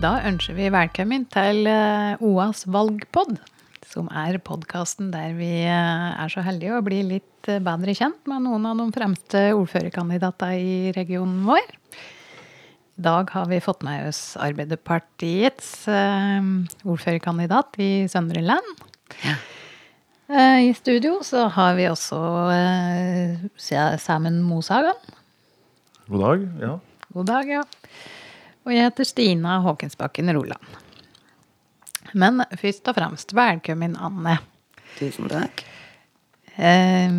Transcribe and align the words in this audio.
Da 0.00 0.14
ønsker 0.24 0.56
vi 0.56 0.70
velkommen 0.72 1.26
til 1.28 1.66
eh, 1.68 2.20
OAs 2.24 2.62
valgpod, 2.72 3.34
som 3.84 4.06
er 4.16 4.38
podkasten 4.40 5.10
der 5.12 5.34
vi 5.36 5.50
eh, 5.68 6.04
er 6.16 6.30
så 6.32 6.40
heldige 6.46 6.78
å 6.78 6.84
bli 6.86 7.02
litt 7.04 7.48
eh, 7.52 7.58
bedre 7.60 7.92
kjent 7.98 8.30
med 8.30 8.46
noen 8.46 8.64
av 8.70 8.78
de 8.80 8.86
fremste 8.96 9.42
ordførerkandidatene 9.58 10.56
i 10.56 10.94
regionen 10.96 11.42
vår. 11.44 11.66
I 12.96 13.04
dag 13.04 13.28
har 13.34 13.50
vi 13.50 13.58
fått 13.60 13.84
med 13.84 14.06
oss 14.08 14.22
Arbeiderpartiets 14.40 15.68
ordførerkandidat 15.90 17.76
i 17.84 17.90
Søndre 18.08 18.40
Land. 18.46 18.70
Eh, 19.20 20.70
I 20.70 20.72
studio 20.78 21.18
så 21.26 21.44
har 21.58 21.76
vi 21.76 21.90
også 21.90 22.22
Samen 24.00 24.40
Mosagan. 24.48 24.96
God 26.08 26.24
dag. 26.24 26.48
Ja. 26.64 26.72
God 27.12 27.30
dag, 27.34 27.52
ja. 27.52 27.66
Og 28.66 28.74
jeg 28.74 28.84
heter 28.84 29.08
Stina 29.08 29.58
Håkensbakken 29.64 30.32
Roland. 30.36 30.78
Men 32.12 32.42
først 32.58 32.88
og 32.90 32.96
fremst, 32.98 33.32
velkommen, 33.36 33.94
Anne. 33.96 34.36
Tusen 34.98 35.30
takk. 35.30 35.62
Eh, 36.60 37.14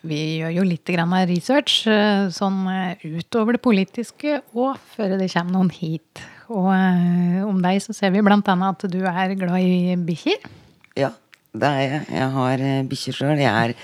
vi 0.00 0.18
gjør 0.40 0.54
jo 0.58 0.64
litt 0.64 0.88
grann 0.88 1.12
av 1.12 1.28
research 1.28 1.84
eh, 1.90 2.28
sånn 2.32 2.62
eh, 2.72 3.02
utover 3.20 3.56
det 3.56 3.62
politiske 3.64 4.38
og 4.56 4.78
før 4.94 5.16
det 5.20 5.28
kommer 5.32 5.58
noen 5.58 5.72
hit. 5.76 6.22
Og 6.48 6.70
eh, 6.72 7.40
om 7.44 7.60
deg 7.60 7.82
så 7.84 7.96
ser 7.96 8.14
vi 8.14 8.24
blant 8.24 8.48
annet 8.48 8.80
at 8.80 8.92
du 8.92 9.00
er 9.04 9.36
glad 9.40 9.60
i 9.60 9.96
bikkjer. 10.08 10.46
Ja, 10.98 11.12
det 11.52 11.72
er 11.72 11.82
jeg. 11.84 12.06
Jeg 12.16 12.30
har 12.36 12.64
bikkjer 12.90 13.18
sjøl. 13.20 13.36
Jeg 13.40 13.52
er 13.52 13.76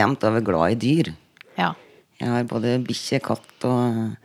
jevnt 0.00 0.24
over 0.28 0.44
glad 0.44 0.76
i 0.76 0.80
dyr. 0.84 1.12
Ja. 1.60 1.74
Jeg 2.18 2.32
har 2.32 2.48
både 2.48 2.78
bikkje, 2.84 3.20
katt 3.24 3.68
og 3.68 4.16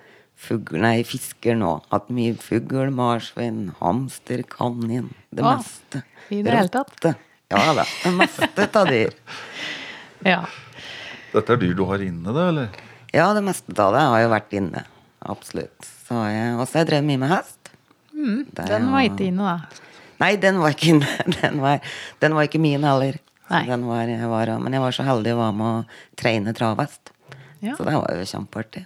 fugl, 0.43 0.77
nei, 0.83 0.97
fisker 1.07 1.55
nå. 1.59 1.73
Hatt 1.93 2.09
mye 2.13 2.35
fugl, 2.39 2.91
marsvin, 2.95 3.70
hamster, 3.79 4.43
kanin. 4.52 5.09
Det 5.33 5.44
Å, 5.45 5.55
meste. 5.58 6.03
i 6.33 6.41
det 6.45 6.53
hele 6.58 6.72
tatt? 6.73 7.08
Ja 7.53 7.63
da. 7.77 7.86
Det 8.03 8.11
meste 8.17 8.67
av 8.81 8.89
dyr. 8.91 9.14
ja. 10.33 10.41
Dette 11.33 11.55
er 11.55 11.61
dyr 11.64 11.75
du 11.77 11.86
har 11.89 12.03
inne, 12.05 12.33
da, 12.36 12.47
eller? 12.52 12.81
Ja, 13.14 13.27
det 13.38 13.44
meste 13.45 13.73
av 13.81 13.94
det 13.95 14.03
har 14.09 14.23
jo 14.25 14.31
vært 14.33 14.55
inne. 14.58 14.86
Absolutt. 15.23 15.89
Så 16.08 16.17
har 16.19 16.31
jeg 16.33 16.55
også 16.59 16.81
jeg 16.81 16.89
drevet 16.91 17.08
mye 17.08 17.21
med 17.23 17.31
hest. 17.33 17.71
Mm, 18.14 18.39
Den 18.59 18.89
var 18.94 19.05
ikke 19.08 19.27
inne, 19.30 19.53
da. 19.55 19.83
Nei, 20.21 20.33
den 20.39 20.59
var 20.61 20.73
ikke 20.75 20.91
inne. 20.94 21.09
Den 21.41 21.58
var, 21.64 21.81
den 22.21 22.36
var 22.38 22.45
ikke 22.47 22.61
min 22.61 22.83
heller. 22.86 23.17
Nei. 23.49 23.64
Den 23.67 23.83
var, 23.89 24.08
jeg 24.08 24.30
var, 24.31 24.52
men 24.61 24.75
jeg 24.77 24.81
var 24.83 24.95
så 24.95 25.03
heldig 25.08 25.33
å 25.36 25.39
være 25.41 25.55
med 25.58 25.67
å 25.67 26.17
trene 26.19 26.53
travhest. 26.55 27.11
Ja. 27.64 27.73
Så 27.75 27.83
det 27.88 27.95
var 27.97 28.14
jo 28.16 28.27
kjempeartig. 28.30 28.86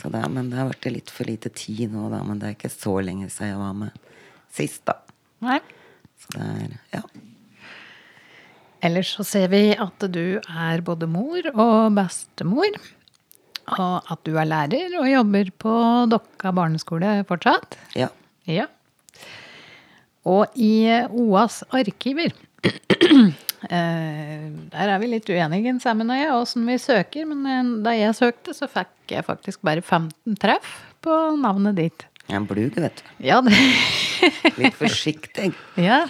Så 0.00 0.08
det, 0.12 0.22
men 0.32 0.48
det 0.50 0.56
har 0.60 0.70
vært 0.70 0.86
litt 0.94 1.10
for 1.12 1.28
lite 1.28 1.50
tid 1.52 1.92
nå, 1.92 2.06
da. 2.12 2.22
Men 2.24 2.38
det 2.40 2.48
er 2.48 2.54
ikke 2.56 2.72
så 2.72 2.94
lenge 3.04 3.28
siden 3.30 3.52
jeg 3.52 3.60
var 3.60 3.74
med 3.76 3.90
sist, 4.56 4.80
da. 4.88 4.96
Nei. 5.44 5.58
Så 6.22 6.32
det 6.36 6.46
er 6.46 6.78
Ja. 6.96 7.02
Ellers 8.82 9.10
så 9.12 9.24
ser 9.28 9.50
vi 9.52 9.74
at 9.76 10.06
du 10.08 10.40
er 10.40 10.80
både 10.80 11.04
mor 11.10 11.44
og 11.52 11.92
bestemor. 11.98 12.78
Og 13.76 14.08
at 14.10 14.22
du 14.24 14.32
er 14.40 14.48
lærer 14.48 14.94
og 14.98 15.04
jobber 15.10 15.50
på 15.60 15.74
Dokka 16.10 16.50
barneskole 16.56 17.18
fortsatt. 17.28 17.76
ja. 17.94 18.08
Ja. 18.48 18.64
Og 20.24 20.48
i 20.56 20.88
OAs 21.12 21.60
arkiver 21.72 22.32
Der 23.68 24.88
er 24.88 25.00
vi 25.02 25.10
litt 25.10 25.28
uenige, 25.28 25.74
Sammen 25.82 26.12
og 26.12 26.16
jeg, 26.16 26.30
åssen 26.32 26.68
vi 26.68 26.78
søker. 26.80 27.26
Men 27.28 27.44
eh, 27.44 27.74
da 27.84 27.96
jeg 27.96 28.16
søkte, 28.16 28.54
så 28.56 28.68
fikk 28.70 29.16
jeg 29.16 29.26
faktisk 29.26 29.60
bare 29.66 29.82
15 29.82 30.38
treff 30.40 30.78
på 31.04 31.18
navnet 31.40 31.76
ditt. 31.76 32.06
Jeg 32.30 32.36
er 32.36 32.40
en 32.40 32.48
blug, 32.48 32.76
vet 32.78 33.00
du. 33.02 33.12
Ja, 33.26 33.40
det, 33.42 33.56
Litt 34.60 34.76
forsiktig. 34.78 35.50
ja. 35.88 36.04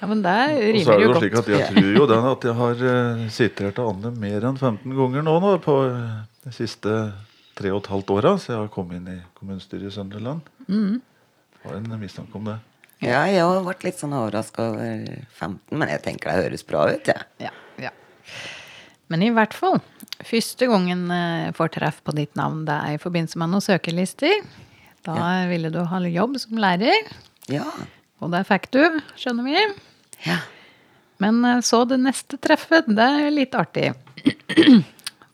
ja 0.00 0.08
men 0.08 0.22
det 0.24 0.34
Og 0.34 0.54
så 0.56 0.64
er 0.64 0.72
rimer 0.78 0.98
det 0.98 1.04
jo 1.04 1.06
jo 1.06 1.12
godt. 1.12 1.22
slik 1.22 1.38
at 1.40 1.50
jeg 1.52 1.70
tror 1.70 1.90
jo 1.98 2.06
den 2.10 2.28
at 2.30 2.46
jeg 2.48 2.58
har 2.60 2.84
uh, 2.88 3.24
sitert 3.34 3.80
Anne 3.84 4.12
mer 4.16 4.48
enn 4.50 4.60
15 4.60 4.96
ganger 4.98 5.26
nå, 5.26 5.38
nå 5.44 5.54
på 5.64 5.78
eh, 5.90 6.20
de 6.46 6.54
siste 6.56 6.94
tre 7.54 7.70
og 7.70 7.84
et 7.84 7.90
halvt 7.92 8.14
åra, 8.16 8.36
så 8.40 8.54
jeg 8.54 8.62
har 8.62 8.70
kommet 8.72 8.98
inn 8.98 9.10
i 9.12 9.18
kommunestyret 9.36 9.90
i 9.90 9.94
Sønderland. 9.94 10.46
Mm. 10.66 10.96
Har 11.64 11.76
en 11.78 12.00
mistanke 12.00 12.40
om 12.40 12.48
det. 12.48 12.56
Ja, 13.04 13.22
jeg 13.30 13.42
har 13.44 13.62
vært 13.66 13.84
litt 13.86 13.98
sånn 14.00 14.14
overraska 14.16 14.68
over 14.72 15.04
15, 15.38 15.78
men 15.78 15.90
jeg 15.92 16.02
tenker 16.06 16.30
det 16.32 16.44
høres 16.48 16.64
bra 16.66 16.86
ut, 16.92 17.10
jeg. 17.10 17.26
Ja, 17.42 17.52
ja. 17.82 17.90
Men 19.12 19.22
i 19.26 19.28
hvert 19.36 19.52
fall, 19.54 19.80
første 20.24 20.66
gangen 20.70 21.06
jeg 21.12 21.52
får 21.58 21.74
treff 21.76 21.98
på 22.06 22.14
ditt 22.16 22.32
navn, 22.40 22.62
det 22.68 22.76
er 22.76 22.96
i 22.96 23.02
forbindelse 23.02 23.38
med 23.42 23.52
noen 23.52 23.64
søkerlister. 23.64 24.40
Da 25.04 25.18
ville 25.50 25.68
du 25.74 25.82
ha 25.84 26.00
jobb 26.08 26.38
som 26.40 26.56
lærer, 26.62 27.10
Ja. 27.52 27.66
og 28.24 28.30
det 28.32 28.46
fikk 28.48 28.70
du, 28.72 28.80
skjønner 29.20 29.44
vi. 29.44 29.66
Ja. 30.24 30.38
Men 31.20 31.44
eh, 31.44 31.60
så 31.60 31.84
det 31.86 32.00
neste 32.00 32.38
treffet, 32.40 32.88
det 32.88 33.04
er 33.04 33.30
litt 33.30 33.54
artig. 33.54 33.92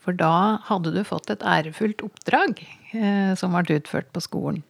For 0.02 0.16
da 0.16 0.58
hadde 0.66 0.92
du 0.94 1.00
fått 1.06 1.30
et 1.32 1.42
ærefullt 1.46 2.02
oppdrag 2.04 2.58
eh, 2.96 3.32
som 3.38 3.54
ble 3.54 3.78
utført 3.78 4.10
på 4.12 4.22
skolen. 4.24 4.62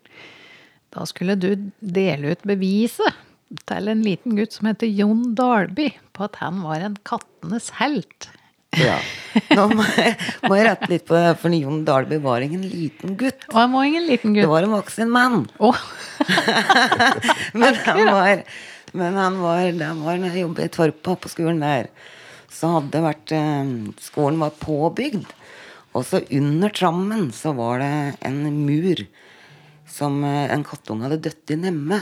Da 0.91 1.07
skulle 1.07 1.37
du 1.39 1.51
dele 1.79 2.35
ut 2.35 2.43
beviset 2.49 3.19
til 3.67 3.91
en 3.91 4.03
liten 4.05 4.37
gutt 4.39 4.55
som 4.55 4.69
heter 4.71 4.91
Jon 4.91 5.33
Dalby, 5.39 5.91
på 6.15 6.27
at 6.27 6.39
han 6.43 6.61
var 6.65 6.83
en 6.87 6.97
kattenes 7.07 7.71
helt. 7.81 8.29
ja. 8.79 8.99
Nå 9.55 9.67
må 9.75 9.85
jeg, 9.97 10.15
må 10.47 10.57
jeg 10.59 10.67
rette 10.69 10.89
litt 10.91 11.07
på 11.07 11.15
det, 11.19 11.35
for 11.43 11.55
Jon 11.55 11.85
Dalby 11.87 12.21
var 12.23 12.43
ingen 12.47 12.63
liten 12.67 13.17
gutt. 13.19 13.47
Og 13.51 13.59
han 13.59 13.75
var 13.75 13.87
ingen 13.87 14.07
liten 14.07 14.35
gutt. 14.35 14.45
Det 14.47 14.51
var 14.51 14.67
en 14.67 14.77
voksen 14.77 15.11
mann. 15.15 15.45
Oh. 15.59 15.79
Men 17.61 17.79
han 17.87 18.05
var 18.07 18.45
Men 18.93 19.15
han 19.19 19.39
var, 19.39 19.67
når 19.71 20.25
jeg 20.27 20.43
jobbet 20.43 20.67
i 20.67 20.73
Torpa 20.75 21.15
på 21.23 21.31
skolen 21.31 21.63
der, 21.63 21.91
så 22.51 22.73
hadde 22.75 22.91
det 22.97 23.03
vært 23.05 23.35
eh, 23.37 23.69
Skolen 24.03 24.43
var 24.43 24.57
påbygd. 24.59 25.31
Og 25.95 26.07
så 26.07 26.21
under 26.35 26.75
trammen 26.75 27.29
så 27.35 27.55
var 27.55 27.79
det 27.83 27.93
en 28.27 28.43
mur 28.67 29.05
som 29.93 30.23
eh, 30.27 30.49
en 30.53 30.65
kattunge 30.67 31.07
hadde 31.07 31.23
dødd 31.29 31.55
i 31.55 31.61
nemme. 31.67 32.01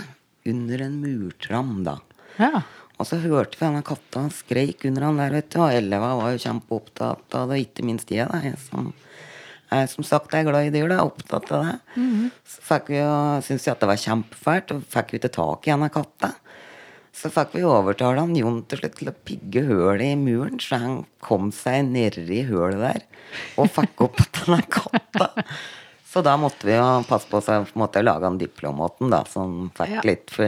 Under 0.48 0.84
en 0.86 1.00
murtram, 1.02 1.72
da. 1.84 1.98
ja. 2.40 2.62
Og 2.98 3.06
så 3.06 3.20
hørte 3.22 3.54
vi 3.54 3.62
denne 3.62 3.84
katta 3.86 4.24
skreik 4.34 4.82
under 4.88 5.04
han 5.06 5.20
der, 5.20 5.34
vet 5.36 5.52
du. 5.54 5.60
Og 5.62 5.70
Elleva 5.70 6.14
var 6.18 6.32
jo 6.34 6.40
kjempeopptatt 6.42 7.36
av 7.38 7.52
det, 7.52 7.60
ikke 7.62 7.84
minst 7.86 8.10
jeg, 8.10 8.26
da. 8.26 8.40
Jeg 8.42 8.58
som, 8.64 8.88
jeg, 9.70 9.90
som 9.92 10.06
sagt 10.06 10.34
er 10.34 10.48
glad 10.48 10.66
i 10.66 10.72
dyr, 10.74 10.88
da. 10.90 11.04
Opptatt 11.06 11.52
av 11.54 11.66
det. 11.66 11.76
Så 12.50 12.64
fikk 12.72 12.90
vi 12.90 12.98
jo, 12.98 13.12
syntes 13.46 13.68
vi 13.68 13.72
at 13.74 13.84
det 13.84 13.90
var 13.92 14.02
kjempefælt, 14.02 14.74
og 14.74 14.88
fikk 14.96 15.14
vi 15.14 15.20
ikke 15.20 15.34
tak 15.36 15.68
i 15.68 15.74
denne 15.76 15.90
katta. 15.94 16.32
Så 17.18 17.30
fikk 17.34 17.54
vi 17.54 17.64
overtale 17.66 18.22
han 18.22 18.34
Jon 18.38 18.60
til 18.70 18.82
slutt 18.82 18.98
til 18.98 19.10
å 19.10 19.16
pigge 19.30 19.62
hølet 19.70 20.12
i 20.12 20.18
muren, 20.18 20.58
så 20.62 20.78
han 20.82 20.98
kom 21.24 21.52
seg 21.54 21.86
nedi 21.92 22.44
hølet 22.50 22.82
der 22.82 23.06
og 23.58 23.70
fikk 23.74 24.04
opp 24.06 24.20
denne 24.40 24.60
katta. 24.70 25.30
Så 26.08 26.22
da 26.24 26.36
måtte 26.40 26.64
vi 26.66 26.72
jo 26.76 26.86
passe 27.08 27.28
på 27.28 27.40
å 27.42 27.58
måte 27.76 28.00
lage 28.02 28.24
han 28.24 28.38
diplomaten, 28.40 29.10
da, 29.12 29.24
som 29.28 29.70
fikk 29.76 29.98
Ja. 29.98 30.00
litt 30.08 30.30
for 30.32 30.44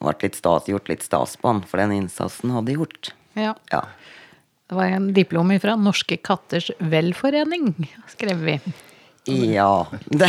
ble 0.00 0.14
litt 0.22 0.34
stas, 0.36 0.66
gjort 0.68 0.88
litt 0.88 1.02
stas 1.04 1.36
på 1.40 1.48
han 1.52 1.62
for 1.62 1.78
den 1.80 1.92
innsatsen 1.92 2.50
hadde 2.56 2.72
gjort. 2.76 3.12
ja. 3.34 3.54
Ja. 3.72 3.84
Det 4.68 4.74
var 4.74 4.84
en 4.90 5.12
diplom 5.14 5.52
fra 5.62 5.76
Norske 5.78 6.16
Katters 6.16 6.70
Velforening, 6.80 7.86
skrev 8.10 8.40
vi. 8.42 8.60
Ja. 9.26 9.86
Det, 10.06 10.26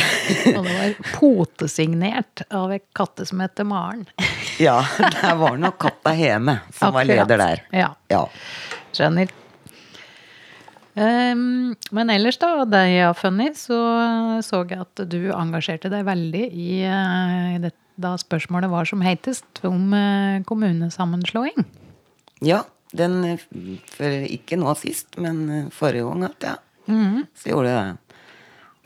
Og 0.55 0.63
det 0.65 0.75
var 0.77 0.93
potesignert 1.19 2.43
av 2.53 2.71
ei 2.71 2.79
katte 2.93 3.25
som 3.25 3.39
heter 3.41 3.65
Maren. 3.65 4.05
ja, 4.59 4.83
det 4.99 5.33
var 5.39 5.57
nok 5.57 5.79
katta 5.81 6.13
hjemme 6.17 6.59
som 6.73 6.93
var 6.93 7.05
leder 7.05 7.37
der. 7.41 7.63
Ja. 7.73 7.89
Ja. 8.13 8.27
Skjønner. 8.93 9.29
Ehm, 10.97 11.75
men 11.93 12.09
ellers, 12.09 12.39
da, 12.41 12.65
det 12.65 12.83
jeg 12.89 13.05
har 13.05 13.17
funnet, 13.17 13.57
så 13.59 13.77
så 14.45 14.63
jeg 14.65 14.81
at 14.81 15.03
du 15.09 15.19
engasjerte 15.33 15.91
deg 15.93 16.07
veldig 16.07 16.45
i 16.49 16.71
eh, 16.85 17.59
det, 17.61 17.73
da 18.01 18.15
spørsmålet 18.17 18.71
var 18.71 18.89
som 18.89 19.03
hetest, 19.05 19.45
om 19.67 19.93
eh, 19.93 20.41
kommunesammenslåing. 20.49 21.67
ja 22.45 22.63
den, 22.95 23.23
eh, 23.25 23.45
for 23.91 24.25
ikke 24.27 24.59
nå 24.59 24.73
sist, 24.79 25.17
men 25.21 25.49
eh, 25.49 25.69
forrige 25.73 26.07
gang, 26.07 26.27
at 26.29 26.49
ja. 26.49 26.55
Så 27.35 27.51
gjorde 27.51 27.71
jeg 27.73 27.83
det. 27.83 28.19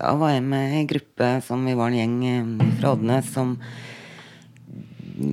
Da 0.02 0.16
var 0.18 0.32
jeg 0.34 0.42
med 0.42 0.80
i 0.80 0.86
gruppe 0.90 1.28
som 1.46 1.66
vi 1.68 1.76
var 1.78 1.92
en 1.92 2.00
gjeng 2.00 2.16
eh, 2.26 2.70
fra 2.80 2.96
Oddnes 2.96 3.30
som 3.34 3.56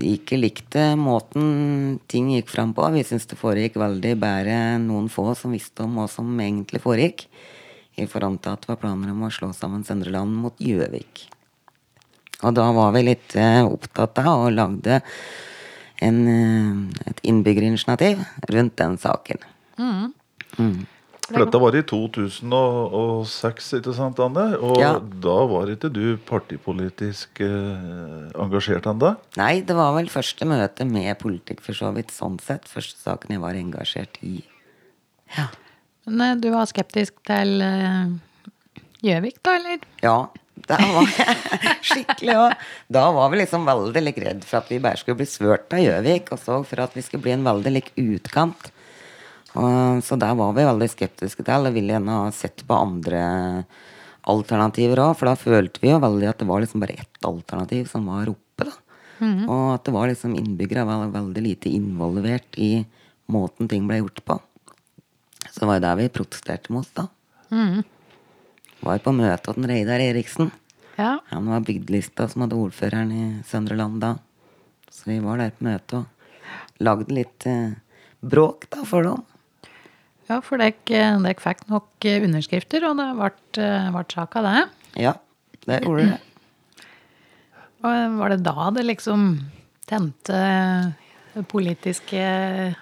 ikke 0.04 0.38
likte 0.38 0.92
måten 0.98 1.98
ting 2.10 2.30
gikk 2.34 2.50
fram 2.52 2.74
på. 2.76 2.84
Vi 2.94 3.04
syntes 3.06 3.28
det 3.30 3.38
foregikk 3.40 3.78
veldig 3.80 4.14
bedre 4.20 4.58
enn 4.74 4.88
noen 4.90 5.08
få 5.12 5.30
som 5.38 5.54
visste 5.56 5.84
om 5.86 5.98
hva 5.98 6.06
som 6.10 6.28
egentlig 6.40 6.82
foregikk. 6.84 7.26
I 7.98 8.06
forhold 8.06 8.38
til 8.44 8.54
at 8.54 8.62
det 8.62 8.70
var 8.70 8.80
planer 8.82 9.10
om 9.10 9.26
å 9.26 9.32
slå 9.34 9.50
sammen 9.56 9.82
Søndre 9.86 10.12
Land 10.14 10.36
mot 10.38 10.60
Gjøvik. 10.62 11.26
Og 12.46 12.54
da 12.54 12.68
var 12.74 12.92
vi 12.94 13.02
litt 13.08 13.34
eh, 13.34 13.64
opptatt 13.66 14.20
av 14.22 14.44
og 14.46 14.54
lagde 14.54 15.00
en, 16.06 16.20
eh, 16.30 17.08
et 17.10 17.24
innbyggerinitiativ 17.26 18.22
rundt 18.54 18.76
den 18.78 18.94
saken. 19.02 19.42
Mm. 19.78 20.14
For 21.28 21.44
dette 21.44 21.58
var 21.60 21.74
i 21.76 21.82
2006, 21.84 23.66
ikke 23.78 23.92
sant, 23.96 24.18
Anne? 24.24 24.46
Og 24.64 24.78
Ja. 24.80 24.94
da 24.98 25.36
var 25.50 25.68
ikke 25.68 25.90
du 25.92 26.16
partipolitisk 26.28 27.40
eh, 27.44 28.30
engasjert 28.40 28.86
ennå? 28.88 29.10
Nei, 29.36 29.60
det 29.60 29.76
var 29.76 29.92
vel 29.98 30.08
første 30.08 30.46
møte 30.48 30.86
med 30.88 31.18
politikk, 31.20 31.60
for 31.60 31.76
så 31.76 31.92
vidt, 31.94 32.10
sånn 32.16 32.38
sett. 32.40 32.64
Første 32.70 32.96
saken 33.04 33.34
jeg 33.36 33.40
var 33.44 33.52
engasjert 33.60 34.16
i. 34.24 34.42
Ja. 35.36 35.48
Men 36.06 36.20
eh, 36.24 36.34
du 36.40 36.48
var 36.54 36.64
skeptisk 36.70 37.20
til 37.28 37.60
eh, 37.60 38.14
Gjøvik, 39.04 39.42
da, 39.44 39.58
eller? 39.60 39.84
Ja, 40.02 40.16
det 40.68 40.78
var 40.80 41.12
skikkelig 41.90 42.34
òg. 42.40 42.56
Da 42.90 43.04
var 43.14 43.28
vi 43.30 43.42
liksom 43.42 43.68
veldig 43.68 44.02
like 44.02 44.24
redd 44.24 44.42
for 44.48 44.62
at 44.62 44.72
vi 44.72 44.80
bare 44.82 44.96
skulle 44.96 45.20
bli 45.20 45.28
svørt 45.28 45.68
av 45.76 45.84
Gjøvik, 45.84 46.32
og 46.32 46.40
så 46.40 46.62
for 46.64 46.86
at 46.88 46.96
vi 46.96 47.04
skulle 47.04 47.22
bli 47.28 47.36
en 47.36 47.44
veldig 47.46 47.74
lik 47.76 47.92
utkant. 48.00 48.72
Og, 49.58 50.02
så 50.06 50.18
der 50.20 50.36
var 50.38 50.52
vi 50.54 50.66
veldig 50.68 50.88
skeptiske 50.92 51.44
til, 51.46 51.68
og 51.68 51.74
ville 51.74 51.94
gjerne 51.96 52.18
ha 52.22 52.32
sett 52.34 52.62
på 52.66 52.76
andre 52.78 53.22
alternativer 54.28 55.00
òg, 55.02 55.16
for 55.18 55.30
da 55.30 55.38
følte 55.40 55.82
vi 55.82 55.90
jo 55.90 56.02
veldig 56.02 56.28
at 56.30 56.42
det 56.42 56.48
var 56.48 56.62
liksom 56.62 56.82
bare 56.82 56.98
ett 57.00 57.26
alternativ 57.26 57.88
som 57.90 58.06
var 58.06 58.30
oppe, 58.30 58.68
da. 58.68 58.74
Og 59.50 59.64
at 59.74 59.86
det 59.88 59.94
var 59.96 60.10
liksom 60.10 60.36
innbyggere 60.38 60.84
var 60.86 61.08
veldig 61.10 61.42
lite 61.42 61.72
involvert 61.74 62.58
i 62.60 62.84
måten 63.34 63.68
ting 63.70 63.88
ble 63.88 63.98
gjort 64.02 64.22
på. 64.24 64.36
Så 65.48 65.62
det 65.62 65.68
var 65.70 65.78
jo 65.80 65.86
der 65.86 65.98
vi 65.98 66.10
protesterte 66.12 66.74
mot, 66.74 66.88
da. 66.94 67.08
Var 68.84 69.02
på 69.02 69.14
møte 69.16 69.50
hos 69.50 69.66
Reidar 69.66 70.04
Eriksen. 70.04 70.52
Ja. 70.98 71.16
Han 71.32 71.50
var 71.50 71.66
bygdelista 71.66 72.28
som 72.30 72.44
hadde 72.44 72.58
ordføreren 72.58 73.10
i 73.14 73.24
Søndre 73.46 73.78
Land 73.78 74.00
da. 74.02 74.16
Så 74.90 75.10
vi 75.10 75.18
var 75.22 75.38
der 75.42 75.50
på 75.54 75.66
møte 75.66 76.02
og 76.02 76.82
lagde 76.82 77.14
litt 77.14 77.46
eh, 77.46 77.74
bråk 78.22 78.68
da 78.70 78.84
for 78.86 79.06
dem. 79.06 79.24
Ja, 80.28 80.38
for 80.44 80.60
dere 80.60 81.34
fikk 81.40 81.66
nok 81.72 82.06
eh, 82.08 82.22
underskrifter, 82.26 82.84
og 82.88 82.98
det 83.00 83.08
ble, 83.16 83.32
eh, 83.64 83.90
ble 83.94 84.04
sak 84.12 84.38
av 84.40 84.48
det. 84.48 84.62
Ja, 85.08 85.14
det 85.66 85.82
gjorde 85.84 86.08
det. 86.14 86.22
Og 87.78 87.92
eh, 87.92 88.16
var 88.18 88.34
det 88.34 88.40
da 88.42 88.70
det 88.74 88.82
liksom 88.88 89.28
tente 89.88 90.38
det 91.32 91.44
politiske 91.48 92.18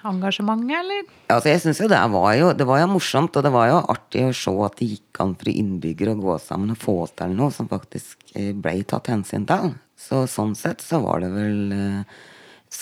engasjementet, 0.09 0.73
eller? 0.79 1.09
Altså, 1.29 1.51
jeg 1.51 1.61
synes 1.63 1.83
jo 1.83 1.89
det 1.91 1.99
var 2.15 2.31
jo 2.39 2.53
Det 2.57 2.67
var 2.67 2.81
jo 2.81 2.87
morsomt, 2.95 3.37
og 3.37 3.45
det 3.45 3.53
var 3.53 3.67
jo 3.69 3.81
artig 3.93 4.23
å 4.25 4.35
se 4.35 4.55
at 4.65 4.79
det 4.81 4.89
gikk 4.95 5.21
an 5.21 5.35
for 5.37 5.51
innbyggere 5.53 6.15
å 6.15 6.23
gå 6.23 6.39
sammen 6.41 6.73
og 6.73 6.81
få 6.81 6.97
til 7.19 7.35
noe 7.37 7.53
som 7.53 7.69
faktisk 7.69 8.33
ble 8.35 8.79
tatt 8.89 9.13
hensyn 9.13 9.45
til. 9.51 9.75
Så 9.97 10.27
sånn 10.29 10.55
sett 10.57 10.85
så 10.85 11.01
var 11.05 11.23
det 11.25 11.31
vel 11.33 11.73
eh, 11.73 12.17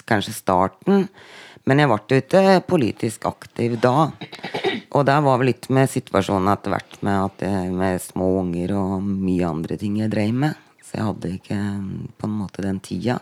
kanskje 0.02 0.34
starten. 0.34 1.08
Men 1.64 1.80
jeg 1.80 1.88
ble 1.88 1.98
jo 2.10 2.20
ikke 2.20 2.60
politisk 2.68 3.24
aktiv 3.28 3.78
da. 3.80 4.10
Og 4.94 5.06
der 5.08 5.22
var 5.24 5.40
vel 5.40 5.52
litt 5.52 5.70
med 5.72 5.88
situasjonen 5.90 6.50
etter 6.52 6.74
hvert 6.74 6.98
med, 7.00 7.30
at 7.30 7.44
jeg, 7.46 7.70
med 7.72 8.02
små 8.04 8.28
unger 8.42 8.74
og 8.76 9.04
mye 9.04 9.48
andre 9.48 9.78
ting 9.80 9.96
jeg 10.02 10.12
drev 10.12 10.34
med. 10.44 10.58
Så 10.84 10.98
jeg 10.98 11.06
hadde 11.08 11.30
ikke 11.38 11.56
mm, 11.58 11.92
på 12.20 12.28
en 12.28 12.36
måte 12.42 12.64
den 12.64 12.80
tida. 12.84 13.20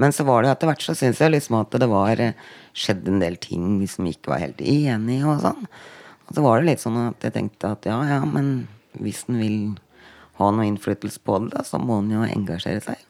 Men 0.00 0.14
så 0.14 0.24
var 0.28 0.42
det 0.42 0.52
etter 0.52 0.70
hvert 0.70 0.84
så 0.84 0.94
syns 0.96 1.20
jeg 1.20 1.34
liksom 1.34 1.58
at 1.58 1.74
det 1.82 1.88
var 1.90 2.20
eh, 2.22 2.38
skjedd 2.72 3.08
en 3.10 3.20
del 3.22 3.36
ting 3.42 3.80
vi 3.80 3.88
som 3.90 4.06
ikke 4.08 4.32
var 4.32 4.44
helt 4.44 4.62
enig 4.62 5.18
i 5.18 5.26
og 5.26 5.42
sånn. 5.42 5.66
Og 6.28 6.36
så 6.36 6.44
var 6.44 6.60
det 6.60 6.70
litt 6.70 6.84
sånn 6.84 7.00
at 7.02 7.26
jeg 7.26 7.34
tenkte 7.34 7.74
at 7.74 7.88
ja, 7.90 7.98
ja, 8.08 8.20
men 8.24 8.68
hvis 9.02 9.24
en 9.28 9.40
vil 9.42 9.58
ha 10.38 10.48
noe 10.54 10.68
innflytelse 10.70 11.20
på 11.26 11.42
det, 11.42 11.50
da, 11.56 11.64
så 11.66 11.80
må 11.82 11.98
en 12.00 12.14
jo 12.14 12.22
engasjere 12.24 12.80
seg. 12.84 13.02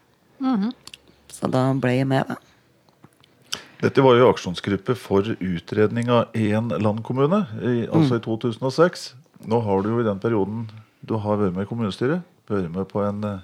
Så 1.33 1.49
da 1.53 1.69
ble 1.79 1.95
jeg 2.01 2.09
med, 2.11 2.33
da. 2.33 2.52
Dette 3.83 4.03
var 4.05 4.15
jo 4.15 4.29
aksjonsgruppe 4.31 4.95
for 4.95 5.27
utredning 5.43 6.11
av 6.15 6.37
én 6.39 6.69
landkommune, 6.71 7.41
i, 7.59 7.73
altså 7.91 8.21
i 8.21 8.23
2006. 8.23 9.09
Nå 9.51 9.59
har 9.67 9.83
du 9.83 9.89
jo 9.91 10.03
i 10.03 10.07
den 10.07 10.21
perioden 10.23 10.69
du 11.03 11.17
har 11.19 11.41
vært 11.41 11.57
med 11.57 11.67
i 11.67 11.71
kommunestyret, 11.71 12.23
vært 12.47 12.71
med 12.71 12.87
på 12.93 13.03
en 13.03 13.27
eh, 13.27 13.41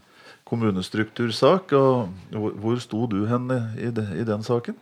kommunestruktursak. 0.47 1.75
og 1.75 2.31
Hvor, 2.31 2.55
hvor 2.55 2.79
sto 2.85 3.09
du 3.11 3.25
hen 3.27 3.51
i, 3.51 3.91
de, 3.91 4.07
i 4.15 4.29
den 4.29 4.47
saken? 4.47 4.79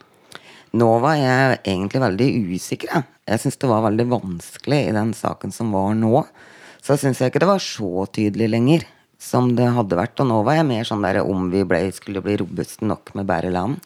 Nå 0.77 0.91
var 1.01 1.17
jeg 1.17 1.57
egentlig 1.63 2.05
veldig 2.05 2.29
usikker. 2.53 2.93
Jeg, 2.93 3.09
jeg 3.33 3.47
syns 3.47 3.61
det 3.65 3.73
var 3.73 3.89
veldig 3.89 4.09
vanskelig 4.13 4.85
i 4.91 4.95
den 4.99 5.17
saken 5.17 5.57
som 5.57 5.73
var 5.73 5.97
nå. 5.97 6.27
Så 6.85 7.01
syns 7.01 7.25
jeg 7.25 7.33
ikke 7.33 7.47
det 7.47 7.53
var 7.55 7.65
så 7.65 8.05
tydelig 8.13 8.53
lenger 8.53 8.89
som 9.17 9.55
det 9.57 9.73
hadde 9.73 9.97
vært. 9.97 10.21
Og 10.21 10.29
nå 10.29 10.45
var 10.45 10.61
jeg 10.61 10.69
mer 10.69 10.85
sånn 10.85 11.09
der 11.09 11.25
om 11.25 11.49
vi 11.49 11.65
ble, 11.65 11.87
skulle 11.97 12.21
bli 12.21 12.43
robuste 12.45 12.85
nok 12.85 13.17
med 13.17 13.33
bare 13.33 13.57
land. 13.57 13.81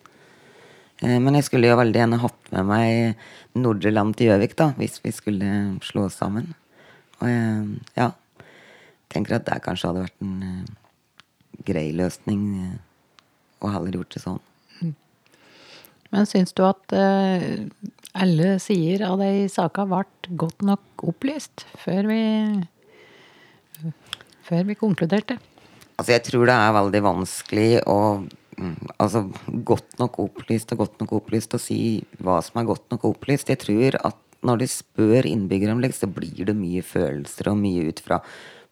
Eh, 1.03 1.19
Men 1.19 1.37
jeg 1.39 1.49
skulle 1.49 1.71
jo 1.71 1.79
veldig 1.81 2.03
gjerne 2.03 2.21
hatt 2.23 2.53
med 2.55 2.69
meg 2.69 3.61
Nordre 3.61 3.93
Land 3.93 4.17
til 4.19 4.31
Gjøvik, 4.31 4.57
da, 4.59 4.71
hvis 4.79 5.01
vi 5.05 5.13
skulle 5.15 5.51
slå 5.87 6.07
oss 6.09 6.19
sammen. 6.21 6.53
Og 7.21 7.29
jeg, 7.29 7.81
ja, 7.97 8.11
tenker 9.13 9.39
at 9.39 9.49
det 9.49 9.63
kanskje 9.65 9.91
hadde 9.91 10.07
vært 10.07 10.25
en 10.25 10.37
eh, 10.47 11.63
grei 11.67 11.89
løsning 11.97 12.45
eh, 12.61 12.77
å 13.61 13.73
heller 13.73 14.01
gjort 14.01 14.17
det 14.17 14.25
sånn. 14.25 14.41
Men 16.11 16.27
syns 16.27 16.51
du 16.59 16.65
at 16.67 16.91
alle 16.91 18.47
sider 18.59 19.05
av 19.07 19.21
de 19.23 19.45
saka 19.47 19.85
ble 19.87 20.01
godt 20.41 20.65
nok 20.67 21.05
opplyst 21.07 21.63
før 21.79 22.09
vi 22.09 22.19
før 24.51 24.67
vi 24.67 24.75
konkluderte? 24.79 25.39
Altså, 26.01 26.15
jeg 26.17 26.25
tror 26.27 26.49
det 26.49 26.57
er 26.57 26.77
veldig 26.77 27.03
vanskelig 27.05 27.71
å 27.91 27.99
mm, 28.25 28.29
Altså, 28.99 29.25
godt 29.65 29.99
nok 30.01 30.19
opplyst 30.27 30.73
og 30.75 30.85
godt 30.85 31.03
nok 31.03 31.15
opplyst 31.21 31.55
å 31.57 31.61
si 31.63 31.81
hva 32.21 32.41
som 32.45 32.61
er 32.61 32.69
godt 32.69 32.91
nok 32.93 33.07
opplyst. 33.15 33.53
Jeg 33.53 33.63
tror 33.63 33.97
at 34.05 34.19
når 34.47 34.63
du 34.63 34.67
spør 34.73 35.29
innbyggere 35.29 35.75
om 35.75 35.83
det, 35.85 35.93
så 35.97 36.09
blir 36.09 36.47
det 36.49 36.57
mye 36.57 36.83
følelser 36.85 37.53
og 37.53 37.61
mye 37.61 37.91
ut 37.91 38.01
fra 38.05 38.21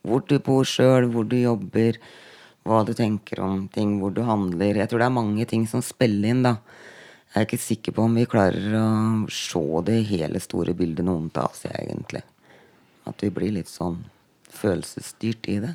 hvor 0.07 0.23
du 0.29 0.39
bor 0.45 0.65
sjøl, 0.69 1.09
hvor 1.13 1.27
du 1.29 1.37
jobber, 1.37 1.99
hva 2.69 2.83
du 2.87 2.95
tenker 2.97 3.41
om 3.45 3.67
ting, 3.73 3.99
hvor 4.01 4.13
du 4.15 4.23
handler. 4.25 4.79
Jeg 4.79 4.91
tror 4.91 5.03
det 5.03 5.09
er 5.09 5.17
mange 5.17 5.49
ting 5.51 5.67
som 5.69 5.83
spiller 5.85 6.31
inn, 6.33 6.45
da. 6.47 6.59
Jeg 7.35 7.43
er 7.43 7.49
ikke 7.49 7.61
sikker 7.61 7.97
på 7.97 8.05
om 8.09 8.15
vi 8.17 8.29
klarer 8.31 8.77
å 8.79 8.87
se 9.33 9.61
det 9.85 9.99
hele 10.09 10.41
store 10.41 10.73
bildet 10.77 11.05
noen 11.05 11.29
av 11.35 11.51
oss, 11.51 11.67
egentlig. 11.69 12.23
At 13.09 13.21
vi 13.25 13.33
blir 13.35 13.53
litt 13.59 13.69
sånn 13.69 14.01
følelsesstyrt 14.49 15.51
i 15.53 15.59
det. 15.67 15.75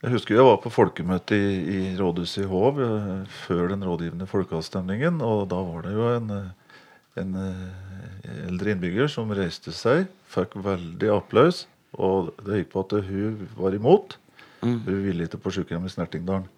Jeg 0.00 0.14
husker 0.14 0.38
jeg 0.38 0.46
var 0.46 0.60
på 0.62 0.70
folkemøte 0.72 1.36
i, 1.36 1.48
i 1.76 1.80
rådhuset 1.98 2.46
i 2.46 2.48
Hov 2.48 2.78
eh, 2.80 3.26
før 3.44 3.66
den 3.74 3.84
rådgivende 3.84 4.28
folkeavstemningen. 4.30 5.18
Og 5.20 5.42
da 5.50 5.58
var 5.60 5.84
det 5.84 5.92
jo 5.92 6.06
en, 6.14 6.30
eh, 6.32 6.78
en 7.20 7.34
eh, 7.36 8.30
eldre 8.46 8.72
innbygger 8.72 9.10
som 9.12 9.32
reiste 9.36 9.74
seg, 9.76 10.06
fikk 10.32 10.56
veldig 10.64 11.10
applaus. 11.12 11.66
Og 12.00 12.30
det 12.46 12.62
gikk 12.62 12.72
på 12.72 12.84
at 12.86 12.96
hun 13.10 13.44
var 13.58 13.76
imot. 13.76 14.16
Hun 14.64 14.80
ville 14.86 15.26
ikke 15.26 15.40
på 15.40 15.52
sykehjem 15.52 15.84
i 15.88 15.92
Snertingdalen. 15.92 16.48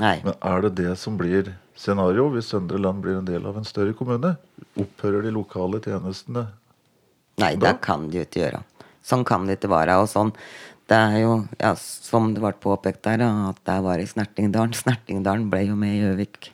Nei. 0.00 0.16
Men 0.24 0.34
er 0.44 0.64
det 0.66 0.74
det 0.80 0.94
som 1.00 1.16
blir 1.16 1.54
scenario 1.76 2.26
hvis 2.32 2.50
Søndre 2.52 2.80
Land 2.80 3.00
blir 3.04 3.16
en 3.16 3.28
del 3.28 3.44
av 3.48 3.56
en 3.56 3.64
større 3.64 3.94
kommune? 3.96 4.34
Opphører 4.76 5.24
de 5.24 5.32
lokale 5.32 5.80
tjenestene? 5.84 6.46
Nei, 7.40 7.54
Da? 7.56 7.72
det 7.72 7.80
kan 7.84 8.08
de 8.12 8.24
ikke 8.24 8.42
gjøre. 8.42 8.62
Sånn 9.04 9.24
kan 9.24 9.44
det 9.48 9.56
ikke 9.58 9.72
være. 9.72 9.96
Og 10.00 10.08
sånn, 10.12 10.32
det 10.90 10.96
er 10.96 11.16
jo, 11.24 11.32
ja, 11.58 11.72
som 11.78 12.28
det 12.34 12.42
ble 12.44 12.52
påpekt 12.62 13.02
der, 13.06 13.24
at 13.26 13.58
det 13.66 13.76
var 13.82 13.98
i 13.98 14.06
Snertingdalen. 14.06 14.74
Snertingdalen 14.76 15.48
ble 15.50 15.64
jo 15.66 15.74
med 15.78 15.96
i 15.96 16.02
Gjøvik 16.04 16.50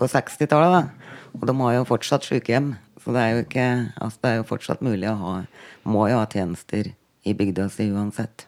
på 0.00 0.08
60-tallet, 0.08 0.72
da. 0.72 1.16
Og 1.36 1.44
de 1.50 1.54
har 1.60 1.74
jo 1.76 1.84
fortsatt 1.88 2.24
sykehjem. 2.24 2.72
Så 3.04 3.12
det 3.14 3.20
er 3.22 3.34
jo 3.36 3.42
ikke 3.44 3.66
Altså, 4.02 4.18
det 4.22 4.30
er 4.30 4.36
jo 4.40 4.46
fortsatt 4.48 4.80
mulig 4.84 5.06
å 5.08 5.14
ha 5.20 5.34
Må 5.88 6.08
jo 6.10 6.16
ha 6.18 6.24
tjenester 6.28 6.88
i 7.24 7.32
bygda 7.36 7.68
si 7.72 7.86
uansett. 7.94 8.46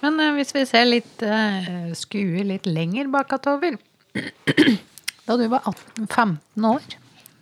Men 0.00 0.20
eh, 0.20 0.32
hvis 0.38 0.54
vi 0.56 0.62
ser 0.68 0.86
litt 0.88 1.22
eh, 1.26 1.90
skuer 1.98 2.46
litt 2.48 2.68
lenger 2.68 3.10
bakover 3.12 3.76
Da 5.28 5.36
du 5.36 5.44
var 5.52 5.66
18, 5.68 6.06
15 6.08 6.64
år, 6.70 6.86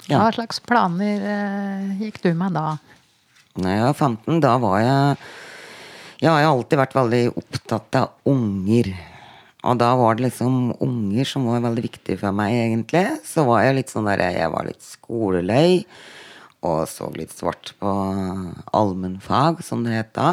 Ja. 0.09 0.19
hva 0.23 0.31
slags 0.33 0.59
planer 0.65 1.21
eh, 1.21 2.03
gikk 2.03 2.23
du 2.25 2.31
med 2.37 2.57
da? 2.57 2.79
Når 3.59 3.73
jeg 3.75 3.85
var 3.85 3.97
15, 3.97 4.41
da 4.45 4.55
var 4.63 4.81
jeg 4.83 5.17
Jeg 6.23 6.31
har 6.31 6.45
alltid 6.47 6.79
vært 6.79 6.95
veldig 6.95 7.23
opptatt 7.39 7.97
av 7.99 8.31
unger. 8.31 8.91
Og 9.67 9.79
da 9.79 9.91
var 9.99 10.17
det 10.17 10.29
liksom 10.29 10.73
unger 10.83 11.27
som 11.27 11.47
var 11.47 11.63
veldig 11.63 11.85
viktig 11.85 12.17
for 12.21 12.35
meg, 12.35 12.55
egentlig. 12.55 13.05
Så 13.27 13.45
var 13.47 13.65
jeg 13.65 13.77
litt 13.79 13.93
sånn 13.93 14.07
der 14.07 14.23
Jeg 14.23 14.51
var 14.55 14.67
litt 14.67 14.83
skoleløy. 14.83 15.85
Og 16.67 16.81
så 16.91 17.07
litt 17.15 17.35
svart 17.35 17.73
på 17.79 17.93
allmennfag, 18.75 19.63
som 19.67 19.83
det 19.87 19.95
het 19.95 20.15
da. 20.19 20.33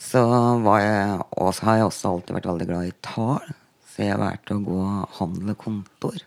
Så 0.00 0.24
var 0.64 0.80
jeg 0.82 1.20
Og 1.40 1.54
så 1.56 1.68
har 1.68 1.80
jeg 1.80 1.88
også 1.88 2.12
alltid 2.12 2.36
vært 2.36 2.50
veldig 2.52 2.68
glad 2.72 2.88
i 2.88 2.98
tall. 3.04 3.54
Så 3.92 4.04
jeg 4.08 4.20
valgte 4.20 4.56
å 4.56 4.64
gå 4.64 4.82
handel 5.20 5.52
og 5.52 5.60
kontor 5.60 6.20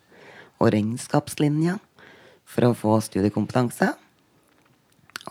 og 0.62 0.72
regnskapslinja 0.72 1.80
for 2.46 2.70
å 2.70 2.76
få 2.78 2.98
studiekompetanse. 3.04 3.90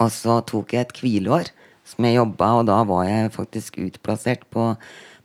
Og 0.02 0.10
så 0.10 0.40
tok 0.48 0.74
jeg 0.74 0.86
et 0.86 0.98
hvileår 1.02 1.50
som 1.84 2.06
jeg 2.06 2.16
jobba, 2.16 2.48
og 2.58 2.66
da 2.70 2.80
var 2.88 3.04
jeg 3.06 3.34
faktisk 3.34 3.78
utplassert 3.82 4.46
på 4.50 4.72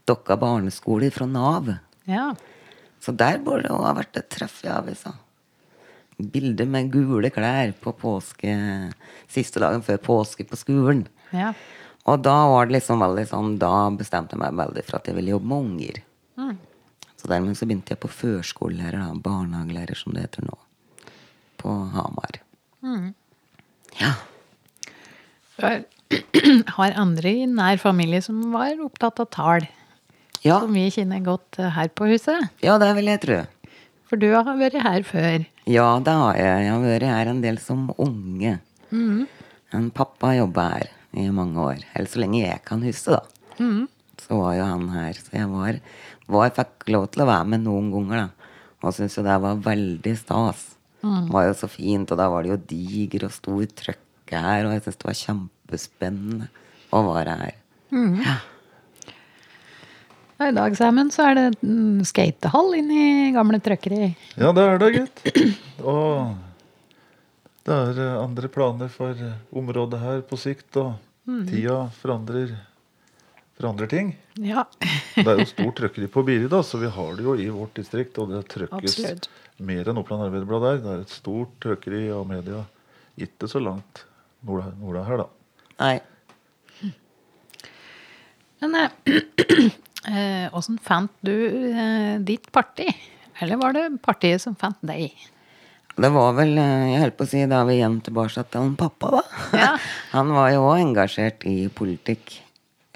Dokka 0.09 0.35
barneskole 0.41 1.11
fra 1.13 1.25
Nav. 1.29 1.71
Ja. 2.09 2.33
Så 2.99 3.13
der 3.15 3.39
burde 3.43 3.69
det 3.69 3.79
ha 3.79 3.95
vært 3.95 4.17
et 4.19 4.29
treff 4.33 4.59
i 4.65 4.71
avisa. 4.73 5.13
bilde 6.19 6.65
med 6.65 6.91
gule 6.91 7.29
klær 7.31 7.71
på 7.79 7.93
påske 7.95 8.51
siste 9.31 9.61
dagen 9.63 9.81
før 9.81 9.97
påske 10.03 10.43
på 10.43 10.57
skolen. 10.59 11.07
Ja. 11.31 11.53
Og 12.05 12.19
da 12.25 12.35
var 12.49 12.65
det 12.65 12.79
liksom 12.79 13.03
veldig 13.03 13.25
sånn 13.29 13.57
Da 13.61 13.89
bestemte 13.93 14.33
jeg 14.33 14.41
meg 14.41 14.55
veldig 14.57 14.83
for 14.87 14.97
at 14.97 15.07
jeg 15.07 15.15
ville 15.15 15.35
jobbe 15.35 15.47
med 15.47 15.67
unger. 15.69 16.01
Så 17.19 17.27
dermed 17.27 17.57
så 17.59 17.67
begynte 17.67 17.93
jeg 17.93 17.99
på 17.99 18.07
førskolelærer, 18.07 18.99
da. 18.99 19.13
Barnehagelærer, 19.19 19.95
som 19.95 20.15
det 20.15 20.23
heter 20.23 20.45
nå. 20.47 20.55
På 21.59 21.73
Hamar. 21.93 22.39
Ja. 23.99 24.13
Har 25.61 25.83
har 26.77 26.95
andre 26.97 27.31
i 27.43 27.45
nær 27.49 27.77
familie 27.81 28.21
som 28.25 28.39
var 28.53 28.79
opptatt 28.81 29.19
av 29.21 29.27
tall, 29.33 29.67
Ja, 30.41 30.59
som 30.63 30.73
vi 30.73 30.87
kjenner 30.89 31.19
godt 31.25 31.59
her 31.59 31.89
på 31.93 32.07
huset? 32.09 32.47
ja, 32.63 32.77
det 32.81 32.93
vil 32.97 33.09
jeg 33.11 33.21
tro. 33.25 33.39
For 34.09 34.17
du 34.17 34.29
har 34.33 34.47
vært 34.57 34.79
her 34.81 35.03
før. 35.05 35.43
Ja, 35.69 35.99
det 36.01 36.13
har 36.17 36.37
jeg. 36.39 36.63
Jeg 36.65 36.71
har 36.73 36.81
vært 36.81 37.05
her 37.11 37.29
en 37.29 37.41
del 37.43 37.59
som 37.61 37.91
unge. 38.01 38.55
En 38.89 39.89
pappa 39.93 40.31
jobba 40.33 40.63
her 40.71 40.87
i 41.13 41.27
mange 41.29 41.61
år. 41.61 41.83
Eller 41.93 42.09
så 42.09 42.23
lenge 42.23 42.41
jeg 42.41 42.63
kan 42.65 42.81
huske, 42.81 43.13
da. 43.19 43.21
Så 44.23 44.39
var 44.39 44.55
jo 44.57 44.65
han 44.65 44.87
her. 44.95 45.13
Så 45.13 45.35
jeg 45.37 45.51
var, 45.51 45.77
var 46.25 46.49
fikk 46.57 46.89
lov 46.89 47.05
til 47.13 47.21
å 47.21 47.29
være 47.29 47.51
med 47.53 47.67
noen 47.67 47.91
ganger, 47.93 48.23
da. 48.25 48.49
Og 48.81 48.95
syntes 48.97 49.19
jo 49.19 49.27
det 49.27 49.37
var 49.43 49.61
veldig 49.69 50.15
stas. 50.17 50.65
Det 51.03 51.29
var 51.35 51.45
jo 51.51 51.53
så 51.61 51.69
fint, 51.69 52.09
og 52.09 52.17
da 52.19 52.25
var 52.33 52.43
det 52.47 52.55
jo 52.55 52.59
diger 52.73 53.27
og 53.29 53.35
stor 53.35 53.67
trøkke 54.29 54.45
her, 54.45 54.65
og 54.67 54.73
jeg 54.73 54.83
syntes 54.83 54.99
det 54.99 55.07
var 55.09 55.17
kjempespennende 55.19 56.47
å 56.93 57.01
være 57.09 57.35
her. 57.39 57.55
Ja. 58.23 58.37
I 60.39 60.53
dag 60.55 60.75
sammen 60.77 61.09
så 61.11 61.25
er 61.27 61.35
det 61.35 61.45
en 61.65 62.05
skatehall 62.07 62.77
inne 62.77 62.95
i 62.95 63.31
gamle 63.35 63.59
trøkkeri. 63.59 64.13
Ja, 64.39 64.53
det 64.55 64.63
er 64.63 64.79
det, 64.79 64.91
gitt. 64.95 65.49
Og 65.83 66.37
det 67.67 67.75
er 67.75 67.99
eh, 67.99 68.15
andre 68.21 68.47
planer 68.47 68.89
for 68.93 69.11
eh, 69.11 69.35
området 69.51 69.99
her 69.99 70.21
på 70.23 70.39
sikt, 70.39 70.79
og 70.79 70.95
tida 71.49 71.89
forandrer, 71.99 72.55
forandrer 73.59 73.91
ting. 73.91 74.13
Ja, 74.39 74.63
Det 75.17 75.27
er 75.27 75.41
jo 75.43 75.49
stort 75.49 75.75
trøkkeri 75.81 76.07
på 76.07 76.23
Biri, 76.23 76.47
da, 76.47 76.63
så 76.63 76.79
vi 76.79 76.87
har 76.87 77.17
det 77.19 77.27
jo 77.27 77.35
i 77.35 77.49
vårt 77.51 77.75
distrikt. 77.75 78.17
Og 78.23 78.31
det 78.31 78.45
trøkkes 78.53 78.95
Absolutt. 78.95 79.27
mer 79.59 79.91
enn 79.91 79.99
Oppland 79.99 80.23
Arbeiderblad 80.29 80.63
der. 80.69 80.83
Det 80.85 80.93
er 80.93 81.03
et 81.03 81.17
stort 81.19 81.57
trøkkeri 81.65 82.05
av 82.15 82.23
media. 82.29 82.63
Ikke 83.19 83.51
så 83.51 83.59
langt 83.59 84.05
nord 84.47 84.71
nord 84.79 85.01
her, 85.07 85.23
da. 85.23 85.27
Nei. 85.79 85.97
Men 88.59 88.75
eh, 88.75 90.49
fant 90.89 91.11
du 91.25 91.35
eh, 91.71 92.15
ditt 92.25 92.51
parti? 92.51 92.87
Eller 93.39 93.59
var 93.61 93.75
det 93.75 93.85
partiet 94.03 94.43
som 94.43 94.55
fant 94.59 94.79
deg? 94.83 95.13
Det 95.99 96.09
var 96.15 96.33
vel, 96.37 96.53
eh, 96.59 96.89
jeg 96.93 97.01
holdt 97.03 97.17
på 97.19 97.27
å 97.27 97.31
si, 97.31 97.43
da 97.47 97.61
er 97.61 97.69
vi 97.69 97.77
igjen 97.79 97.99
tilbake 98.03 98.43
til 98.43 98.61
han 98.63 98.75
pappa, 98.79 99.13
da. 99.17 99.23
Ja. 99.59 99.71
Han 100.15 100.31
var 100.35 100.51
jo 100.53 100.65
òg 100.67 100.79
engasjert 100.83 101.43
i 101.47 101.57
politikk. 101.75 102.39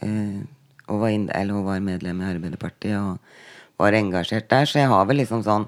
eh, 0.04 0.44
Og 0.88 1.00
var, 1.00 1.12
inn, 1.16 1.30
eller, 1.32 1.64
var 1.64 1.80
medlem 1.84 2.20
i 2.22 2.28
Arbeiderpartiet 2.28 2.98
og 3.00 3.20
var 3.80 3.96
engasjert 3.96 4.50
der. 4.52 4.66
Så 4.68 4.80
jeg 4.82 4.92
har 4.92 5.06
vel 5.08 5.22
liksom 5.22 5.44
sånn 5.46 5.68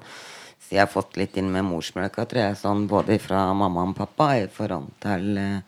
Så 0.65 0.73
jeg 0.73 0.81
har 0.81 0.89
fått 0.89 1.17
litt 1.19 1.37
inn 1.37 1.51
med 1.53 1.67
morsmelka, 1.67 2.25
tror 2.25 2.41
jeg, 2.41 2.57
sånn 2.57 2.87
både 2.89 3.19
fra 3.21 3.47
mamma 3.53 3.85
og 3.85 3.95
pappa 3.99 4.31
i 4.39 4.47
forhold 4.51 4.89
til 5.05 5.37
party, 5.37 5.61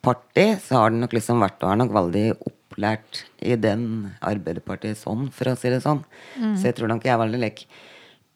parti, 0.00 0.46
så 0.64 0.80
har 0.80 0.90
det 0.90 1.02
nok 1.02 1.12
liksom 1.16 1.42
vært 1.42 1.62
Og 1.62 1.72
er 1.72 1.80
nok 1.82 1.92
veldig 1.92 2.24
opplært 2.48 3.24
i 3.44 3.56
den 3.56 4.14
Arbeiderpartiet 4.24 4.98
sånn, 4.98 5.28
for 5.34 5.50
å 5.50 5.56
si 5.58 5.68
det 5.72 5.82
sånn. 5.84 6.02
Så 6.56 6.70
jeg 6.70 6.78
tror 6.78 6.88
nok 6.88 7.04
jeg 7.04 7.12
er 7.14 7.20
veldig 7.20 7.40
lik 7.42 7.66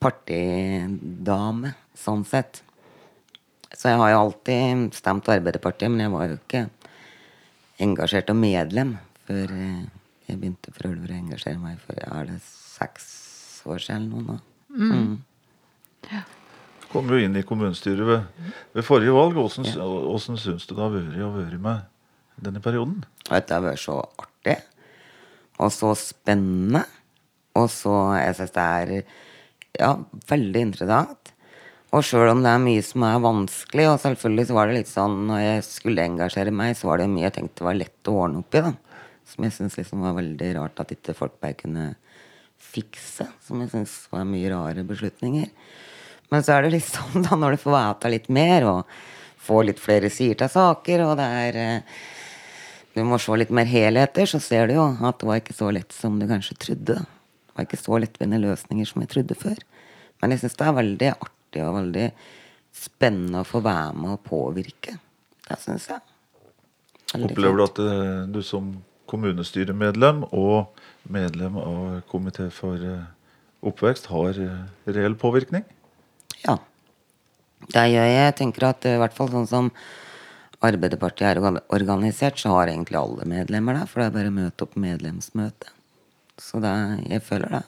partidame, 0.03 1.75
sånn 1.97 2.25
sett. 2.29 2.63
Så 3.73 3.89
jeg 3.89 3.99
har 3.99 4.13
jo 4.13 4.21
alltid 4.27 4.95
stemt 4.95 5.29
Arbeiderpartiet, 5.33 5.91
men 5.91 6.05
jeg 6.05 6.13
var 6.13 6.29
jo 6.29 6.39
ikke 6.39 6.67
engasjert 7.85 8.31
og 8.31 8.37
medlem 8.39 8.97
før 9.27 9.51
eh, 9.51 9.85
jeg 10.29 10.39
begynte 10.39 10.73
for 10.73 10.89
å 10.89 10.93
engasjere 11.17 11.59
meg 11.59 11.81
for 11.83 11.99
er 11.99 12.29
det 12.29 12.39
seks 12.45 13.07
år 13.67 13.81
siden 13.83 14.05
eller 14.05 14.13
noe 14.13 14.23
nå. 14.29 14.37
Mm. 16.11 16.25
Kom 16.95 17.11
jo 17.11 17.19
inn 17.19 17.35
i 17.35 17.43
kommunestyret 17.43 18.07
ved, 18.07 18.53
ved 18.77 18.87
forrige 18.87 19.15
valg. 19.17 19.39
Åssen 19.43 19.67
åssen 19.83 20.39
syns 20.39 20.69
du 20.69 20.77
det 20.77 20.83
har 20.85 20.93
vært 20.95 21.19
å 21.27 21.33
være 21.35 21.59
med 21.63 21.89
denne 22.45 22.63
perioden? 22.63 23.03
Det 23.27 23.51
har 23.51 23.65
vært 23.65 23.83
så 23.83 23.99
artig. 24.05 24.61
Og 25.59 25.73
så 25.75 25.95
spennende. 25.99 26.85
Og 27.59 27.69
så 27.71 27.95
Jeg 28.19 28.37
syns 28.39 28.55
det 28.55 28.65
er 28.65 28.93
ja, 29.79 29.93
veldig 30.31 30.63
interessant. 30.69 31.35
Og 31.95 32.03
sjøl 32.03 32.33
om 32.33 32.41
det 32.43 32.51
er 32.51 32.63
mye 32.63 32.83
som 32.83 33.05
er 33.07 33.21
vanskelig, 33.23 33.85
og 33.87 34.01
selvfølgelig 34.03 34.47
så 34.49 34.57
var 34.57 34.67
det 34.67 34.79
litt 34.81 34.91
sånn 34.91 35.21
når 35.29 35.43
jeg 35.45 35.67
skulle 35.67 36.07
engasjere 36.09 36.55
meg, 36.55 36.75
så 36.75 36.89
var 36.89 36.99
det 36.99 37.11
mye 37.13 37.29
jeg 37.29 37.37
tenkte 37.37 37.67
var 37.67 37.79
lett 37.79 38.11
å 38.11 38.17
ordne 38.25 38.43
opp 38.43 38.57
i, 38.59 38.63
da. 38.65 38.73
Som 39.31 39.47
jeg 39.47 39.55
syns 39.55 39.77
liksom 39.79 40.03
var 40.03 40.17
veldig 40.17 40.49
rart 40.59 40.83
at 40.83 40.95
ikke 40.95 41.15
folk 41.17 41.37
bare 41.43 41.59
kunne 41.59 41.87
fikse. 42.59 43.29
Som 43.47 43.63
jeg 43.63 43.71
syns 43.71 43.95
var 44.11 44.27
mye 44.27 44.51
rare 44.51 44.83
beslutninger. 44.87 45.53
Men 46.35 46.43
så 46.43 46.57
er 46.57 46.67
det 46.67 46.83
sånn 46.83 47.23
da 47.29 47.39
når 47.39 47.55
du 47.55 47.63
får 47.63 47.77
vite 47.79 48.11
litt 48.17 48.31
mer, 48.35 48.67
og 48.67 48.95
får 49.45 49.67
litt 49.69 49.83
flere 49.83 50.11
sider 50.11 50.43
til 50.43 50.53
saker, 50.55 51.05
og 51.07 51.19
det 51.21 51.31
er 51.45 51.59
eh, 51.61 51.99
du 52.95 53.03
må 53.07 53.19
se 53.19 53.35
litt 53.35 53.51
mer 53.55 53.67
helheter, 53.67 54.27
så 54.31 54.39
ser 54.43 54.71
du 54.71 54.77
jo 54.77 54.87
at 54.87 55.19
det 55.19 55.27
var 55.27 55.41
ikke 55.41 55.57
så 55.57 55.71
lett 55.75 55.95
som 55.95 56.17
du 56.21 56.29
kanskje 56.31 56.57
trodde. 56.63 57.01
Det 57.03 57.57
var 57.57 57.67
ikke 57.67 57.81
så 57.81 57.99
lettvinte 58.03 58.39
løsninger 58.39 58.87
som 58.87 59.03
jeg 59.03 59.11
trodde 59.11 59.37
før. 59.39 59.61
Men 60.23 60.35
jeg 60.35 60.45
syns 60.45 60.59
det 60.61 60.67
er 60.69 60.77
veldig 60.79 61.11
artig 61.13 61.65
og 61.65 61.77
veldig 61.81 62.07
spennende 62.75 63.43
å 63.43 63.49
få 63.49 63.61
være 63.67 63.99
med 63.99 64.15
og 64.15 64.23
påvirke. 64.27 64.95
Det 65.49 65.59
syns 65.63 65.89
jeg. 65.91 66.03
Veldig 67.13 67.33
Opplever 67.33 67.59
du 67.59 67.65
at 67.67 67.83
eh, 67.83 68.23
du 68.31 68.41
som 68.47 68.71
kommunestyremedlem 69.11 70.23
og 70.31 70.79
medlem 71.11 71.59
av 71.61 71.83
komité 72.11 72.47
for 72.55 72.79
eh, 72.79 73.11
oppvekst 73.67 74.07
har 74.15 74.39
reell 74.87 75.19
påvirkning? 75.19 75.67
Ja. 76.45 76.59
Det 77.67 77.85
gjør 77.93 78.09
jeg. 78.09 78.17
Jeg 78.21 78.37
tenker 78.41 78.69
at 78.71 78.89
eh, 78.89 78.97
i 78.97 79.03
hvert 79.03 79.17
fall 79.17 79.31
sånn 79.33 79.51
som 79.51 79.71
Arbeiderpartiet 80.65 81.37
er 81.37 81.61
organisert, 81.75 82.39
så 82.41 82.55
har 82.55 82.71
egentlig 82.73 82.97
alle 82.97 83.27
medlemmer 83.29 83.77
det. 83.77 83.89
For 83.91 84.01
det 84.01 84.07
er 84.09 84.15
bare 84.15 84.31
å 84.33 84.37
møte 84.39 84.65
opp 84.65 84.79
medlemsmøte. 84.81 85.73
Så 86.41 86.61
det, 86.63 86.73
jeg 87.11 87.25
føler 87.27 87.59
det. 87.59 87.65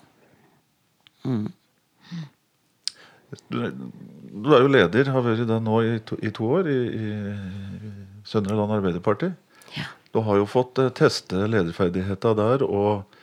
Du, 3.53 3.59
du 4.47 4.53
er 4.55 4.65
jo 4.65 4.71
leder, 4.71 5.11
har 5.13 5.25
vært 5.27 5.45
det 5.49 5.59
nå 5.67 5.83
i 5.85 5.97
to, 6.07 6.17
i 6.23 6.33
to 6.35 6.49
år 6.57 6.71
i, 6.71 6.79
i 6.97 7.93
Søndre 8.27 8.57
Land 8.59 8.75
Arbeiderparti. 8.79 9.33
Ja. 9.77 9.91
Du 10.15 10.23
har 10.25 10.41
jo 10.41 10.49
fått 10.49 10.79
eh, 10.81 10.93
teste 10.97 11.47
lederferdigheter 11.51 12.37
der 12.39 12.65
og 12.67 13.19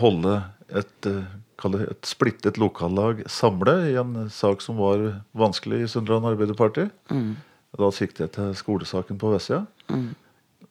holde 0.00 0.38
et, 0.70 1.10
eh, 1.10 1.26
et 1.64 2.06
splittet 2.06 2.58
lokallag 2.60 3.24
samle 3.30 3.74
i 3.90 3.96
en 4.00 4.28
sak 4.30 4.60
som 4.64 4.76
var 4.76 5.22
vanskelig 5.32 5.84
i 5.84 5.88
Søndre 5.88 6.20
Arbeiderparti. 6.20 6.90
Mm. 7.10 7.36
Da 7.78 7.90
sikter 7.90 8.26
jeg 8.26 8.34
til 8.36 8.52
skolesaken 8.58 9.18
på 9.18 9.32
Vestsida. 9.32 9.64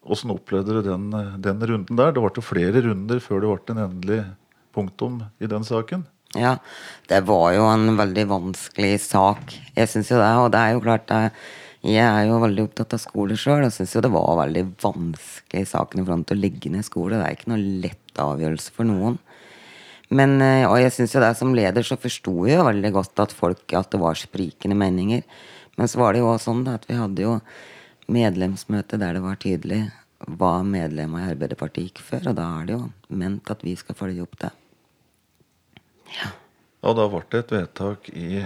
Åssen 0.04 0.32
opplevde 0.34 0.78
du 0.78 0.82
den, 0.84 1.12
eh, 1.16 1.36
den 1.40 1.60
runden 1.60 1.96
der? 1.96 2.12
Det 2.12 2.22
ble 2.22 2.42
flere 2.44 2.82
runder 2.84 3.20
før 3.20 3.40
det 3.40 3.50
ble 3.50 3.74
en 3.74 3.84
endelig 3.88 4.24
punktum 4.74 5.22
i 5.40 5.46
den 5.46 5.64
saken. 5.64 6.04
Ja, 6.34 6.58
det 7.08 7.22
var 7.28 7.52
jo 7.54 7.66
en 7.70 7.94
veldig 7.96 8.24
vanskelig 8.26 8.98
sak. 9.00 9.54
Jeg 9.76 9.88
syns 9.88 10.10
jo 10.10 10.18
det, 10.18 10.32
og 10.42 10.50
det 10.50 10.60
er 10.60 10.72
jo 10.74 10.82
klart 10.82 11.06
det, 11.06 11.32
Jeg 11.84 12.00
er 12.00 12.24
jo 12.24 12.40
veldig 12.40 12.62
opptatt 12.64 12.94
av 12.94 13.00
skole 13.02 13.36
sjøl, 13.36 13.66
og 13.66 13.72
syns 13.72 13.92
jo 13.92 14.00
det 14.00 14.10
var 14.10 14.38
veldig 14.38 14.62
vanskelig 14.80 15.66
saken 15.68 16.00
i 16.00 16.04
forhold 16.06 16.26
til 16.26 16.38
å 16.38 16.40
legge 16.40 16.70
ned 16.72 16.82
skole. 16.86 17.18
Det 17.18 17.26
er 17.26 17.36
ikke 17.36 17.50
noe 17.52 17.80
lett 17.84 18.20
avgjørelse 18.24 18.72
for 18.72 18.88
noen. 18.88 19.18
Men, 20.14 20.36
eh, 20.42 20.64
og 20.68 20.78
jeg 20.78 20.92
synes 20.94 21.14
jo 21.16 21.22
det 21.22 21.32
som 21.38 21.54
leder 21.56 21.86
så 21.86 21.98
forsto 21.98 22.44
jeg 22.46 22.58
jo 22.60 22.68
veldig 22.68 22.92
godt 22.94 23.22
at 23.24 23.34
folk 23.34 23.74
at 23.74 23.90
det 23.90 24.00
var 24.02 24.18
sprikende 24.18 24.78
meninger. 24.78 25.24
Men 25.78 25.90
så 25.90 25.98
var 25.98 26.14
det 26.14 26.22
jo 26.22 26.30
også 26.30 26.52
sånn 26.52 26.66
at 26.70 26.86
vi 26.86 26.98
hadde 26.98 27.24
jo 27.24 27.38
medlemsmøte 28.14 29.00
der 29.00 29.16
det 29.16 29.24
var 29.24 29.40
tydelig 29.42 29.80
hva 30.38 30.58
medlemmene 30.64 31.26
i 31.26 31.32
Arbeiderpartiet 31.34 31.90
gikk 31.90 32.04
for, 32.04 32.28
og 32.30 32.36
da 32.38 32.46
er 32.60 32.68
det 32.68 32.76
jo 32.76 32.84
ment 33.12 33.50
at 33.52 33.64
vi 33.64 33.74
skal 33.76 33.96
følge 33.98 34.24
opp 34.24 34.38
det. 34.40 34.52
Ja, 36.14 36.30
Da 36.84 37.08
ble 37.08 37.24
det 37.32 37.40
et 37.42 37.52
vedtak 37.52 38.08
i 38.12 38.44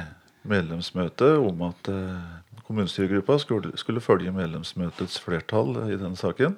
medlemsmøtet 0.49 1.43
om 1.43 1.63
at 1.69 1.91
eh, 1.93 2.61
kommunestyregruppa 2.67 3.39
skulle, 3.43 3.77
skulle 3.77 4.01
følge 4.01 4.33
medlemsmøtets 4.33 5.19
flertall 5.21 5.75
i 5.89 5.99
denne 5.99 6.17
saken. 6.17 6.57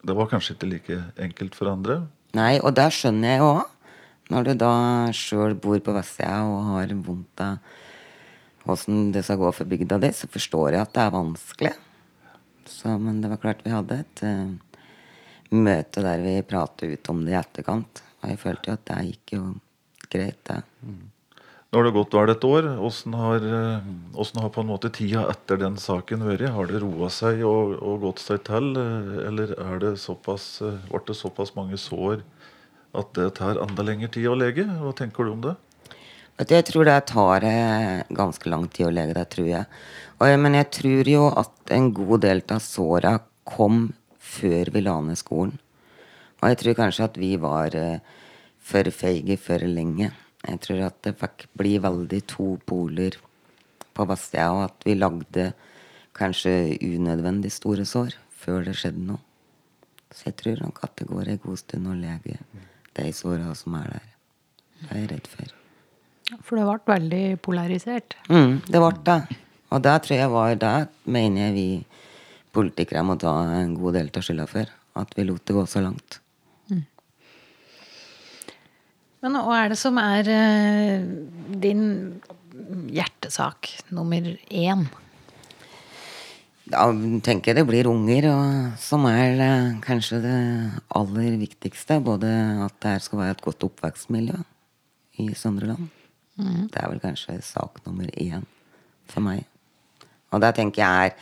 Det 0.00 0.16
var 0.16 0.30
kanskje 0.30 0.56
ikke 0.56 0.70
like 0.70 1.02
enkelt 1.20 1.54
for 1.56 1.70
andre. 1.70 2.02
Nei, 2.38 2.60
og 2.62 2.74
det 2.78 2.88
skjønner 2.94 3.34
jeg 3.34 3.44
òg. 3.44 3.62
Når 4.30 4.46
du 4.46 4.52
da 4.60 4.72
sjøl 5.16 5.56
bor 5.58 5.80
på 5.82 5.94
vestsida 5.96 6.44
og 6.46 6.74
har 6.76 6.92
vondt 7.02 7.42
av 7.42 8.70
åssen 8.70 9.08
det 9.14 9.24
skal 9.26 9.40
gå 9.40 9.50
for 9.56 9.66
bygda 9.66 9.98
di, 10.02 10.12
så 10.14 10.28
forstår 10.30 10.76
jeg 10.76 10.84
at 10.84 10.92
det 10.94 11.02
er 11.02 11.14
vanskelig. 11.14 11.72
Så, 12.70 12.92
men 13.02 13.18
det 13.22 13.32
var 13.32 13.40
klart 13.42 13.64
vi 13.64 13.72
hadde 13.74 14.02
et 14.04 14.22
uh, 14.22 14.84
møte 15.50 16.04
der 16.04 16.22
vi 16.22 16.36
pratet 16.46 16.94
ut 16.94 17.10
om 17.10 17.24
det 17.26 17.34
i 17.34 17.40
etterkant. 17.40 18.02
Og 18.20 18.28
jeg 18.30 18.42
følte 18.44 18.70
jo 18.70 18.76
at 18.76 18.86
det 18.92 19.00
gikk 19.08 19.34
jo 19.38 19.42
greit, 20.12 20.38
det. 20.46 20.60
Nå 21.70 21.78
har 21.78 21.86
det 21.86 21.94
gått 21.94 22.14
vel 22.16 22.30
et 22.32 22.44
år. 22.44 22.66
Åssen 22.82 23.12
har, 23.14 23.44
eh, 23.46 23.82
hvordan 24.10 24.42
har 24.42 24.50
på 24.50 24.62
en 24.64 24.70
måte 24.72 24.90
tida 24.90 25.28
etter 25.30 25.56
den 25.56 25.76
saken 25.78 26.24
vært? 26.26 26.50
Har 26.50 26.66
det 26.66 26.80
roa 26.82 27.06
seg 27.06 27.44
og, 27.46 27.76
og, 27.78 28.00
gått 28.02 28.18
seg 28.18 28.42
til, 28.42 28.72
eh, 28.74 29.28
eller 29.28 29.52
er 29.54 29.78
det 29.78 29.92
såpass, 30.02 30.62
eh, 30.66 30.80
ble 30.90 30.98
det 31.06 31.14
såpass 31.14 31.54
mange 31.54 31.78
sår 31.78 32.24
at 32.92 33.12
det 33.14 33.36
tar 33.36 33.60
enda 33.62 33.84
lengre 33.86 34.10
tid 34.10 34.26
å 34.26 34.34
lege? 34.34 34.64
Hva 34.66 34.90
tenker 34.98 35.22
du 35.22 35.30
om 35.30 35.44
det? 35.44 35.54
Jeg 36.40 36.64
tror 36.66 36.88
det 36.88 37.06
tar 37.06 37.46
ganske 38.18 38.50
lang 38.50 38.66
tid 38.66 38.88
å 38.88 38.94
lege 38.96 39.14
det, 39.14 39.30
tror 39.30 39.46
jeg. 39.46 39.66
Men 40.40 40.54
jeg 40.54 40.70
tror 40.72 41.04
jo 41.06 41.28
at 41.36 41.70
en 41.70 41.92
god 41.92 42.22
del 42.22 42.42
av 42.50 42.64
såra 42.64 43.20
kom 43.44 43.92
før 44.18 44.72
vi 44.72 44.80
la 44.80 44.96
ned 45.00 45.20
skolen. 45.20 45.60
Og 46.42 46.48
jeg 46.48 46.58
tror 46.58 46.78
kanskje 46.80 47.04
at 47.04 47.16
vi 47.20 47.36
var 47.36 47.76
for 48.58 48.90
feige 48.90 49.38
for 49.38 49.58
lenge. 49.58 50.10
Jeg 50.46 50.60
tror 50.64 50.86
at 50.86 51.00
det 51.04 51.18
fikk 51.20 51.46
bli 51.58 51.74
veldig 51.82 52.20
to 52.30 52.54
poler 52.66 53.18
på 53.96 54.06
Bastia, 54.08 54.48
og 54.54 54.64
at 54.70 54.86
vi 54.86 54.96
lagde 54.96 55.50
kanskje 56.16 56.78
unødvendig 56.80 57.52
store 57.52 57.84
sår 57.88 58.16
før 58.40 58.64
det 58.68 58.76
skjedde 58.80 59.04
noe. 59.10 59.20
Så 60.10 60.30
jeg 60.30 60.38
tror 60.40 60.62
nok 60.64 60.80
at 60.86 60.96
det 60.98 61.06
går 61.10 61.28
en 61.28 61.42
god 61.44 61.60
stund 61.60 61.86
å 61.86 61.94
lege 61.94 62.40
de 62.96 63.12
såra 63.14 63.52
som 63.54 63.76
er 63.78 63.92
der. 63.94 64.08
Det 64.80 64.88
er 64.90 65.02
jeg 65.02 65.10
redd 65.12 65.28
for. 65.30 65.52
For 66.46 66.58
det 66.58 66.66
ble 66.66 66.94
veldig 66.94 67.24
polarisert? 67.44 68.16
Mm, 68.30 68.58
det 68.66 68.80
ble 68.80 68.90
det. 69.06 69.20
Og 69.70 69.84
det 69.84 69.94
tror 70.02 70.18
jeg 70.18 70.32
var 70.32 70.56
det 70.58 70.74
mener 71.04 71.46
jeg 71.46 71.54
vi 71.54 71.68
politikere 72.54 73.04
må 73.06 73.16
ta 73.20 73.32
en 73.60 73.76
god 73.78 73.98
del 74.00 74.10
av 74.10 74.26
skylda 74.26 74.48
for. 74.50 74.72
At 74.98 75.14
vi 75.14 75.26
lot 75.28 75.44
det 75.46 75.54
gå 75.54 75.62
så 75.70 75.82
langt. 75.84 76.18
Men 79.20 79.36
hva 79.36 79.58
er 79.62 79.72
det 79.72 79.78
som 79.80 79.98
er 80.00 80.28
uh, 80.32 81.04
din 81.60 81.84
hjertesak 82.90 83.68
nummer 83.92 84.30
én? 84.48 84.86
Da 86.70 86.86
tenker 87.26 87.50
jeg 87.50 87.58
det 87.58 87.66
blir 87.68 87.90
unger, 87.90 88.30
og 88.30 88.80
som 88.80 89.04
er 89.10 89.36
uh, 89.40 89.76
kanskje 89.84 90.22
det 90.24 90.40
aller 90.96 91.36
viktigste. 91.42 92.00
Både 92.04 92.30
at 92.64 92.76
det 92.86 92.96
skal 93.04 93.24
være 93.24 93.36
et 93.36 93.44
godt 93.44 93.68
oppvekstmiljø 93.68 94.40
i 95.20 95.28
Søndre 95.36 95.74
Land. 95.74 95.92
Mm. 96.40 96.66
Det 96.72 96.80
er 96.80 96.88
vel 96.88 97.02
kanskje 97.02 97.40
sak 97.44 97.82
nummer 97.84 98.08
én 98.16 98.48
for 99.10 99.20
meg. 99.24 99.44
Og 100.30 100.40
der 100.40 100.54
tenker 100.56 100.84
jeg 100.84 101.10
er 101.10 101.16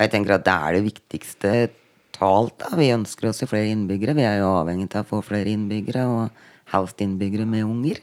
jeg 0.00 0.14
tenker 0.14 0.38
at 0.38 0.46
det 0.46 0.52
er 0.54 0.76
det 0.76 0.84
viktigste 0.86 1.50
talt. 2.16 2.56
Da. 2.62 2.72
Vi 2.78 2.88
ønsker 2.94 3.28
oss 3.28 3.42
flere 3.44 3.68
innbyggere. 3.68 4.16
Vi 4.16 4.24
er 4.24 4.38
jo 4.40 4.54
avhengig 4.62 4.88
av 4.94 5.04
å 5.04 5.10
få 5.10 5.20
flere 5.26 5.52
innbyggere. 5.52 6.06
og 6.08 6.46
helst 6.72 7.02
innbyggere 7.02 7.46
med 7.48 7.66
unger. 7.66 8.00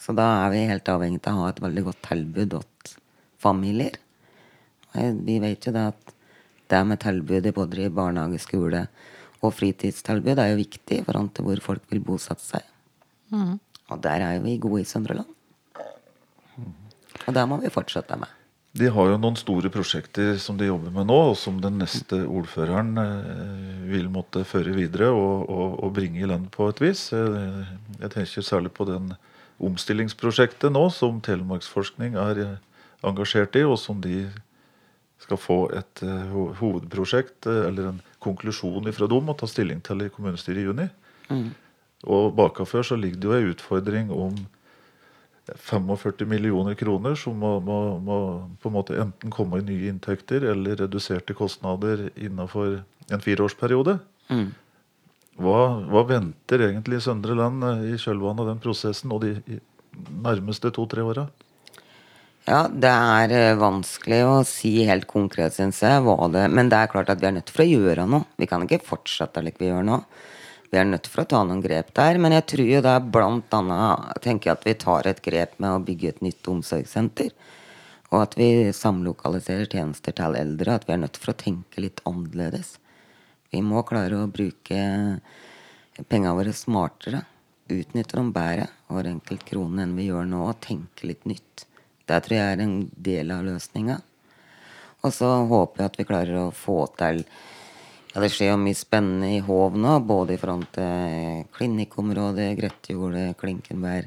Så 0.00 0.14
da 0.16 0.26
er 0.44 0.52
vi 0.52 0.64
helt 0.68 0.88
avhengig 0.90 1.22
av 1.24 1.38
å 1.38 1.44
ha 1.44 1.52
et 1.52 1.62
veldig 1.64 1.84
godt 1.86 2.02
tilbud 2.08 2.56
til 2.58 2.96
familier. 3.40 3.98
Vi 4.94 5.38
vet 5.42 5.66
jo 5.66 5.74
det 5.74 5.88
at 5.92 6.14
det 6.70 6.80
med 6.88 7.00
tilbudet 7.02 7.54
både 7.54 7.86
i 7.86 7.92
barnehage, 7.92 8.40
skole 8.42 8.86
og 9.44 9.52
fritidstilbud 9.52 10.40
er 10.40 10.52
jo 10.52 10.60
viktig 10.62 11.00
i 11.00 11.04
forhold 11.04 11.32
til 11.36 11.48
hvor 11.48 11.62
folk 11.64 11.90
vil 11.92 12.02
bosette 12.04 12.44
seg. 12.44 12.64
Mm. 13.34 13.58
Og 13.92 14.00
der 14.04 14.24
er 14.24 14.38
jo 14.38 14.44
vi 14.46 14.56
gode 14.62 14.84
i 14.84 14.88
Søndre 14.88 15.18
Land. 15.18 15.30
Og 17.24 17.36
det 17.36 17.44
må 17.48 17.58
vi 17.60 17.72
fortsette 17.72 18.16
med. 18.20 18.30
De 18.74 18.88
har 18.90 19.06
jo 19.06 19.18
noen 19.22 19.36
store 19.38 19.70
prosjekter 19.70 20.34
som 20.42 20.56
de 20.58 20.66
jobber 20.66 20.90
med 20.90 21.06
nå, 21.06 21.18
og 21.30 21.36
som 21.38 21.60
den 21.62 21.76
neste 21.78 22.24
ordføreren 22.26 22.96
eh, 22.98 23.84
vil 23.86 24.08
måtte 24.10 24.42
føre 24.50 24.74
videre 24.74 25.12
og, 25.14 25.44
og, 25.46 25.76
og 25.86 25.92
bringe 25.94 26.18
i 26.18 26.26
land 26.26 26.48
på 26.54 26.66
et 26.72 26.82
vis. 26.82 27.04
Eh, 27.14 27.60
jeg 28.00 28.10
tenker 28.16 28.46
særlig 28.46 28.72
på 28.74 28.88
den 28.88 29.12
omstillingsprosjektet 29.62 30.74
nå 30.74 30.88
som 30.90 31.20
Telemarksforskning 31.22 32.18
er 32.18 32.40
eh, 32.42 32.56
engasjert 33.06 33.54
i, 33.60 33.62
og 33.62 33.78
som 33.78 34.02
de 34.02 34.24
skal 35.22 35.38
få 35.38 35.58
et 35.72 36.02
hovedprosjekt, 36.58 37.46
eller 37.46 37.92
en 37.92 38.00
konklusjon 38.20 38.90
ifra 38.90 39.06
dem, 39.08 39.30
å 39.30 39.36
ta 39.38 39.46
stilling 39.48 39.78
til 39.86 40.02
i 40.02 40.10
kommunestyret 40.12 40.60
i 40.60 40.66
juni. 40.66 40.88
Mm. 41.30 41.46
Og 42.10 42.34
bakafør 42.36 42.84
så 42.84 42.98
ligger 42.98 43.22
det 43.22 43.30
jo 43.30 43.38
en 43.38 43.54
utfordring 43.54 44.10
om 44.12 44.34
45 45.52 46.28
millioner 46.28 46.74
kroner 46.74 47.14
som 47.20 47.36
må, 47.36 47.58
må, 47.60 47.78
må, 48.00 48.18
på 48.62 48.70
en 48.70 48.74
måte 48.74 48.98
enten 49.02 49.32
komme 49.32 49.60
i 49.60 49.66
nye 49.66 49.90
inntekter 49.92 50.46
eller 50.54 50.78
reduserte 50.84 51.36
kostnader 51.36 52.06
innenfor 52.16 52.78
en 53.12 53.24
fireårsperiode. 53.24 53.98
Mm. 54.32 54.52
Hva, 55.44 55.60
hva, 55.90 56.04
venter 56.08 56.62
egentlig 56.68 57.02
Søndre 57.04 57.36
Land 57.36 57.64
eh, 57.66 57.88
i 57.92 57.98
kjølvannet 58.00 58.44
av 58.44 58.52
den 58.52 58.62
prosessen 58.62 59.12
og 59.12 59.24
de 59.24 59.58
nærmeste 60.24 60.70
to-tre 60.72 61.04
åra? 61.04 61.26
Ja, 62.46 62.64
det 62.68 62.92
er 62.92 63.34
eh, 63.34 63.58
vanskelig 63.58 64.20
å 64.28 64.36
si 64.48 64.76
helt 64.88 65.08
konkret, 65.10 65.56
syns 65.56 65.82
jeg, 65.84 66.04
det 66.32 66.46
Men 66.54 66.70
det 66.72 66.78
er 66.78 66.92
klart 66.92 67.10
at 67.12 67.20
vi 67.20 67.28
er 67.28 67.36
nødt 67.36 67.50
til 67.50 67.66
å 67.66 67.72
gjøre 67.72 68.06
noe. 68.08 68.28
Vi 68.40 68.48
kan 68.48 68.64
ikke 68.64 68.84
fortsette 68.86 69.42
slik 69.42 69.60
vi 69.60 69.72
gjør 69.72 69.84
nå 69.90 70.00
vi 70.74 70.80
er 70.80 70.88
nødt 70.88 71.06
for 71.06 71.22
å 71.22 71.28
ta 71.30 71.40
noen 71.46 71.62
grep 71.62 71.92
der. 71.94 72.18
Men 72.18 72.34
jeg 72.34 72.46
tror 72.50 72.66
jo 72.66 72.80
det 72.82 72.92
er 72.92 73.10
blant 73.16 73.52
annet 73.54 74.22
tenker 74.24 74.50
jeg 74.50 74.58
at 74.58 74.66
vi 74.66 74.74
tar 74.82 75.06
et 75.06 75.20
grep 75.22 75.58
med 75.62 75.70
å 75.70 75.82
bygge 75.86 76.10
et 76.10 76.24
nytt 76.26 76.50
omsorgssenter. 76.50 77.30
Og 78.10 78.16
at 78.20 78.34
vi 78.38 78.48
samlokaliserer 78.74 79.70
tjenester 79.70 80.16
til 80.18 80.38
eldre. 80.38 80.74
At 80.74 80.88
vi 80.88 80.96
er 80.96 81.04
nødt 81.04 81.20
for 81.20 81.30
å 81.30 81.38
tenke 81.38 81.84
litt 81.84 82.02
annerledes. 82.10 82.76
Vi 83.54 83.62
må 83.62 83.84
klare 83.86 84.18
å 84.18 84.30
bruke 84.30 84.80
pengene 86.10 86.34
våre 86.40 86.56
smartere. 86.58 87.22
Utnytte 87.70 88.18
dem 88.18 88.34
bedre 88.34 88.66
hver 88.90 89.12
enkelt 89.14 89.46
krone 89.46 89.86
enn 89.86 89.94
vi 89.94 90.08
gjør 90.10 90.26
nå. 90.26 90.42
Og 90.50 90.58
tenke 90.64 91.06
litt 91.06 91.22
nytt. 91.30 91.68
Det 92.04 92.18
tror 92.26 92.40
jeg 92.40 92.56
er 92.56 92.66
en 92.66 92.78
del 92.98 93.30
av 93.30 93.46
løsninga. 93.46 94.02
Og 95.04 95.12
så 95.14 95.30
håper 95.46 95.84
jeg 95.84 95.92
at 95.92 96.00
vi 96.00 96.08
klarer 96.08 96.40
å 96.42 96.54
få 96.56 96.82
til 96.98 97.22
ja, 98.14 98.20
Det 98.22 98.30
skjer 98.30 98.52
jo 98.52 98.60
mye 98.62 98.78
spennende 98.78 99.32
i 99.34 99.42
Hov 99.42 99.74
nå, 99.74 99.96
både 100.06 100.36
i 100.36 100.40
front 100.40 100.70
til 100.76 101.42
klinikkområdet, 101.56 102.52
Gretjordet, 102.60 103.34
Klinkenberg. 103.40 104.06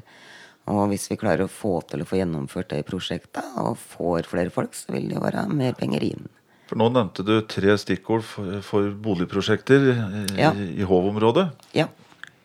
Og 0.68 0.88
hvis 0.90 1.06
vi 1.12 1.16
klarer 1.20 1.46
å 1.46 1.52
få 1.52 1.78
til 1.88 2.02
å 2.04 2.08
få 2.08 2.18
gjennomført 2.18 2.72
det 2.72 2.82
prosjektet, 2.88 3.44
og 3.60 3.78
får 3.80 4.28
flere 4.28 4.52
folk, 4.52 4.74
så 4.76 4.92
vil 4.92 5.08
det 5.08 5.16
jo 5.16 5.24
være 5.24 5.46
mer 5.52 5.76
penger 5.76 6.04
inn. 6.04 6.26
For 6.68 6.76
Nå 6.80 6.90
nevnte 6.92 7.24
du 7.24 7.38
tre 7.48 7.76
stikkord 7.80 8.24
for, 8.28 8.58
for 8.64 8.90
boligprosjekter 9.04 9.86
i, 9.92 9.94
ja. 10.36 10.52
i 10.52 10.84
Hov-området. 10.88 11.46
Ja. 11.76 11.86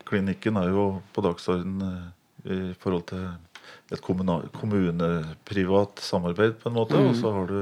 Klinikken 0.08 0.60
er 0.62 0.72
jo 0.72 0.86
på 1.16 1.24
dagsorden 1.26 1.84
eh, 1.84 2.06
i 2.44 2.60
forhold 2.80 3.08
til 3.12 3.26
et 3.92 4.02
kommuneprivat 4.04 6.00
samarbeid, 6.04 6.56
på 6.62 6.70
en 6.70 6.78
måte. 6.78 6.96
Mm. 7.00 7.10
Og 7.10 7.20
så 7.20 7.34
har 7.36 7.52
du 7.52 7.60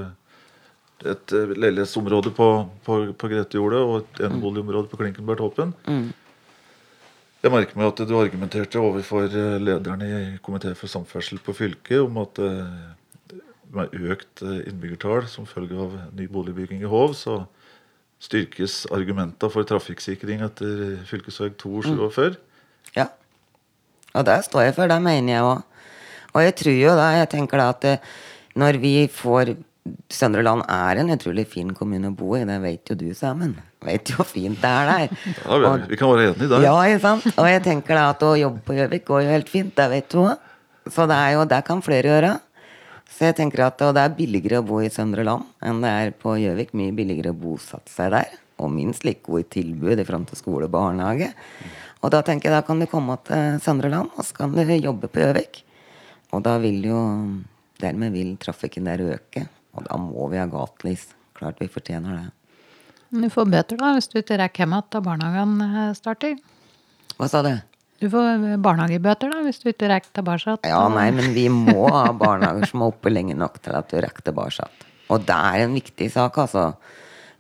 et 1.10 1.34
eh, 1.36 1.54
leilighetsområde 1.58 2.34
på, 2.36 2.48
på, 2.86 2.98
på 3.18 3.30
Gretejordet 3.32 3.82
og 3.82 3.96
et 4.02 4.26
eneboligområde 4.28 4.92
på 4.92 5.00
Klinkenberg 5.00 5.42
Toppen. 5.42 5.74
Mm. 5.88 6.10
Jeg 7.42 7.54
merker 7.56 7.80
meg 7.80 7.88
at 7.90 8.02
du 8.06 8.14
argumenterte 8.20 8.82
overfor 8.82 9.26
eh, 9.28 9.56
lederen 9.62 10.04
i 10.06 10.12
komité 10.46 10.74
for 10.78 10.92
samferdsel 10.92 11.42
på 11.42 11.56
fylket 11.58 12.04
om 12.04 12.20
at 12.22 12.42
eh, 12.44 13.40
med 13.72 13.96
økt 14.12 14.44
innbyggertall 14.44 15.30
som 15.32 15.48
følge 15.48 15.80
av 15.80 15.94
ny 16.18 16.26
boligbygging 16.28 16.82
i 16.84 16.90
Hov, 16.92 17.16
så 17.16 17.46
styrkes 18.22 18.84
argumentene 18.92 19.50
for 19.50 19.66
trafikksikring 19.66 20.44
etter 20.44 21.00
fylkesvei 21.08 21.54
247. 21.56 22.36
Mm. 22.36 22.92
Ja. 23.00 23.08
Og 24.12 24.28
det 24.28 24.42
står 24.50 24.68
jeg 24.68 24.76
for. 24.76 24.92
Det 24.92 25.00
mener 25.02 25.34
jeg 25.34 25.48
òg. 25.48 25.64
Og 26.36 26.44
jeg 26.44 26.56
tror 26.60 26.78
jo 26.78 26.96
da, 27.00 27.08
jeg 27.16 27.32
tenker 27.32 27.64
da 27.64 27.70
at 27.72 27.88
når 28.60 28.80
vi 28.84 28.96
får 29.08 29.56
Søndre 30.14 30.44
Land 30.46 30.62
er 30.70 31.00
en 31.02 31.10
utrolig 31.10 31.48
fin 31.50 31.72
kommune 31.74 32.12
å 32.12 32.16
bo 32.16 32.36
i. 32.38 32.44
Det 32.46 32.58
vet 32.62 32.92
jo 32.92 32.98
du, 33.00 33.08
Samen. 33.18 33.56
Vet 33.82 34.12
jo 34.12 34.20
hvor 34.20 34.28
fint 34.30 34.60
det 34.62 34.70
er 34.70 34.92
der. 34.92 35.16
Ja, 35.48 35.58
vi, 35.58 35.72
vi 35.90 35.98
kan 35.98 36.12
være 36.12 36.28
enige 36.30 36.50
der. 36.52 36.66
Ja, 36.68 36.76
ikke 36.86 37.02
sant? 37.02 37.26
Og 37.34 37.50
jeg 37.50 37.64
tenker 37.66 37.98
da 37.98 38.06
at 38.12 38.22
å 38.26 38.36
jobbe 38.38 38.62
på 38.68 38.76
Gjøvik 38.78 39.08
går 39.08 39.24
jo 39.26 39.34
helt 39.34 39.50
fint. 39.50 39.74
Det 39.78 39.88
vet 39.90 40.10
du 40.14 40.20
òg. 40.22 40.48
Så 40.92 41.06
det 41.10 41.18
er 41.18 41.36
jo, 41.38 41.46
det 41.50 41.62
kan 41.66 41.82
flere 41.86 42.14
gjøre. 42.14 42.32
Så 43.12 43.28
jeg 43.28 43.38
tenker 43.38 43.66
at 43.66 43.82
Og 43.84 43.96
det 43.98 44.04
er 44.06 44.14
billigere 44.16 44.62
å 44.62 44.66
bo 44.66 44.80
i 44.82 44.90
Søndre 44.94 45.26
Land 45.28 45.50
enn 45.66 45.82
det 45.84 45.92
er 46.04 46.14
på 46.18 46.36
Gjøvik. 46.40 46.76
Mye 46.78 46.94
billigere 46.96 47.34
å 47.34 47.38
bosette 47.38 47.92
seg 47.92 48.14
der. 48.14 48.38
Og 48.62 48.70
minst 48.74 49.06
like 49.08 49.26
gode 49.26 49.50
tilbud 49.50 49.98
i 49.98 50.06
front 50.06 50.30
til 50.30 50.38
skole 50.40 50.70
og 50.70 50.76
barnehage. 50.76 51.32
Og 52.02 52.14
da 52.14 52.22
tenker 52.26 52.50
jeg 52.50 52.60
da 52.60 52.66
kan 52.66 52.82
du 52.82 52.86
komme 52.90 53.18
til 53.26 53.58
Søndre 53.62 53.90
Land, 53.94 54.14
og 54.14 54.26
så 54.26 54.38
kan 54.38 54.54
du 54.54 54.62
jobbe 54.62 55.10
på 55.10 55.22
Gjøvik. 55.22 55.64
Og 56.34 56.46
da 56.46 56.60
vil 56.62 56.86
jo 56.86 57.02
Dermed 57.82 58.14
vil 58.14 58.36
trafikken 58.38 58.86
der 58.86 59.02
øke. 59.02 59.48
Og 59.76 59.88
da 59.88 59.98
må 60.00 60.28
vi 60.32 60.40
ha 60.42 60.48
gatelys. 60.52 61.10
Klart 61.38 61.62
vi 61.62 61.70
fortjener 61.72 62.18
det. 62.18 62.30
Du 63.12 63.28
får 63.32 63.50
bøter 63.52 63.80
da, 63.80 63.92
hvis 63.98 64.08
du 64.12 64.22
ikke 64.22 64.40
rekker 64.40 64.64
hjem 64.64 64.78
igjen 64.78 64.90
da 64.94 65.02
barnehagen 65.04 65.58
eh, 65.66 65.92
starter. 65.98 66.38
Hva 67.18 67.28
sa 67.32 67.42
du? 67.44 67.52
Du 68.02 68.08
får 68.10 68.46
barnehagebøter 68.64 69.30
da, 69.34 69.42
hvis 69.46 69.60
du 69.62 69.68
ikke 69.70 69.90
rekker 69.92 70.14
tilbake. 70.16 70.56
Ja, 70.66 70.86
nei, 70.90 71.10
men 71.14 71.36
vi 71.36 71.46
må 71.54 71.90
ha 71.92 72.08
barnehager 72.18 72.72
som 72.72 72.82
er 72.82 72.94
oppe 72.94 73.12
lenge 73.12 73.36
nok 73.38 73.60
til 73.62 73.76
at 73.78 73.92
du 73.92 74.00
rekker 74.02 74.26
tilbake. 74.32 74.70
Og 75.12 75.28
det 75.28 75.36
er 75.36 75.66
en 75.66 75.76
viktig 75.76 76.08
sak, 76.14 76.40
altså. 76.42 76.72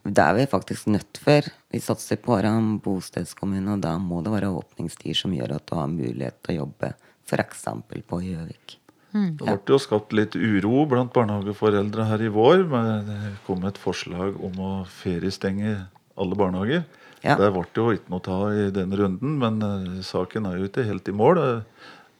Det 0.01 0.21
er 0.21 0.33
vi 0.33 0.49
faktisk 0.49 0.89
nødt 0.89 1.19
for. 1.21 1.45
Vi 1.71 1.79
satser 1.79 2.17
på 2.21 2.35
en 2.41 2.75
bostedskommune, 2.81 3.77
og 3.77 3.83
da 3.85 3.95
må 4.01 4.21
det 4.25 4.33
være 4.33 4.49
åpningstider 4.49 5.17
som 5.17 5.33
gjør 5.33 5.55
at 5.59 5.67
du 5.69 5.75
har 5.77 5.89
mulighet 5.89 6.41
til 6.41 6.55
å 6.55 6.59
jobbe 6.63 6.93
f.eks. 7.29 7.67
på 8.09 8.21
Gjøvik. 8.25 8.80
Det 9.12 9.43
ble 9.43 9.76
jo 9.76 9.80
skapt 9.82 10.13
litt 10.15 10.38
uro 10.39 10.86
blant 10.89 11.12
barnehageforeldre 11.15 12.08
her 12.08 12.24
i 12.24 12.32
vår. 12.32 12.65
Men 12.71 13.08
det 13.10 13.19
kom 13.47 13.65
et 13.67 13.80
forslag 13.82 14.38
om 14.39 14.60
å 14.60 14.74
feriestenge 14.88 15.78
alle 16.19 16.38
barnehager. 16.39 16.86
Ja. 17.21 17.36
Der 17.38 17.54
ble 17.54 17.65
det 17.67 17.82
jo 17.82 17.91
ikke 17.93 18.13
noe 18.13 18.24
ta 18.26 18.38
i 18.56 18.69
den 18.74 18.93
runden, 18.97 19.36
men 19.41 19.62
eh, 19.65 19.97
saken 20.06 20.47
er 20.50 20.58
jo 20.58 20.69
ikke 20.69 20.88
helt 20.88 21.10
i 21.12 21.13
mål. 21.13 21.41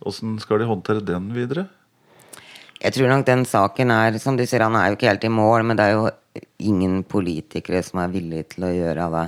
Åssen 0.06 0.36
skal 0.42 0.62
de 0.62 0.70
håndtere 0.70 1.04
den 1.06 1.32
videre? 1.34 1.68
Jeg 2.82 2.96
tror 2.96 3.12
nok 3.12 3.28
den 3.28 3.44
saken 3.46 3.92
er 3.94 4.18
Som 4.18 4.38
du 4.38 4.46
sier, 4.48 4.64
han 4.66 4.76
er 4.76 4.90
jo 4.90 4.98
ikke 4.98 5.12
helt 5.12 5.28
i 5.28 5.30
mål, 5.30 5.66
men 5.70 5.78
det 5.78 5.86
er 5.86 5.98
jo 5.98 6.10
ingen 6.64 7.02
politikere 7.04 7.82
som 7.84 8.00
er 8.02 8.14
villige 8.14 8.54
til 8.54 8.66
å 8.66 8.72
gjøre 8.72 9.08
det. 9.14 9.24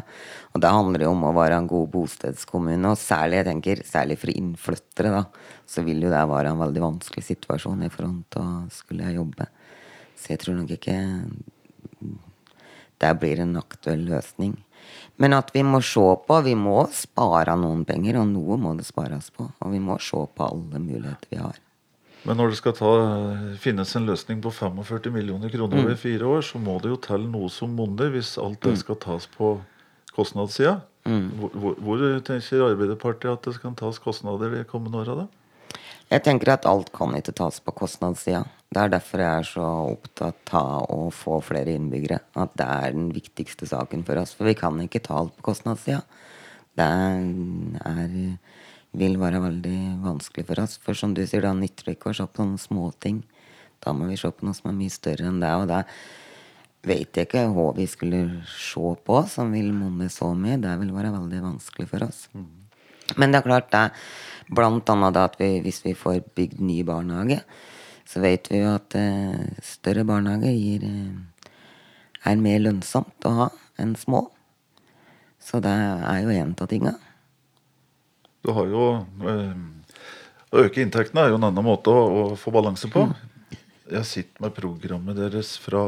Og 0.56 0.62
det 0.64 0.72
handler 0.72 1.04
jo 1.04 1.12
om 1.12 1.26
å 1.28 1.34
være 1.36 1.58
en 1.60 1.68
god 1.68 1.90
bostedskommune, 1.92 2.94
og 2.94 3.00
særlig 3.00 3.42
jeg 3.42 3.48
tenker, 3.50 3.82
særlig 3.86 4.18
for 4.22 4.32
innflyttere, 4.32 5.12
da, 5.12 5.24
så 5.68 5.84
vil 5.86 6.06
jo 6.06 6.12
det 6.14 6.22
være 6.32 6.54
en 6.54 6.62
veldig 6.64 6.84
vanskelig 6.86 7.26
situasjon 7.28 7.84
i 7.84 7.92
forhold 7.94 8.22
til 8.34 8.46
å 8.46 8.74
skulle 8.74 9.12
jobbe. 9.18 9.50
Så 10.16 10.32
jeg 10.32 10.44
tror 10.44 10.58
nok 10.62 10.72
ikke 10.78 10.96
det 13.04 13.12
blir 13.20 13.44
en 13.44 13.58
aktuell 13.60 14.08
løsning. 14.08 14.56
Men 15.20 15.36
at 15.38 15.52
vi 15.54 15.66
må 15.68 15.82
se 15.84 16.06
på, 16.28 16.40
vi 16.48 16.56
må 16.58 16.86
spare 16.96 17.58
noen 17.60 17.84
penger, 17.90 18.22
og 18.22 18.32
noe 18.32 18.58
må 18.62 18.74
det 18.80 18.88
spares 18.88 19.30
på. 19.36 19.50
Og 19.60 19.76
vi 19.76 19.84
må 19.84 20.00
se 20.02 20.24
på 20.24 20.48
alle 20.48 20.82
muligheter 20.82 21.36
vi 21.36 21.44
har. 21.44 21.60
Men 22.24 22.40
når 22.40 22.54
det 22.54 22.60
skal 22.62 22.76
ta, 22.78 22.90
finnes 23.60 23.92
en 23.98 24.08
løsning 24.08 24.40
på 24.44 24.52
45 24.56 25.12
millioner 25.12 25.52
kroner 25.52 25.84
over 25.84 25.98
fire 26.00 26.30
år, 26.38 26.44
så 26.48 26.62
må 26.62 26.78
det 26.80 26.94
jo 26.94 27.00
til 27.04 27.28
noe 27.28 27.52
som 27.52 27.74
monner 27.76 28.14
hvis 28.14 28.38
alt 28.40 28.62
det 28.64 28.78
skal 28.80 29.00
tas 29.04 29.28
på 29.34 29.58
kostnadssida. 30.16 30.78
Hvor, 31.04 31.52
hvor, 31.52 31.80
hvor 31.84 32.04
tenker 32.24 32.64
Arbeiderpartiet 32.70 33.34
at 33.34 33.48
det 33.50 33.58
skal 33.58 33.76
tas 33.76 34.00
kostnader 34.00 34.54
de 34.56 34.64
kommende 34.70 35.02
åra, 35.02 35.26
da? 35.26 35.26
Jeg 36.14 36.24
tenker 36.24 36.54
at 36.54 36.68
alt 36.70 36.92
kan 36.96 37.16
ikke 37.18 37.34
tas 37.36 37.60
på 37.64 37.74
kostnadssida. 37.76 38.44
Det 38.74 38.82
er 38.82 38.92
derfor 38.94 39.22
jeg 39.22 39.42
er 39.42 39.48
så 39.48 39.68
opptatt 39.94 40.54
av 40.58 40.88
å 40.94 41.08
få 41.14 41.40
flere 41.46 41.74
innbyggere. 41.76 42.20
At 42.40 42.56
det 42.60 42.68
er 42.68 42.96
den 42.96 43.10
viktigste 43.16 43.68
saken 43.70 44.06
for 44.08 44.22
oss. 44.22 44.34
For 44.38 44.48
vi 44.50 44.56
kan 44.58 44.80
ikke 44.84 45.02
ta 45.04 45.20
alt 45.22 45.36
på 45.38 45.48
kostnadssida. 45.50 46.02
Det 46.78 46.86
er, 46.86 48.14
vil 48.98 49.18
være 49.22 49.42
veldig 49.44 49.78
vanskelig 50.04 50.46
for 50.48 50.64
oss. 50.64 50.78
For 50.82 50.98
som 50.98 51.16
du 51.18 51.24
sier, 51.26 51.46
da 51.46 51.54
nytter 51.58 51.90
det 51.90 51.98
ikke 51.98 52.12
å 52.12 52.18
se 52.18 52.28
på 52.30 52.46
noen 52.46 52.62
småting. 52.62 53.24
Da 53.84 53.94
må 53.96 54.08
vi 54.10 54.20
se 54.20 54.30
på 54.32 54.46
noe 54.46 54.58
som 54.58 54.70
er 54.72 54.78
mye 54.78 54.94
større 54.94 55.28
enn 55.30 55.42
det. 55.42 55.54
Og 55.60 55.68
det 55.72 55.82
vet 56.88 57.18
jeg 57.18 57.30
ikke 57.30 57.48
hva 57.56 57.70
vi 57.78 57.88
skulle 57.90 58.22
se 58.50 58.94
på 59.08 59.22
som 59.32 59.54
vil 59.56 59.72
monne 59.76 60.10
så 60.14 60.32
mye. 60.38 60.60
Det 60.62 60.76
vil 60.82 60.94
være 60.96 61.14
veldig 61.16 61.42
vanskelig 61.50 61.90
for 61.90 62.08
oss. 62.08 62.28
Men 63.20 63.34
det 63.34 63.42
er 63.42 63.48
klart 63.48 63.72
det 63.74 63.88
blant 64.54 64.90
annet 64.92 65.16
da 65.16 65.28
at 65.28 65.40
vi, 65.40 65.58
hvis 65.64 65.82
vi 65.86 65.96
får 65.98 66.22
bygd 66.36 66.62
ny 66.64 66.82
barnehage, 66.88 67.42
så 68.08 68.22
vet 68.24 68.50
vi 68.52 68.60
jo 68.62 68.74
at 68.76 68.96
eh, 69.00 69.58
større 69.64 70.04
barnehage 70.08 70.52
gir, 70.54 70.84
eh, 70.88 71.50
er 72.30 72.40
mer 72.40 72.62
lønnsomt 72.62 73.28
å 73.28 73.34
ha 73.40 73.50
enn 73.80 73.96
små. 74.00 74.26
Så 75.44 75.60
det 75.64 75.72
er 75.74 76.22
jo 76.24 76.36
en 76.36 76.54
av 76.56 76.70
tinga. 76.72 76.94
Du 78.44 78.52
har 78.52 78.68
jo 78.72 78.88
eh, 79.30 79.54
Å 80.54 80.64
øke 80.68 80.84
inntektene 80.84 81.24
er 81.26 81.32
jo 81.34 81.40
en 81.40 81.48
annen 81.50 81.66
måte 81.66 81.90
å, 81.90 82.02
å 82.04 82.24
få 82.38 82.52
balanse 82.54 82.90
på. 82.94 83.08
Jeg 83.94 84.06
sitter 84.08 84.44
med 84.46 84.54
programmet 84.56 85.18
deres 85.18 85.56
fra 85.62 85.82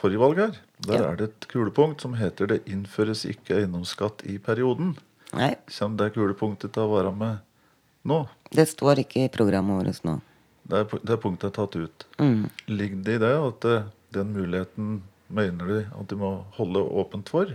forrige 0.00 0.20
valg 0.22 0.40
her. 0.42 0.56
Der 0.86 0.98
Ja. 0.98 1.10
er 1.12 1.16
det 1.20 1.28
et 1.30 1.46
kulepunkt 1.48 2.00
som 2.02 2.14
heter 2.14 2.46
'Det 2.46 2.64
innføres 2.66 3.24
ikke 3.24 3.60
eiendomsskatt 3.60 4.24
i 4.26 4.38
perioden'. 4.38 4.96
Nei, 5.32 5.54
Kommer 5.78 5.96
det 5.98 6.14
kulepunktet 6.14 6.72
til 6.72 6.82
å 6.82 6.90
være 6.96 7.12
med 7.16 7.38
nå? 8.04 8.28
det 8.50 8.66
står 8.68 8.98
ikke 9.04 9.24
i 9.24 9.28
programmet 9.28 9.78
vårt 9.86 10.04
nå. 10.04 10.20
Det, 10.66 10.76
er, 10.78 10.98
det 11.04 11.10
er 11.10 11.16
punktet 11.22 11.54
tatt 11.54 11.76
ut. 11.76 12.06
Mm. 12.18 12.50
Ligger 12.66 13.04
det 13.04 13.14
i 13.14 13.18
det 13.18 13.34
at 13.38 13.64
eh, 13.64 13.84
den 14.12 14.32
muligheten 14.34 15.02
mener 15.30 15.66
de 15.66 15.86
at 16.00 16.08
de 16.08 16.16
må 16.16 16.44
holde 16.58 16.82
åpent 16.82 17.28
for? 17.28 17.46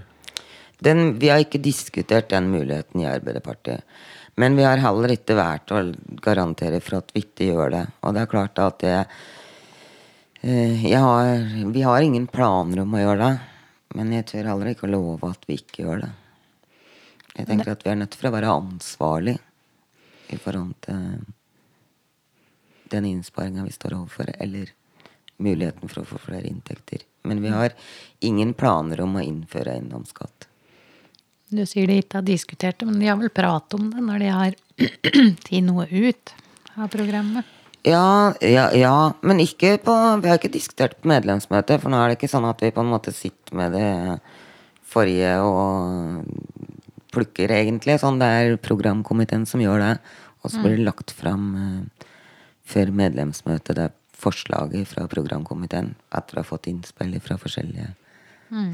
Den, 0.81 1.19
vi 1.19 1.27
har 1.29 1.39
ikke 1.43 1.61
diskutert 1.61 2.29
den 2.29 2.49
muligheten 2.51 3.01
i 3.01 3.05
Arbeiderpartiet. 3.05 3.83
Men 4.35 4.55
vi 4.55 4.65
har 4.67 4.81
heller 4.83 5.13
ikke 5.15 5.37
valgt 5.37 5.71
å 5.71 5.81
garantere 6.23 6.81
for 6.83 6.99
at 6.99 7.13
vi 7.15 7.23
ikke 7.23 7.49
gjør 7.53 7.71
det. 7.71 7.83
Og 8.03 8.15
det 8.15 8.23
er 8.23 8.31
klart 8.31 8.59
at 8.59 8.81
det 8.83 8.97
eh, 10.43 10.91
har, 10.91 11.29
Vi 11.71 11.85
har 11.85 12.01
ingen 12.03 12.27
planer 12.27 12.83
om 12.83 12.95
å 12.95 13.03
gjøre 13.03 13.21
det. 13.23 13.35
Men 13.95 14.11
jeg 14.11 14.27
tør 14.27 14.51
heller 14.51 14.73
ikke 14.73 14.89
å 14.89 14.91
love 14.91 15.31
at 15.31 15.47
vi 15.47 15.55
ikke 15.61 15.85
gjør 15.85 16.03
det. 16.03 16.11
Jeg 17.35 17.47
tenker 17.47 17.71
at 17.71 17.83
vi 17.83 17.91
er 17.91 17.99
nødt 17.99 18.15
til 18.15 18.27
å 18.27 18.33
være 18.35 18.51
ansvarlig 18.51 19.35
i 20.31 20.37
forhold 20.39 20.73
til 20.83 21.23
den 22.91 23.07
innsparinga 23.09 23.63
vi 23.65 23.73
står 23.75 23.95
overfor, 23.97 24.29
eller 24.39 24.71
muligheten 25.43 25.91
for 25.91 26.03
å 26.03 26.09
få 26.09 26.19
flere 26.27 26.47
inntekter. 26.47 27.03
Men 27.27 27.41
vi 27.43 27.51
har 27.51 27.75
ingen 28.23 28.53
planer 28.55 29.01
om 29.03 29.17
å 29.17 29.23
innføre 29.23 29.75
eiendomsskatt. 29.75 30.47
Du 31.53 31.61
sier 31.69 31.89
de 31.89 31.99
ikke 32.01 32.19
har 32.19 32.25
diskutert 32.25 32.79
det, 32.79 32.87
men 32.89 32.97
de 33.01 33.09
har 33.11 33.19
vel 33.19 33.33
pratet 33.33 33.77
om 33.77 33.91
det 33.93 34.01
når 34.01 34.23
de 34.23 34.31
har 34.33 34.55
tatt 35.45 35.51
noe 35.65 35.85
ut 35.91 36.33
av 36.75 36.89
programmet? 36.93 37.51
Ja, 37.85 38.33
ja, 38.41 38.71
ja, 38.73 38.95
men 39.21 39.43
ikke 39.43 39.75
på 39.77 39.93
Vi 40.23 40.29
har 40.31 40.39
ikke 40.39 40.49
diskutert 40.49 40.97
på 40.97 41.11
medlemsmøtet, 41.11 41.83
for 41.83 41.93
nå 41.93 41.99
er 42.01 42.09
det 42.09 42.17
ikke 42.17 42.31
sånn 42.31 42.47
at 42.49 42.63
vi 42.65 42.73
på 42.73 42.81
en 42.81 42.89
måte 42.89 43.13
sitter 43.13 43.59
med 43.59 43.75
det 43.77 43.89
forrige 44.89 45.35
og 45.45 46.25
plukker, 47.13 47.53
egentlig. 47.53 47.99
Sånn 48.01 48.17
det 48.19 48.31
er 48.39 48.57
programkomiteen 48.61 49.45
som 49.47 49.61
gjør 49.61 49.83
det. 49.83 49.91
Og 50.41 50.51
så 50.51 50.63
blir 50.63 50.79
det 50.79 50.87
lagt 50.87 51.13
fram 51.15 51.45
eh, 51.57 52.09
før 52.65 52.91
medlemsmøtet 52.93 53.77
det 53.77 53.91
forslaget 54.15 54.89
fra 54.89 55.05
programkomiteen, 55.11 55.93
etter 56.15 56.37
å 56.37 56.41
ha 56.41 56.47
fått 56.47 56.69
innspill 56.71 57.13
fra 57.21 57.37
forskjellige 57.41 57.93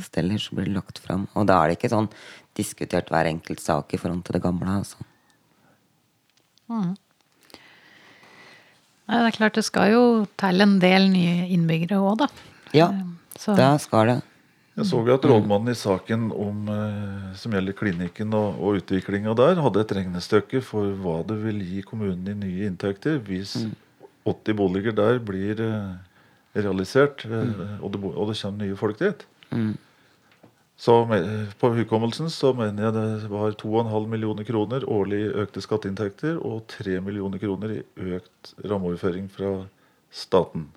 steder, 0.03 0.37
så 0.37 0.55
blir 0.55 0.67
det 0.67 0.75
lagt 0.75 0.99
fram. 0.99 1.27
Og 1.35 1.47
da 1.49 1.61
er 1.61 1.71
det 1.71 1.79
ikke 1.79 1.91
sånn 1.91 2.09
diskutert 2.57 3.11
hver 3.11 3.29
enkelt 3.29 3.61
sak 3.63 3.93
i 3.93 3.99
forhold 4.01 4.23
til 4.27 4.37
det 4.37 4.43
gamle, 4.43 4.81
altså. 4.81 4.97
Nei, 6.71 6.95
det 9.19 9.27
er 9.27 9.35
klart 9.35 9.57
det 9.59 9.65
skal 9.67 9.91
jo 9.91 10.03
til 10.39 10.63
en 10.63 10.77
del 10.79 11.09
nye 11.11 11.47
innbyggere 11.51 11.99
òg, 11.99 12.21
da. 12.23 12.27
Ja, 12.75 12.91
Så 13.35 13.55
det 13.57 13.71
skal 13.83 14.07
det. 14.07 14.19
Jeg 14.77 14.87
så 14.87 15.01
at 15.11 15.25
rådmannen 15.27 15.73
i 15.73 15.75
saken 15.75 16.29
om, 16.31 16.69
eh, 16.71 17.33
som 17.35 17.51
gjelder 17.51 17.75
klinikken 17.75 18.31
og, 18.33 18.55
og 18.55 18.79
utviklinga 18.79 19.33
der, 19.35 19.59
hadde 19.59 19.81
et 19.83 19.91
regnestykke 19.97 20.61
for 20.63 20.95
hva 21.03 21.17
det 21.27 21.35
vil 21.43 21.59
gi 21.59 21.83
kommunen 21.83 22.29
i 22.31 22.37
nye 22.39 22.69
inntekter 22.69 23.19
hvis 23.27 23.57
80 24.23 24.55
boliger 24.55 24.95
der 24.95 25.19
blir 25.19 25.59
eh, 25.59 25.91
realisert, 26.55 27.25
eh, 27.27 27.81
og, 27.81 27.91
det, 27.91 27.99
og 27.99 28.31
det 28.31 28.39
kommer 28.39 28.63
nye 28.63 28.79
folk 28.79 29.01
dit. 29.03 29.27
Så 30.81 30.95
på 31.61 31.69
hukommelsen 31.77 32.29
så 32.33 32.55
mener 32.57 32.87
jeg 32.87 32.93
det 32.95 33.29
var 33.29 33.53
2,5 33.53 34.07
millioner 34.09 34.47
kroner 34.47 34.85
årlig 34.89 35.19
i 35.27 35.33
økte 35.43 35.61
skatteinntekter 35.61 36.39
og 36.41 36.63
3 36.73 36.95
millioner 37.05 37.41
kroner 37.41 37.75
i 37.75 37.81
økt 38.17 38.55
rammeoverføring 38.65 39.27
fra 39.29 39.51
staten. 40.09 40.71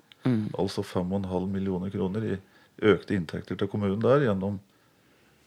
Altså 0.53 0.85
5,5 0.85 1.49
millioner 1.49 1.89
kroner 1.93 2.27
i 2.29 2.37
økte 2.85 3.17
inntekter 3.17 3.57
til 3.57 3.71
kommunen 3.71 4.03
der 4.03 4.27
gjennom 4.27 4.59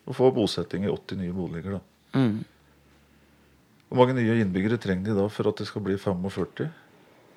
å 0.08 0.16
få 0.16 0.32
bosetting 0.34 0.88
i 0.88 0.90
80 0.90 1.22
nye 1.22 1.36
boliger. 1.36 1.78
da. 1.78 2.18
Mm. 2.18 2.42
Hvor 3.88 4.02
mange 4.02 4.18
nye 4.18 4.40
innbyggere 4.42 4.80
trenger 4.80 5.12
de 5.12 5.20
da 5.20 5.28
for 5.32 5.48
at 5.52 5.62
det 5.62 5.68
skal 5.70 5.86
bli 5.86 5.94
45 6.00 6.66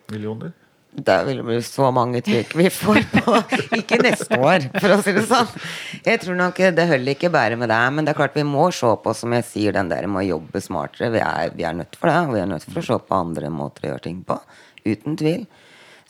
millioner? 0.09 0.57
Det 0.91 1.17
vil 1.23 1.39
bli 1.47 1.57
så 1.63 1.87
mange 1.95 2.19
trykk 2.25 2.51
vi 2.59 2.65
får 2.73 2.97
på 3.13 3.35
Ikke 3.79 4.01
neste 4.03 4.35
år, 4.35 4.65
for 4.75 4.91
å 4.91 4.97
si 4.99 5.13
det 5.15 5.23
sånn. 5.29 5.47
Jeg 6.03 6.19
tror 6.23 6.35
nok 6.39 6.59
Det 6.75 6.87
holder 6.89 7.15
ikke 7.15 7.31
bare 7.31 7.55
med 7.59 7.71
det. 7.71 7.79
Men 7.95 8.07
det 8.07 8.11
er 8.11 8.19
klart 8.19 8.35
vi 8.35 8.43
må 8.47 8.67
se 8.75 8.91
på, 9.03 9.13
som 9.15 9.35
jeg 9.37 9.47
sier, 9.47 9.77
den 9.77 9.91
der 9.91 10.09
med 10.11 10.25
å 10.25 10.29
jobbe 10.33 10.63
smartere. 10.63 11.13
Vi 11.15 11.23
er, 11.23 11.55
vi 11.55 11.67
er 11.67 11.77
nødt 11.79 11.95
for 11.95 12.11
det. 12.11 12.17
Og 12.27 12.35
vi 12.35 12.43
er 12.43 12.51
nødt 12.51 12.67
for 12.67 12.81
å 12.83 12.87
se 12.89 12.99
på 13.07 13.21
andre 13.21 13.53
måter 13.53 13.87
å 13.87 13.93
gjøre 13.93 14.05
ting 14.09 14.19
på. 14.27 14.37
Uten 14.83 15.15
tvil. 15.21 15.47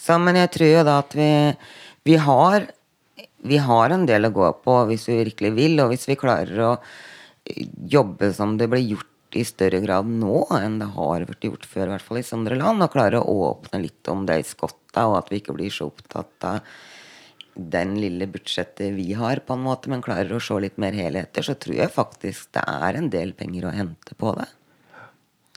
Så, 0.02 0.18
men 0.18 0.40
jeg 0.42 0.54
tror 0.56 0.74
jo 0.74 0.84
da 0.88 0.98
at 1.04 1.18
vi, 1.18 1.32
vi 2.10 2.18
har 2.18 2.72
Vi 3.42 3.58
har 3.58 3.90
en 3.90 4.04
del 4.06 4.28
å 4.28 4.34
gå 4.34 4.48
på 4.62 4.74
hvis 4.90 5.08
vi 5.10 5.16
virkelig 5.24 5.50
vil, 5.58 5.80
og 5.82 5.90
hvis 5.90 6.06
vi 6.10 6.18
klarer 6.18 6.60
å 6.62 6.74
jobbe 7.90 8.30
som 8.38 8.54
det 8.58 8.68
blir 8.70 8.84
gjort 8.94 9.11
i 9.40 9.44
større 9.48 9.80
grad 9.84 10.08
nå 10.10 10.46
enn 10.58 10.80
det 10.82 10.90
har 10.96 11.26
vært 11.30 11.46
gjort 11.48 11.66
før, 11.70 11.88
i 11.88 11.94
hvert 11.96 12.06
fall 12.08 12.20
i 12.22 12.26
andre 12.38 12.58
Land, 12.60 12.84
å 12.84 12.90
klare 12.92 13.22
å 13.22 13.36
åpne 13.52 13.82
litt 13.84 14.08
om 14.12 14.26
de 14.28 14.40
skotta, 14.48 15.06
og 15.08 15.18
at 15.22 15.30
vi 15.32 15.40
ikke 15.42 15.56
blir 15.58 15.72
så 15.74 15.88
opptatt 15.92 16.48
av 16.48 16.60
den 17.56 17.98
lille 18.00 18.28
budsjettet 18.32 18.94
vi 18.96 19.12
har, 19.20 19.42
på 19.46 19.54
en 19.58 19.64
måte, 19.66 19.90
men 19.92 20.02
klarer 20.04 20.32
å 20.38 20.40
se 20.44 20.56
litt 20.64 20.78
mer 20.80 20.96
helheter, 20.96 21.44
så 21.44 21.56
tror 21.60 21.76
jeg 21.82 21.92
faktisk 21.92 22.52
det 22.56 22.64
er 22.68 23.00
en 23.00 23.10
del 23.12 23.34
penger 23.38 23.68
å 23.68 23.74
hente 23.76 24.16
på 24.18 24.32
det. 24.40 24.48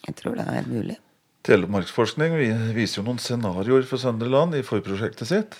Jeg 0.08 0.16
tror 0.20 0.34
det 0.40 0.46
er 0.50 0.66
mulig. 0.68 0.96
Telemarksforskning 1.46 2.34
vi- 2.38 2.72
viser 2.74 3.00
jo 3.02 3.06
noen 3.06 3.20
scenarioer 3.22 3.84
for 3.86 4.00
Søndre 4.00 4.28
Land 4.32 4.54
i 4.58 4.62
forprosjektet 4.66 5.28
sitt. 5.28 5.56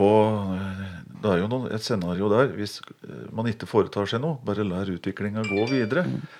Og 0.00 0.54
eh, 0.56 0.84
det 1.20 1.30
er 1.34 1.40
jo 1.42 1.48
noen, 1.50 1.66
et 1.74 1.82
scenario 1.84 2.28
der 2.32 2.52
hvis 2.56 2.78
eh, 3.04 3.26
man 3.34 3.48
ikke 3.50 3.66
foretar 3.68 4.06
seg 4.08 4.22
noe, 4.22 4.38
bare 4.46 4.64
lar 4.64 4.88
utviklinga 4.88 5.42
gå 5.48 5.66
videre. 5.70 6.06
Eh, 6.06 6.38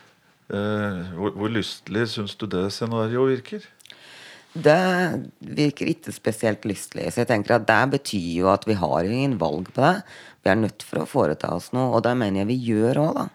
hvor, 0.50 1.34
hvor 1.36 1.52
lystelig 1.52 2.08
syns 2.14 2.34
du 2.38 2.46
det 2.50 2.66
scenarioet 2.74 3.36
virker? 3.36 3.68
Det 4.50 5.30
virker 5.38 5.92
ikke 5.92 6.10
spesielt 6.10 6.64
lystelig. 6.66 7.12
Så 7.12 7.22
jeg 7.22 7.30
tenker 7.30 7.54
at 7.54 7.68
det 7.68 7.82
betyr 7.92 8.30
jo 8.40 8.48
at 8.50 8.66
vi 8.66 8.74
har 8.74 9.06
ingen 9.06 9.36
valg 9.38 9.68
på 9.70 9.84
det. 9.84 10.00
Vi 10.42 10.50
er 10.50 10.58
nødt 10.58 10.82
for 10.82 11.02
å 11.02 11.10
foreta 11.10 11.52
oss 11.54 11.70
noe, 11.76 11.92
og 11.94 12.02
det 12.02 12.16
mener 12.18 12.42
jeg 12.42 12.50
vi 12.50 12.58
gjør 12.72 13.02
òg, 13.04 13.20
da. 13.20 13.28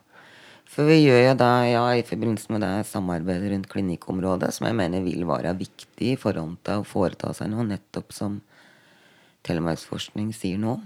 For 0.75 0.89
vi 0.89 0.97
gjør 1.05 1.21
jo 1.21 1.35
det 1.39 1.53
ja, 1.71 1.83
i 1.95 2.03
forbindelse 2.03 2.51
med 2.51 2.65
det 2.65 2.73
samarbeidet 2.89 3.53
rundt 3.53 3.69
klinikkområdet, 3.71 4.49
som 4.57 4.67
jeg 4.67 4.75
mener 4.75 5.05
vil 5.05 5.23
være 5.29 5.53
viktig 5.55 6.09
i 6.11 6.19
forhold 6.19 6.57
til 6.67 6.81
å 6.81 6.89
foreta 6.89 7.31
seg 7.37 7.53
noe, 7.53 7.63
nettopp 7.69 8.11
som 8.11 8.41
telemarksforskning 9.47 10.33
sier 10.35 10.59
om. 10.67 10.83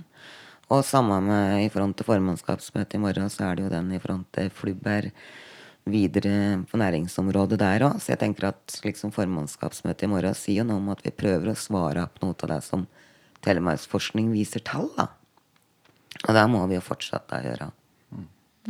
Og 0.70 0.86
samme 0.86 1.18
med 1.26 1.63
i 1.63 1.72
forhold 1.74 1.96
til 1.98 2.06
formannskapsmøtet 2.06 3.00
i 3.00 3.02
morgen, 3.02 3.32
så 3.34 3.48
er 3.48 3.58
det 3.58 3.65
jo 3.65 3.74
den 3.74 3.89
i 3.96 4.02
forhold 4.04 4.28
til 4.36 4.52
Flubber 4.54 5.10
videre 5.89 6.63
på 6.70 6.80
næringsområdet 6.80 7.60
der 7.62 7.86
òg. 7.88 8.00
Så 8.02 8.13
jeg 8.13 8.22
tenker 8.24 8.50
at 8.52 8.80
liksom 8.84 9.13
formannskapsmøtet 9.15 10.08
i 10.08 10.12
morgen 10.12 10.38
sier 10.38 10.68
noe 10.68 10.82
om 10.82 10.92
at 10.94 11.04
vi 11.06 11.15
prøver 11.15 11.52
å 11.52 11.58
svare 11.58 12.04
opp 12.06 12.20
noe 12.24 12.36
av 12.36 12.54
det 12.54 12.62
som 12.65 12.88
telemarksforskning 13.46 14.32
viser 14.34 14.63
tall, 14.65 14.89
da. 14.98 15.08
Og 16.28 16.34
det 16.36 16.46
må 16.52 16.65
vi 16.68 16.76
jo 16.76 16.84
fortsette 16.84 17.38
å 17.38 17.46
gjøre. 17.46 17.70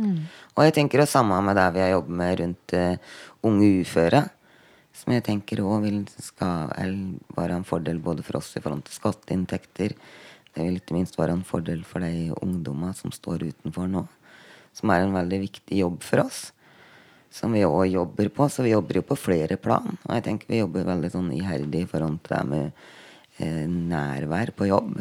Mm. 0.00 0.18
Og 0.54 0.64
jeg 0.64 0.76
tenker 0.76 1.02
det 1.02 1.10
samme 1.10 1.40
med 1.44 1.58
det 1.58 1.66
vi 1.74 1.82
har 1.82 1.94
jobbet 1.96 2.18
med 2.20 2.36
rundt 2.40 2.74
uh, 2.78 3.16
unge 3.46 3.70
uføre. 3.82 4.22
Som 4.96 5.14
jeg 5.14 5.24
tenker 5.26 5.62
òg 5.64 5.84
vil 5.86 6.00
skal 6.20 6.70
være 7.36 7.56
en 7.56 7.66
fordel 7.66 8.00
både 8.02 8.24
for 8.26 8.40
oss 8.40 8.52
i 8.58 8.62
forhold 8.62 8.84
til 8.86 8.96
skatteinntekter. 8.98 9.96
Det 10.50 10.66
vil 10.66 10.80
ikke 10.80 10.96
minst 10.96 11.18
være 11.18 11.36
en 11.38 11.46
fordel 11.46 11.84
for 11.86 12.02
de 12.04 12.30
ungdommene 12.42 12.94
som 12.98 13.12
står 13.14 13.46
utenfor 13.50 13.90
nå. 13.90 14.04
Som 14.76 14.92
er 14.92 15.04
en 15.04 15.14
veldig 15.14 15.40
viktig 15.46 15.82
jobb 15.82 16.02
for 16.06 16.26
oss. 16.26 16.50
Som 17.30 17.54
vi 17.54 17.62
òg 17.66 17.86
jobber 17.92 18.30
på. 18.34 18.48
Så 18.50 18.64
vi 18.66 18.74
jobber 18.74 19.00
jo 19.00 19.06
på 19.06 19.18
flere 19.18 19.58
plan. 19.60 19.96
Og 20.06 20.14
jeg 20.16 20.26
tenker 20.26 20.50
vi 20.50 20.62
jobber 20.62 20.88
veldig 20.88 21.12
sånn 21.12 21.30
iherdig 21.36 21.84
i 21.84 21.90
forhold 21.90 22.20
til 22.26 22.36
det 22.36 22.44
med 22.50 22.84
eh, 23.38 23.66
nærvær 23.70 24.54
på 24.56 24.70
jobb. 24.70 24.98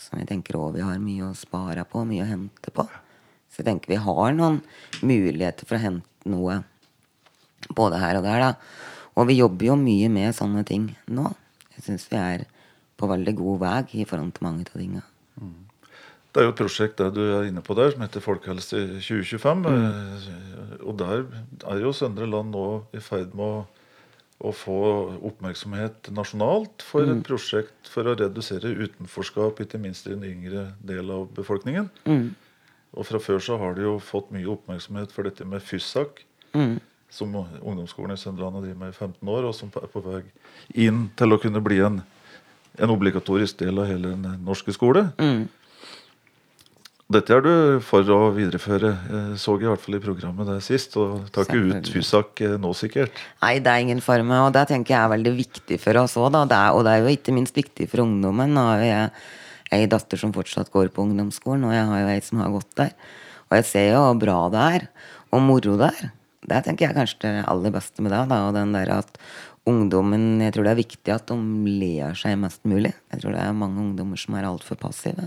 Som 0.00 0.20
jeg 0.20 0.30
tenker 0.30 0.58
òg 0.60 0.76
vi 0.78 0.84
har 0.84 1.00
mye 1.02 1.30
å 1.30 1.36
spare 1.36 1.86
på, 1.88 2.04
mye 2.08 2.26
å 2.26 2.30
hente 2.30 2.74
på. 2.74 2.86
Så 3.50 3.62
jeg 3.62 3.70
tenker 3.72 3.94
vi 3.94 4.02
har 4.04 4.36
noen 4.36 4.60
muligheter 5.02 5.66
for 5.66 5.76
å 5.78 5.82
hente 5.82 6.30
noe 6.30 6.60
både 7.76 8.00
her 8.00 8.20
og 8.20 8.24
der, 8.24 8.44
da. 8.44 8.52
Og 9.18 9.28
vi 9.28 9.40
jobber 9.40 9.72
jo 9.72 9.76
mye 9.80 10.08
med 10.12 10.36
sånne 10.36 10.64
ting 10.68 10.90
nå. 11.10 11.26
Jeg 11.76 11.86
syns 11.88 12.06
vi 12.12 12.20
er 12.20 12.46
på 13.00 13.08
veldig 13.10 13.34
god 13.40 13.62
vei 13.64 13.78
i 14.02 14.06
forhold 14.08 14.36
til 14.36 14.46
mange 14.46 14.68
av 14.68 14.76
tingene. 14.76 15.09
Det 16.30 16.40
er 16.40 16.46
jo 16.46 16.52
et 16.52 16.60
prosjekt 16.60 17.00
der 17.00 17.10
du 17.14 17.20
er 17.24 17.48
inne 17.48 17.62
på 17.64 17.74
der, 17.78 17.90
som 17.90 18.04
heter 18.04 18.22
Folkehelse 18.22 18.84
2025. 19.02 19.64
Mm. 19.66 19.86
Eh, 19.86 20.74
og 20.86 20.96
der 21.00 21.24
er 21.66 21.82
jo 21.82 21.92
Søndre 21.96 22.28
Land 22.30 22.54
nå 22.54 22.66
i 22.94 23.02
ferd 23.02 23.34
med 23.38 23.46
å, 23.46 23.64
å 24.46 24.52
få 24.54 24.78
oppmerksomhet 25.26 26.12
nasjonalt 26.14 26.84
for 26.86 27.06
mm. 27.06 27.16
et 27.16 27.24
prosjekt 27.26 27.90
for 27.90 28.06
å 28.06 28.14
redusere 28.18 28.70
utenforskap, 28.78 29.64
ikke 29.64 29.80
minst 29.82 30.06
i 30.06 30.14
den 30.14 30.28
yngre 30.28 30.68
del 30.86 31.10
av 31.14 31.26
befolkningen. 31.34 31.90
Mm. 32.06 32.30
Og 32.94 33.06
fra 33.06 33.18
før 33.22 33.42
så 33.42 33.58
har 33.58 33.74
de 33.74 33.88
jo 33.88 33.98
fått 34.02 34.30
mye 34.34 34.48
oppmerksomhet 34.50 35.12
for 35.14 35.26
dette 35.26 35.46
med 35.46 35.62
FYSAK. 35.66 36.24
Mm 36.54 36.78
som 37.10 37.32
ungdomsskolen 37.34 38.14
i 38.14 38.20
Søndre 38.20 38.44
Land 38.44 38.56
har 38.56 38.62
drevet 38.62 38.78
med 38.78 38.92
i 38.92 38.94
15 38.94 39.28
år, 39.28 39.48
og 39.48 39.54
som 39.54 39.70
er 39.74 39.88
på 39.90 40.02
vei 40.04 40.22
inn 40.78 41.08
til 41.18 41.34
å 41.34 41.38
kunne 41.42 41.62
bli 41.64 41.80
en, 41.82 41.98
en 42.78 42.92
obligatorisk 42.94 43.58
del 43.64 43.82
av 43.82 43.88
hele 43.90 44.12
den 44.14 44.44
norske 44.46 44.70
skole. 44.74 45.08
Mm. 45.18 45.48
Dette 47.10 47.34
er 47.34 47.42
du 47.42 47.54
for 47.82 48.06
å 48.14 48.18
videreføre, 48.36 48.92
så 49.34 49.56
jeg 49.56 49.66
i 49.66 49.70
hvert 49.72 49.82
fall 49.82 49.96
i 49.98 50.02
programmet 50.02 50.46
der 50.46 50.60
sist. 50.62 50.94
Og 51.00 51.24
tar 51.34 51.48
ikke 51.48 51.80
ut 51.80 51.88
Fysak 51.90 52.42
eh, 52.46 52.54
nå, 52.62 52.70
sikkert? 52.78 53.18
Nei, 53.42 53.56
det 53.58 53.72
er 53.72 53.82
ingen 53.82 54.02
form. 54.04 54.30
Og 54.36 54.52
det 54.54 54.68
tenker 54.70 54.94
jeg 54.94 55.02
er 55.02 55.10
veldig 55.16 55.32
viktig 55.40 55.80
for 55.82 55.98
oss 56.04 56.14
òg, 56.20 56.38
og 56.38 56.52
det 56.86 56.92
er 56.92 57.02
jo 57.02 57.10
ikke 57.10 57.34
minst 57.34 57.58
viktig 57.58 57.88
for 57.90 58.04
ungdommen. 58.04 58.54
Nå 58.54 58.62
har 58.68 58.84
jeg 58.86 59.10
ei 59.74 59.88
datter 59.90 60.22
som 60.22 60.34
fortsatt 60.34 60.70
går 60.70 60.92
på 60.94 61.02
ungdomsskolen, 61.08 61.66
og 61.66 61.74
jeg 61.74 61.88
har 61.90 62.04
jo 62.04 62.12
ei 62.12 62.22
som 62.28 62.44
har 62.44 62.54
gått 62.54 62.70
der. 62.78 62.94
Og 63.50 63.58
jeg 63.58 63.66
ser 63.72 63.88
jo 63.90 64.04
hvor 64.04 64.22
bra 64.22 64.38
det 64.54 64.62
er, 64.76 64.86
og 65.34 65.44
moro 65.48 65.74
det 65.82 65.90
er. 65.90 66.12
Det 66.50 66.62
tenker 66.66 66.86
jeg 66.86 66.98
kanskje 67.00 67.20
det 67.24 67.34
aller 67.50 67.74
beste 67.74 68.06
med 68.06 68.14
det. 68.14 68.22
Da, 68.30 68.38
og 68.46 68.54
den 68.54 68.70
der 68.76 68.94
at 69.00 69.18
ungdommen 69.68 70.40
Jeg 70.40 70.54
tror 70.54 70.64
det 70.64 70.70
er 70.72 70.78
viktig 70.78 71.12
at 71.12 71.26
de 71.28 71.74
ler 71.82 72.14
seg 72.18 72.38
mest 72.38 72.62
mulig. 72.62 72.94
Jeg 73.10 73.22
tror 73.22 73.34
det 73.34 73.42
er 73.42 73.60
mange 73.66 73.82
ungdommer 73.82 74.18
som 74.18 74.38
er 74.38 74.46
altfor 74.46 74.78
passive. 74.78 75.26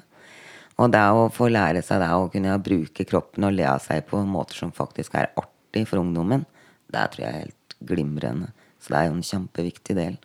Og 0.81 0.89
det 0.93 1.03
å 1.13 1.27
få 1.33 1.49
lære 1.53 1.83
seg 1.85 2.01
det 2.01 2.09
å 2.15 2.29
kunne 2.33 2.57
bruke 2.65 3.05
kroppen 3.05 3.45
og 3.47 3.55
le 3.55 3.67
av 3.69 3.81
seg 3.83 4.05
på 4.09 4.23
måter 4.25 4.57
som 4.57 4.73
faktisk 4.73 5.15
er 5.19 5.31
artig 5.39 5.85
for 5.89 6.01
ungdommen, 6.01 6.47
det 6.93 7.05
tror 7.13 7.25
jeg 7.25 7.33
er 7.33 7.45
helt 7.45 7.77
glimrende. 7.83 8.49
Så 8.81 8.93
det 8.93 8.99
er 8.99 9.09
jo 9.09 9.17
en 9.17 9.27
kjempeviktig 9.29 9.97
del 9.97 10.17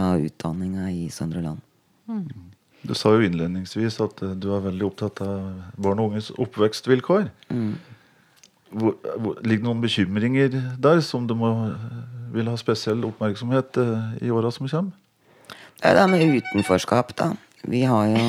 av 0.00 0.24
utdanninga 0.24 0.88
i 0.90 1.06
Søndre 1.12 1.44
Land. 1.44 1.60
Mm. 2.10 2.50
Du 2.84 2.92
sa 2.98 3.14
jo 3.14 3.24
innledningsvis 3.24 4.00
at 4.04 4.18
du 4.40 4.48
er 4.52 4.64
veldig 4.64 4.88
opptatt 4.88 5.22
av 5.24 5.76
barn 5.80 6.02
og 6.02 6.12
unges 6.12 6.32
oppvekstvilkår. 6.42 7.28
Mm 7.52 7.76
hvor, 8.74 8.96
hvor, 9.18 9.38
ligger 9.46 9.68
noen 9.68 9.82
bekymringer 9.82 10.52
der 10.82 11.00
som 11.04 11.28
du 11.28 11.34
må, 11.38 11.50
vil 12.34 12.50
ha 12.50 12.56
spesiell 12.58 13.04
oppmerksomhet 13.06 13.80
eh, 13.80 14.26
i 14.26 14.32
åra 14.34 14.50
som 14.54 14.68
kommer? 14.68 14.94
Det 15.78 15.90
er 15.90 15.98
det 15.98 16.06
med 16.10 16.38
utenforskap, 16.38 17.12
da. 17.18 17.32
Vi 17.68 17.82
har 17.88 18.10
jo 18.12 18.24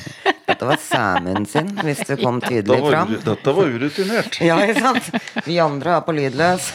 Dette 0.62 0.70
var 0.70 0.82
samen 0.86 1.46
sin, 1.50 1.70
hvis 1.82 2.02
det 2.06 2.18
kom 2.22 2.40
tydelig 2.44 2.80
fram. 2.86 3.14
Dette 3.26 3.56
var 3.58 3.76
urutinert. 3.76 4.40
ja, 4.48 4.58
ikke 4.62 4.84
sant? 4.86 5.46
Vi 5.46 5.60
andre 5.62 5.96
er 5.98 6.04
på 6.06 6.16
lydløs. 6.16 6.72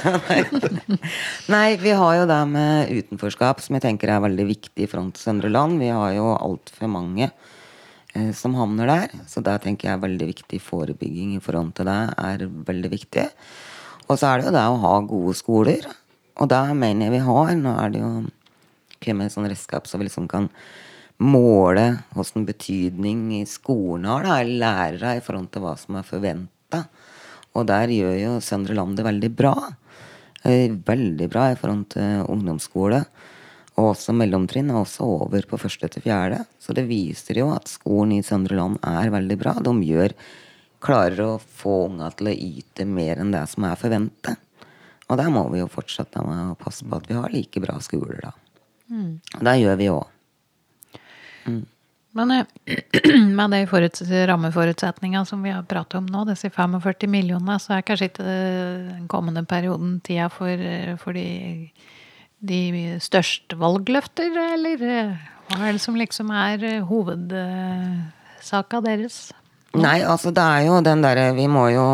Nei, 1.55 1.67
vi 1.81 1.97
har 1.97 2.21
jo 2.21 2.25
det 2.29 2.41
med 2.51 2.91
utenforskap, 2.91 3.63
som 3.63 3.77
jeg 3.79 3.87
tenker 3.87 4.11
er 4.11 4.25
veldig 4.27 4.47
viktig 4.51 4.87
i 4.87 4.91
Front 4.91 5.21
Søndre 5.21 5.51
Land. 5.53 5.79
Vi 5.79 5.93
har 5.93 6.17
jo 6.17 6.33
altfor 6.35 6.91
mange 6.91 7.31
Eh, 8.17 8.33
som 8.33 8.55
havner 8.57 8.89
der. 8.89 9.13
Så 9.27 9.43
der 9.45 9.61
tenker 9.61 9.89
jeg 9.89 9.97
er 9.97 10.05
veldig 10.05 10.29
viktig 10.31 10.61
forebygging 10.63 11.35
i 11.35 11.43
forhold 11.43 11.73
til 11.77 11.89
det 11.89 11.99
er 12.17 12.47
veldig 12.47 12.91
viktig. 12.93 13.27
Og 14.07 14.17
så 14.17 14.31
er 14.31 14.39
det 14.39 14.49
jo 14.49 14.55
det 14.55 14.65
å 14.65 14.81
ha 14.83 14.95
gode 15.05 15.35
skoler. 15.37 15.87
Og 16.37 16.49
det 16.49 16.63
mener 16.77 17.07
jeg 17.07 17.17
vi 17.17 17.23
har. 17.27 17.53
Nå 17.59 17.75
er 17.75 17.93
det 17.93 18.03
jo 18.03 18.11
kommet 19.03 19.29
et 19.29 19.35
sånn 19.35 19.49
redskap 19.49 19.87
så 19.87 19.99
vi 19.99 20.07
liksom 20.07 20.29
kan 20.31 20.49
måle 21.23 21.85
hvilken 22.13 22.45
betydning 22.45 23.21
skolen 23.49 24.05
har, 24.09 24.27
da, 24.27 24.37
lærere, 24.45 25.17
i 25.17 25.23
forhold 25.23 25.49
til 25.53 25.63
hva 25.65 25.73
som 25.79 25.97
er 25.97 26.07
forventa. 26.07 26.83
Og 27.57 27.65
der 27.69 27.89
gjør 27.89 28.15
jo 28.19 28.33
Søndre 28.43 28.77
Land 28.77 28.99
det 28.99 29.07
veldig 29.07 29.31
bra. 29.33 29.55
Eh, 30.43 30.69
veldig 30.69 31.29
bra 31.31 31.49
i 31.51 31.57
forhold 31.57 31.87
til 31.95 32.25
ungdomsskole. 32.29 33.01
Og 33.77 33.91
også 33.91 34.13
mellomtrinn 34.17 34.71
er 34.73 34.79
også 34.79 35.05
over 35.05 35.45
på 35.49 35.59
første 35.61 35.89
til 35.93 36.05
fjerde. 36.05 36.43
Så 36.61 36.73
det 36.77 36.87
viser 36.89 37.41
jo 37.41 37.51
at 37.53 37.69
skolen 37.69 38.17
i 38.17 38.25
Søndre 38.25 38.57
Land 38.57 38.81
er 38.85 39.13
veldig 39.13 39.37
bra. 39.41 39.55
De 39.61 39.73
gjør, 39.85 40.13
klarer 40.81 41.23
å 41.25 41.39
få 41.41 41.83
unga 41.87 42.09
til 42.17 42.29
å 42.29 42.35
yte 42.35 42.85
mer 42.89 43.21
enn 43.21 43.33
det 43.33 43.45
som 43.49 43.65
er 43.69 43.79
forventet. 43.79 44.43
Og 45.07 45.17
der 45.17 45.31
må 45.31 45.45
vi 45.53 45.61
jo 45.61 45.69
fortsette 45.71 46.21
med 46.25 46.51
å 46.51 46.59
passe 46.59 46.85
på 46.85 46.97
at 46.99 47.07
vi 47.09 47.17
har 47.17 47.33
like 47.33 47.61
bra 47.63 47.77
skoler, 47.81 48.19
da. 48.27 48.33
Mm. 48.91 49.11
Og 49.39 49.45
det 49.47 49.55
gjør 49.61 49.79
vi 49.79 49.89
òg. 49.93 50.16
Men 52.17 52.33
eh, 52.33 52.45
med 53.39 53.53
de 53.55 53.63
rammeforutsetningene 54.31 55.25
som 55.25 55.43
vi 55.43 55.53
har 55.53 55.67
pratet 55.69 55.99
om 55.99 56.07
nå, 56.09 56.25
disse 56.29 56.49
45 56.53 57.09
millionene, 57.11 57.59
så 57.61 57.77
er 57.77 57.85
kanskje 57.87 58.11
ikke 58.11 58.25
den 58.27 59.07
kommende 59.11 59.45
perioden 59.47 59.99
tida 60.05 60.29
for, 60.33 60.49
eh, 60.49 60.95
for 61.01 61.17
de 61.17 61.69
de 62.37 62.97
største 63.01 63.57
valgløfter, 63.57 64.29
eller 64.53 64.83
eh, 64.85 65.13
hva 65.49 65.67
er 65.67 65.77
det 65.77 65.81
som 65.81 65.97
liksom 65.97 66.31
er 66.35 66.83
hovedsaka 66.85 68.81
deres? 68.85 69.31
Nei, 69.77 70.01
altså 70.05 70.31
det 70.35 70.43
er 70.43 70.67
jo 70.67 70.77
den 70.81 71.03
derre 71.03 71.25
Vi 71.35 71.43
må 71.51 71.67
jo 71.69 71.85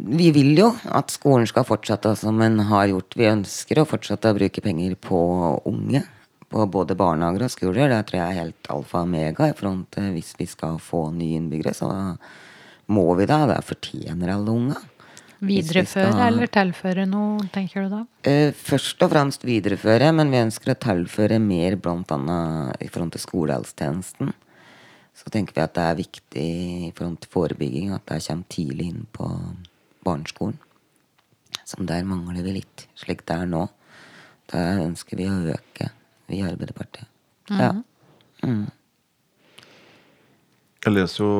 Vi 0.00 0.30
vil 0.34 0.56
jo 0.56 0.70
at 0.88 1.12
skolen 1.12 1.46
skal 1.46 1.66
fortsette 1.68 2.14
som 2.16 2.38
den 2.40 2.58
har 2.70 2.88
gjort. 2.88 3.14
Vi 3.14 3.28
ønsker 3.28 3.82
å 3.82 3.86
fortsette 3.86 4.32
å 4.32 4.38
bruke 4.38 4.62
penger 4.64 4.96
på 4.96 5.20
unge. 5.68 6.02
På 6.50 6.64
både 6.66 6.96
barnehager 6.98 7.46
og 7.46 7.52
skoler. 7.52 7.92
Det 7.92 8.00
tror 8.08 8.18
jeg 8.18 8.26
er 8.26 8.40
helt 8.44 8.70
alfa 8.74 9.04
og 9.04 9.10
mega. 9.12 9.48
i 9.48 9.56
front 9.56 10.00
Hvis 10.14 10.34
vi 10.38 10.48
skal 10.50 10.80
få 10.82 11.10
nye 11.14 11.38
innbyggere, 11.38 11.74
så 11.74 11.90
må 12.90 13.06
vi 13.14 13.28
da. 13.30 13.44
Det 13.46 13.60
fortjener 13.68 14.34
alle 14.34 14.50
unger. 14.50 14.88
Videreføre 15.40 16.12
vi 16.12 16.24
eller 16.26 16.50
tilføre 16.52 17.06
noe, 17.08 17.46
tenker 17.54 17.86
du 17.86 17.94
da? 17.94 18.00
Eh, 18.28 18.52
først 18.52 19.00
og 19.00 19.12
fremst 19.14 19.46
videreføre, 19.48 20.10
men 20.12 20.28
vi 20.28 20.42
ønsker 20.42 20.74
å 20.74 20.80
tilføre 20.82 21.38
mer 21.40 21.78
bl.a. 21.80 22.40
i 22.76 22.88
forhold 22.92 23.14
til 23.14 23.24
skolehelsetjenesten. 23.24 24.34
Så 25.16 25.32
tenker 25.32 25.56
vi 25.56 25.64
at 25.64 25.72
det 25.76 25.86
er 25.86 25.96
viktig 25.98 26.48
i 26.90 26.90
forhold 26.96 27.22
til 27.22 27.32
forebygging 27.32 27.94
at 27.96 28.04
det 28.10 28.20
kommer 28.26 28.52
tidlig 28.52 28.90
inn 28.92 29.06
på 29.16 29.30
barneskolen. 30.04 30.60
Som 31.64 31.88
der 31.88 32.04
mangler 32.04 32.44
vi 32.44 32.58
litt, 32.60 32.86
slik 32.98 33.24
det 33.28 33.40
er 33.40 33.48
nå. 33.48 33.64
Der 34.52 34.84
ønsker 34.84 35.16
vi 35.20 35.28
å 35.30 35.54
øke, 35.54 35.88
i 36.34 36.42
Arbeiderpartiet. 36.46 37.08
Ja. 37.50 37.72
Mm. 38.44 38.68
Jeg 40.84 40.94
leser 40.94 41.24
jo 41.24 41.32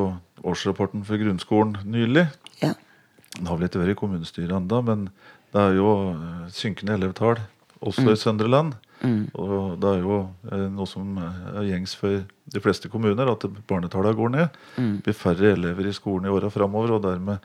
årsrapporten 0.45 1.05
for 1.07 1.21
grunnskolen 1.21 1.77
nylig. 1.87 2.27
Ja. 2.61 2.75
Den 3.37 3.47
har 3.49 3.57
vel 3.57 3.69
ikke 3.69 3.81
vært 3.81 3.95
i 3.95 3.99
kommunestyret 4.01 4.53
ennå, 4.57 4.81
men 4.85 5.07
det 5.51 5.63
er 5.63 5.77
jo 5.79 5.89
eh, 6.13 6.47
synkende 6.53 6.97
elevtall 6.99 7.41
også 7.81 8.05
mm. 8.05 8.11
i 8.11 8.19
Søndre 8.19 8.51
Land. 8.51 8.75
Og 9.33 9.79
det 9.81 9.89
er 9.89 10.03
jo 10.03 10.17
eh, 10.51 10.67
noe 10.69 10.89
som 10.89 11.17
er 11.21 11.63
gjengs 11.71 11.95
for 11.97 12.21
de 12.53 12.61
fleste 12.61 12.91
kommuner, 12.91 13.31
at 13.31 13.47
barnetallene 13.69 14.17
går 14.17 14.33
ned. 14.35 14.59
Det 14.75 15.07
blir 15.07 15.17
færre 15.17 15.55
elever 15.55 15.89
i 15.89 15.95
skolen 15.95 16.29
i 16.29 16.33
åra 16.33 16.51
framover, 16.53 16.97
og 16.97 17.05
dermed 17.07 17.41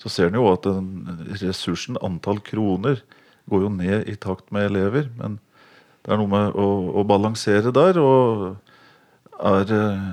så 0.00 0.12
ser 0.12 0.28
en 0.28 0.38
jo 0.40 0.48
at 0.50 0.66
den 0.66 1.30
ressursen, 1.40 1.98
antall 2.04 2.40
kroner, 2.44 3.00
går 3.50 3.64
jo 3.64 3.72
ned 3.72 4.08
i 4.08 4.16
takt 4.20 4.52
med 4.54 4.68
elever. 4.70 5.08
Men 5.16 5.38
det 6.04 6.12
er 6.14 6.20
noe 6.20 6.30
med 6.32 6.56
å, 6.58 6.66
å 7.00 7.04
balansere 7.06 7.72
der. 7.76 7.98
Og 8.00 8.56
er, 9.40 9.72
eh, 9.76 10.04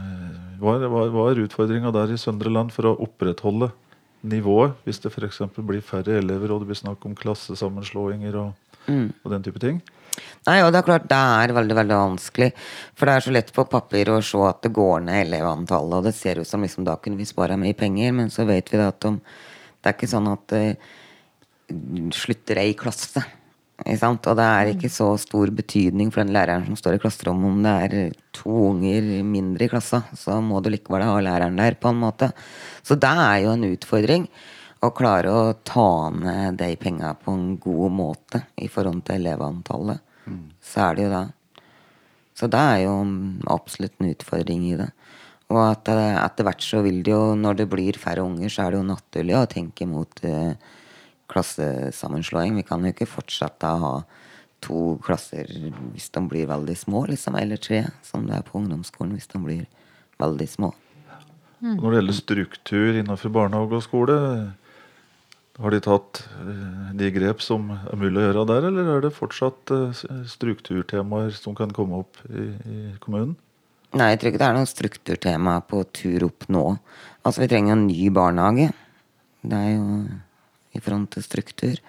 hva 0.62 0.78
er, 0.78 0.88
hva 0.92 1.28
er- 1.32 1.44
utfordringa 1.46 1.94
der 1.96 2.14
i 2.14 2.20
Søndre 2.20 2.52
Land 2.52 2.74
for 2.76 2.90
å 2.90 2.96
opprettholde 3.08 3.72
nivået? 4.28 4.76
Hvis 4.86 5.00
det 5.04 5.14
f.eks. 5.14 5.44
blir 5.58 5.84
færre 5.86 6.18
elever, 6.20 6.52
og 6.52 6.64
det 6.64 6.72
blir 6.72 6.82
snakk 6.82 7.06
om 7.08 7.16
klassesammenslåinger 7.16 8.36
og, 8.42 8.52
og 8.90 9.32
den 9.32 9.46
type 9.48 9.62
ting? 9.64 9.80
Nei, 10.48 10.62
og 10.64 10.72
det 10.74 10.80
er 10.80 10.88
klart 10.88 11.08
det 11.12 11.18
er 11.18 11.54
veldig 11.54 11.76
veldig 11.78 11.98
vanskelig. 12.00 12.52
For 12.98 13.06
det 13.06 13.16
er 13.16 13.26
så 13.26 13.34
lett 13.36 13.52
på 13.54 13.68
papir 13.70 14.10
å 14.10 14.22
se 14.26 14.40
at 14.48 14.64
det 14.66 14.72
går 14.74 15.04
ned 15.06 15.28
elevantallet, 15.28 16.00
og 16.00 16.08
det 16.08 16.16
ser 16.18 16.42
ut 16.42 16.50
som 16.50 16.64
liksom 16.66 16.88
da 16.88 16.96
kunne 17.00 17.20
vi 17.20 17.28
spare 17.30 17.60
mye 17.60 17.78
penger, 17.78 18.16
men 18.18 18.32
så 18.34 18.48
vet 18.50 18.72
vi 18.74 18.80
da 18.82 18.90
at 18.94 19.06
om 19.08 19.22
Det 19.78 19.92
er 19.92 19.94
ikke 19.94 20.10
sånn 20.10 20.28
at 20.32 20.48
det 20.52 20.78
slutter 22.18 22.58
ei 22.60 22.74
klasse. 22.76 23.22
Og 23.78 24.38
det 24.40 24.46
er 24.46 24.72
ikke 24.72 24.90
så 24.90 25.12
stor 25.22 25.52
betydning 25.54 26.10
for 26.10 26.24
den 26.24 26.34
læreren 26.34 26.66
som 26.66 26.78
står 26.80 26.98
i 26.98 27.02
klasserommet 27.04 27.52
om 27.52 27.60
det 27.62 27.74
er 27.86 28.16
to 28.34 28.56
unger 28.72 29.06
mindre 29.24 29.68
i 29.68 29.70
klassa, 29.70 30.02
så 30.18 30.40
må 30.42 30.64
du 30.66 30.72
likevel 30.74 31.06
ha 31.06 31.20
læreren 31.22 31.60
der, 31.62 31.78
på 31.78 31.92
en 31.94 32.02
måte. 32.02 32.32
Så 32.82 32.98
det 32.98 33.12
er 33.12 33.44
jo 33.46 33.54
en 33.54 33.68
utfordring. 33.70 34.26
Å 34.82 34.90
klare 34.94 35.30
å 35.34 35.54
ta 35.66 36.10
ned 36.14 36.58
de 36.58 36.74
penga 36.78 37.14
på 37.18 37.34
en 37.34 37.56
god 37.62 37.94
måte 37.94 38.44
i 38.62 38.68
forhold 38.70 39.06
til 39.06 39.22
elevantallet. 39.22 40.02
Så 40.62 40.84
er 40.86 40.98
det 40.98 41.06
jo 41.06 41.14
det. 41.14 41.26
Så 42.38 42.50
det 42.54 42.60
er 42.62 42.84
jo 42.84 42.96
absolutt 43.50 43.98
en 43.98 44.12
utfordring 44.12 44.68
i 44.70 44.76
det. 44.78 44.90
Og 45.54 45.62
at 45.64 45.90
etter 45.94 46.46
hvert 46.46 46.66
så 46.66 46.82
vil 46.86 47.00
det 47.06 47.14
jo, 47.14 47.34
når 47.40 47.62
det 47.62 47.70
blir 47.72 47.98
færre 47.98 48.26
unger, 48.26 48.52
så 48.52 48.66
er 48.66 48.74
det 48.74 48.82
jo 48.82 48.90
naturlig 48.90 49.38
å 49.38 49.48
tenke 49.50 49.88
mot 49.90 50.22
eh, 50.28 50.54
klassesammenslåing. 51.32 52.58
Vi 52.60 52.66
kan 52.68 52.84
jo 52.84 52.94
ikke 52.94 53.10
fortsette 53.10 53.70
å 53.70 53.82
ha 53.84 53.94
to 54.64 54.98
klasser 55.06 55.50
hvis 55.94 56.10
de 56.14 56.24
blir 56.30 56.50
veldig 56.50 56.76
små, 56.78 57.06
liksom, 57.12 57.38
eller 57.38 57.62
tre, 57.62 57.84
som 58.06 58.26
det 58.28 58.40
er 58.40 58.46
på 58.48 58.58
ungdomsskolen 58.62 59.16
hvis 59.18 59.30
de 59.34 59.42
blir 59.44 59.66
veldig 60.22 60.48
små. 60.50 60.72
Mm. 61.60 61.76
Når 61.80 61.90
det 61.90 62.00
gjelder 62.00 62.18
struktur 62.18 63.00
innenfor 63.02 63.34
barnehage 63.34 63.78
og 63.80 63.86
skole, 63.86 64.18
har 65.58 65.74
de 65.74 65.80
tatt 65.82 66.22
eh, 66.44 66.92
de 67.00 67.10
grep 67.16 67.42
som 67.42 67.72
er 67.74 67.98
mulig 67.98 68.22
å 68.22 68.28
gjøre 68.28 68.46
der, 68.52 68.68
eller 68.70 68.92
er 68.94 69.04
det 69.08 69.14
fortsatt 69.16 69.74
eh, 69.74 70.04
strukturtemaer 70.30 71.34
som 71.34 71.58
kan 71.58 71.74
komme 71.74 72.04
opp 72.04 72.22
i, 72.30 72.52
i 72.54 72.80
kommunen? 73.02 73.34
Nei, 73.98 74.12
jeg 74.12 74.20
tror 74.22 74.32
ikke 74.32 74.42
det 74.44 74.48
er 74.50 74.58
noe 74.58 74.70
strukturtema 74.70 75.56
på 75.66 75.82
tur 75.96 76.28
opp 76.28 76.46
nå. 76.54 76.64
Altså, 77.24 77.42
vi 77.42 77.50
trenger 77.50 77.74
en 77.74 77.88
ny 77.88 78.10
barnehage. 78.14 78.70
Det 79.48 79.58
er 79.58 79.72
jo 79.74 79.86
i 80.78 80.84
forhold 80.84 81.10
til 81.16 81.26
struktur. 81.26 81.82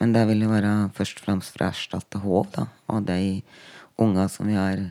Men 0.00 0.14
det 0.16 0.24
vil 0.30 0.46
jo 0.46 0.52
være 0.52 0.72
først 0.96 1.20
og 1.20 1.26
fremst 1.26 1.52
for 1.54 1.64
å 1.64 1.70
erstatte 1.72 2.22
Håv 2.22 2.48
da. 2.54 2.66
Og 2.92 3.04
de 3.08 3.42
unga 4.00 4.28
som 4.32 4.48
vi 4.48 4.56
har 4.56 4.86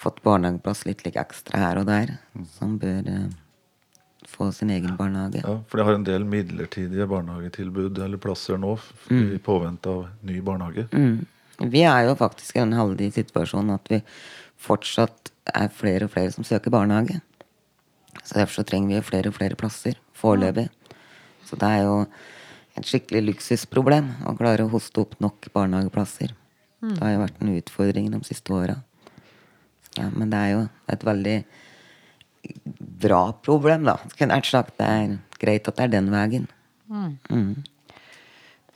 fått 0.00 0.22
barnehageplass 0.24 0.86
litt 0.88 1.04
like 1.04 1.20
ekstra 1.20 1.60
her 1.60 1.80
og 1.82 1.86
der, 1.90 2.16
som 2.56 2.78
bør 2.80 3.06
eh, 3.10 3.28
få 4.30 4.48
sin 4.56 4.72
egen 4.72 4.96
barnehage. 4.96 5.42
Ja, 5.44 5.58
For 5.68 5.80
de 5.80 5.86
har 5.86 5.98
en 5.98 6.06
del 6.06 6.24
midlertidige 6.24 7.06
barnehagetilbud 7.10 8.00
eller 8.00 8.20
plasser 8.22 8.58
nå 8.60 8.76
mm. 9.10 9.26
i 9.36 9.38
påvente 9.44 9.92
av 9.92 10.08
ny 10.26 10.40
barnehage. 10.44 10.86
Mm. 10.92 11.70
Vi 11.70 11.84
er 11.84 12.06
jo 12.08 12.16
faktisk 12.16 12.56
i 12.56 12.62
den 12.62 12.76
heldige 12.78 13.18
situasjonen 13.20 13.74
at 13.76 13.92
vi 13.92 14.00
fortsatt 14.60 15.32
er 15.52 15.68
flere 15.72 16.08
og 16.08 16.14
flere 16.14 16.32
som 16.32 16.46
søker 16.46 16.72
barnehage. 16.72 17.20
Så 18.24 18.38
derfor 18.38 18.60
så 18.60 18.66
trenger 18.66 18.96
vi 18.96 19.08
flere 19.12 19.30
og 19.30 19.36
flere 19.36 19.58
plasser 19.58 20.00
foreløpig. 20.16 20.68
Så 21.44 21.58
det 21.60 21.68
er 21.68 21.84
jo 21.84 21.96
et 22.80 22.88
skikkelig 22.88 23.22
luksusproblem 23.28 24.12
å 24.28 24.34
klare 24.38 24.64
å 24.66 24.72
hoste 24.72 25.02
opp 25.04 25.18
nok 25.22 25.50
barnehageplasser. 25.54 26.34
Det 26.80 27.00
har 27.02 27.12
jo 27.12 27.24
vært 27.24 27.42
en 27.42 27.56
utfordring 27.58 28.06
de 28.12 28.20
siste 28.24 28.54
åra. 28.56 28.78
Ja, 29.98 30.06
men 30.14 30.30
det 30.32 30.38
er 30.38 30.52
jo 30.54 30.60
et 30.88 31.02
veldig 31.04 31.36
bra 33.02 33.24
problem, 33.44 33.84
da. 33.88 33.98
Kunne 34.16 34.38
sagt. 34.48 34.78
Det 34.78 34.86
er 34.86 35.18
greit 35.40 35.68
at 35.68 35.76
det 35.76 35.88
er 35.88 35.92
den 35.98 36.08
veien. 36.12 36.46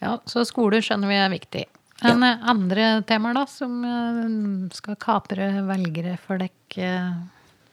Ja, 0.03 0.19
så 0.29 0.45
skole 0.45 0.83
skjønner 0.85 1.09
vi 1.09 1.17
er 1.17 1.33
viktig. 1.33 1.65
Men 2.05 2.27
ja. 2.27 2.35
andre 2.51 2.89
temaer 3.09 3.39
da, 3.39 3.47
som 3.49 3.79
eh, 3.89 4.35
skal 4.77 4.99
kapre 5.01 5.47
velgere 5.65 6.19
for 6.21 6.43
dekk 6.43 6.77
eh, 6.83 7.15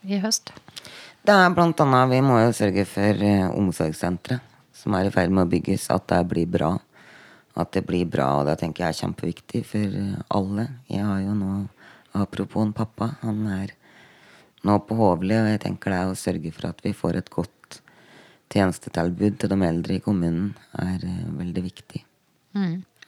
i 0.08 0.22
høst? 0.24 0.54
Det 1.26 1.34
er 1.36 1.52
blant 1.54 1.82
annet, 1.84 2.14
Vi 2.14 2.22
må 2.24 2.40
jo 2.40 2.54
sørge 2.56 2.86
for 2.88 3.26
omsorgssentre. 3.58 4.40
Som 4.82 4.96
er 4.98 5.08
i 5.08 5.14
ferd 5.14 5.34
med 5.34 5.46
å 5.46 5.52
bygges, 5.52 5.90
at 5.94 6.08
det 6.10 6.24
blir 6.32 6.50
bra. 6.50 6.74
At 7.60 7.74
det 7.76 7.84
blir 7.86 8.08
bra, 8.10 8.30
og 8.40 8.48
det 8.48 8.58
tenker 8.62 8.86
jeg 8.86 8.96
er 8.96 9.00
kjempeviktig 9.04 9.62
for 9.68 9.98
eh, 10.02 10.20
alle. 10.34 10.68
Jeg 10.90 11.06
har 11.06 11.20
jo 11.22 11.36
nå, 11.38 11.56
apropos 12.18 12.66
en 12.66 12.76
pappa, 12.76 13.12
han 13.22 13.44
er 13.52 13.76
nå 14.68 14.78
på 14.88 14.98
Hovli, 14.98 15.36
og 15.38 15.50
jeg 15.52 15.62
tenker 15.66 15.94
det 15.94 16.00
er 16.00 16.14
å 16.14 16.18
sørge 16.18 16.54
for 16.56 16.70
at 16.70 16.82
vi 16.86 16.94
får 16.96 17.20
et 17.20 17.34
godt 17.34 17.82
tjenestetilbud 18.52 19.38
til 19.40 19.52
de 19.52 19.60
eldre 19.68 19.98
i 19.98 20.04
kommunen, 20.04 20.54
er 20.80 21.04
eh, 21.08 21.28
veldig 21.42 21.66
viktig. 21.68 22.02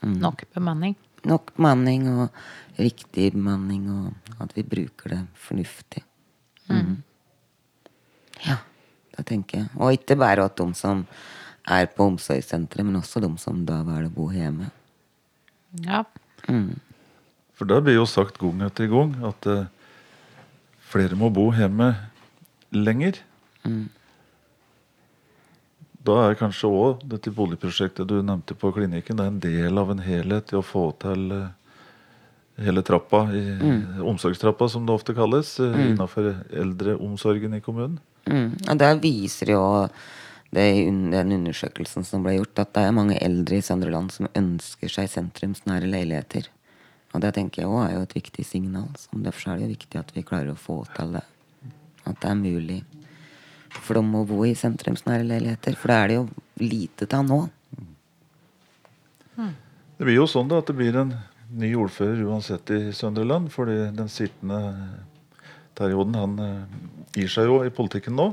Nok 0.04 0.46
bemanning? 0.56 0.98
Nok 1.24 1.54
bemanning 1.56 2.10
og 2.12 2.28
riktig 2.76 3.32
bemanning, 3.36 3.88
og 3.88 4.44
at 4.44 4.56
vi 4.58 4.66
bruker 4.68 5.16
det 5.16 5.22
fornuftig. 5.40 6.04
Mm. 6.68 6.98
Ja, 8.44 8.58
det 9.16 9.26
tenker 9.30 9.64
jeg. 9.64 9.72
Og 9.80 9.96
ikke 9.96 10.20
bare 10.20 10.50
at 10.50 10.60
de 10.60 10.68
som 10.76 11.06
er 11.64 11.88
på 11.96 12.08
omsorgssenteret, 12.12 12.86
men 12.86 13.00
også 13.00 13.22
de 13.24 13.30
som 13.42 13.64
da 13.68 13.82
velger 13.88 14.10
å 14.10 14.16
bo 14.16 14.30
hjemme. 14.34 14.70
Ja. 15.86 16.04
For 17.56 17.70
det 17.70 17.80
blir 17.86 17.98
jo 17.98 18.08
sagt 18.10 18.40
gang 18.42 18.62
etter 18.66 18.90
gang 18.92 19.16
at 19.26 19.48
uh, 19.50 19.66
flere 20.92 21.18
må 21.18 21.32
bo 21.34 21.48
hjemme 21.56 21.94
lenger. 22.74 23.22
Da 26.04 26.16
er 26.26 26.36
kanskje 26.36 26.68
òg 26.68 27.04
dette 27.08 27.32
boligprosjektet 27.32 28.10
du 28.10 28.18
nevnte 28.20 28.58
på 28.60 28.74
klinikken, 28.76 29.18
det 29.18 29.24
er 29.24 29.32
en 29.32 29.44
del 29.44 29.80
av 29.80 29.94
en 29.94 30.02
helhet 30.04 30.52
i 30.52 30.58
å 30.60 30.66
få 30.66 30.90
til 31.00 31.30
eh, 31.32 31.46
hele 32.66 32.84
trappa, 32.84 33.22
i, 33.32 33.44
omsorgstrappa 34.04 34.68
som 34.70 34.84
det 34.88 34.98
ofte 34.98 35.16
kalles, 35.16 35.56
mm. 35.62 35.78
innenfor 35.94 36.28
eldreomsorgen 36.66 37.56
i 37.56 37.62
kommunen. 37.64 38.02
Mm. 38.28 38.52
Og 38.68 38.82
der 38.82 39.00
viser 39.00 39.54
jo 39.56 39.64
det, 40.54 40.66
i 40.78 40.86
den 40.86 41.36
undersøkelsen 41.38 42.06
som 42.08 42.26
ble 42.26 42.38
gjort, 42.38 42.60
at 42.62 42.74
det 42.76 42.84
er 42.86 42.96
mange 42.96 43.18
eldre 43.24 43.58
i 43.58 43.66
Søndre 43.66 43.94
Land 43.94 44.14
som 44.14 44.30
ønsker 44.38 44.92
seg 44.92 45.10
sentrumsnære 45.12 45.90
leiligheter. 45.90 46.50
Og 47.14 47.22
det 47.22 47.34
tenker 47.38 47.64
jeg 47.64 47.70
òg 47.70 47.84
er 47.84 47.96
jo 47.96 48.06
et 48.08 48.16
viktig 48.18 48.46
signal. 48.46 48.90
Så 48.98 49.22
derfor 49.22 49.54
er 49.54 49.60
det 49.60 49.68
jo 49.68 49.76
viktig 49.76 50.00
at 50.02 50.14
vi 50.16 50.26
klarer 50.26 50.54
å 50.54 50.60
få 50.60 50.80
til 50.96 51.18
det. 51.18 51.26
At 52.10 52.20
det 52.22 52.30
er 52.30 52.40
mulig 52.40 52.80
for 53.74 53.98
dem 53.98 54.14
å 54.18 54.26
bo 54.30 54.44
i 54.46 54.56
sentrumsnære 54.58 55.26
leiligheter. 55.30 55.78
For 55.78 55.94
det 55.94 55.98
er 56.00 56.10
det 56.10 56.18
jo 56.18 56.26
lite 56.62 57.10
av 57.18 57.28
nå. 57.28 57.42
Det 59.98 60.06
blir 60.06 60.18
jo 60.18 60.30
sånn 60.30 60.50
da 60.50 60.60
at 60.62 60.70
det 60.70 60.78
blir 60.78 60.98
en 61.00 61.14
ny 61.54 61.70
ordfører 61.78 62.26
uansett 62.26 62.70
i 62.74 62.82
Søndre 62.98 63.26
Land, 63.30 63.52
fordi 63.54 63.78
den 63.94 64.10
sittende 64.10 64.60
perioden 65.78 66.18
han 66.18 66.34
eh, 66.42 66.82
gir 67.18 67.30
seg 67.30 67.50
jo 67.50 67.62
i 67.66 67.74
politikken 67.74 68.18
nå. 68.18 68.28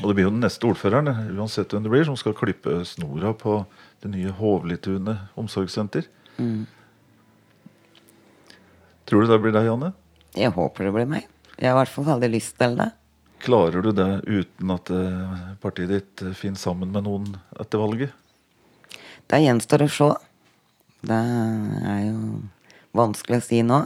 Og 0.00 0.08
det 0.08 0.16
blir 0.16 0.26
jo 0.26 0.32
den 0.32 0.44
neste 0.44 0.66
ordføreren, 0.68 1.10
uansett 1.36 1.72
hvem 1.74 1.84
det 1.84 1.92
blir, 1.92 2.06
som 2.08 2.16
skal 2.16 2.36
klippe 2.36 2.80
snora 2.88 3.34
på 3.36 3.60
det 4.00 4.12
nye 4.12 4.32
Hovlitunet 4.38 5.36
omsorgssenter. 5.40 6.08
Tror 9.10 9.26
du 9.26 9.28
det 9.28 9.40
blir 9.42 9.52
deg, 9.52 9.68
Janne? 9.68 9.92
Jeg 10.38 10.54
håper 10.54 10.86
det 10.86 10.94
blir 10.94 11.08
meg. 11.10 11.26
Jeg 11.58 11.68
har 11.68 11.76
i 11.76 11.80
hvert 11.82 11.92
fall 11.92 12.06
veldig 12.08 12.30
lyst 12.32 12.56
til 12.60 12.78
det. 12.78 12.88
Klarer 13.40 13.84
du 13.84 13.90
det 13.96 14.08
uten 14.28 14.72
at 14.72 14.90
eh, 14.92 15.44
partiet 15.60 15.90
ditt 15.90 16.22
eh, 16.24 16.36
finner 16.36 16.60
sammen 16.60 16.92
med 16.92 17.06
noen 17.06 17.26
etter 17.60 17.80
valget? 17.80 18.12
Det 19.32 19.40
gjenstår 19.40 19.86
å 19.86 19.90
se. 19.92 20.08
Det 21.08 21.16
er 21.16 22.02
jo 22.04 22.40
vanskelig 22.96 23.40
å 23.40 23.46
si 23.46 23.62
nå. 23.64 23.80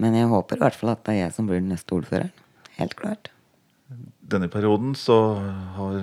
Men 0.00 0.16
jeg 0.18 0.30
håper 0.30 0.58
i 0.58 0.64
hvert 0.64 0.78
fall 0.78 0.92
at 0.94 1.04
det 1.06 1.14
er 1.14 1.22
jeg 1.24 1.36
som 1.36 1.50
blir 1.50 1.62
den 1.62 1.70
neste 1.72 1.94
ordføreren. 1.94 2.34
Helt 2.78 2.96
klart. 2.98 3.30
Denne 4.30 4.48
perioden 4.52 4.94
så 4.98 5.16
har 5.76 5.96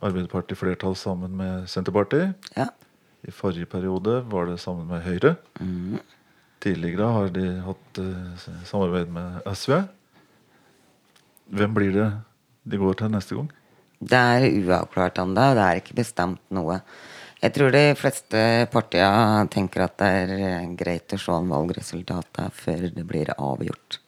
Arbeiderpartiet 0.00 0.58
flertall 0.58 0.96
sammen 0.96 1.34
med 1.36 1.68
Senterpartiet. 1.70 2.48
Ja. 2.56 2.70
I 3.22 3.30
forrige 3.34 3.68
periode 3.70 4.22
var 4.32 4.48
det 4.48 4.58
sammen 4.62 4.88
med 4.88 5.04
Høyre. 5.04 5.36
Tidligere 6.62 7.10
har 7.12 7.32
de 7.34 7.46
hatt 7.66 8.00
uh, 8.00 8.46
samarbeid 8.66 9.10
med 9.12 9.42
SV. 9.52 9.74
Hvem 11.52 11.74
blir 11.76 11.92
det 11.94 12.08
de 12.64 12.78
går 12.80 12.98
til 12.98 13.12
neste 13.12 13.36
gang? 13.36 13.50
Det 14.02 14.18
er 14.18 14.46
uavklart 14.48 15.20
ennå, 15.22 15.50
og 15.52 15.58
det 15.58 15.66
er 15.66 15.82
ikke 15.82 15.98
bestemt 16.00 16.42
noe. 16.54 16.80
Jeg 17.42 17.54
tror 17.56 17.74
de 17.74 17.82
fleste 17.98 18.40
partiene 18.70 19.50
tenker 19.50 19.84
at 19.86 19.98
det 19.98 20.10
er 20.20 20.32
eh, 20.36 20.70
greit 20.78 21.14
å 21.14 21.18
se 21.18 21.34
om 21.34 21.50
valgresultatet 21.50 22.54
før 22.54 22.86
det 22.94 23.06
blir 23.06 23.34
avgjort 23.34 23.98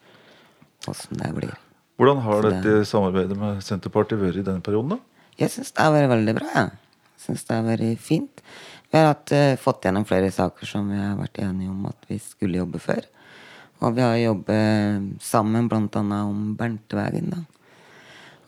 åssen 0.91 1.19
det 1.19 1.33
blir. 1.35 1.55
Hvordan 1.97 2.23
har 2.23 2.43
det- 2.43 2.63
dette 2.63 2.85
samarbeidet 2.91 3.37
med 3.39 3.63
Senterpartiet 3.63 4.19
vært 4.19 4.39
i 4.39 4.43
denne 4.43 4.63
perioden? 4.63 4.91
da? 4.91 4.99
Jeg 5.39 5.51
syns 5.51 5.73
det 5.73 5.83
har 5.83 5.93
vært 5.93 6.11
veldig 6.11 6.35
bra. 6.35 6.51
Jeg 6.55 6.71
syns 7.19 7.45
det 7.47 7.57
har 7.57 7.65
vært 7.65 7.99
fint. 7.99 8.43
Vi 8.91 8.99
har 8.99 9.07
hatt, 9.15 9.33
uh, 9.33 9.57
fått 9.57 9.83
gjennom 9.83 10.05
flere 10.07 10.31
saker 10.31 10.67
som 10.67 10.89
vi 10.91 10.97
har 10.97 11.17
vært 11.17 11.39
enige 11.39 11.71
om 11.71 11.87
at 11.87 11.97
vi 12.09 12.19
skulle 12.19 12.59
jobbe 12.59 12.81
for. 12.81 13.01
Og 13.83 13.95
vi 13.95 14.01
har 14.01 14.17
jobbet 14.17 15.21
sammen 15.21 15.69
bl.a. 15.69 16.01
om 16.01 16.57
Berntevegen. 16.57 17.31
da. 17.31 17.37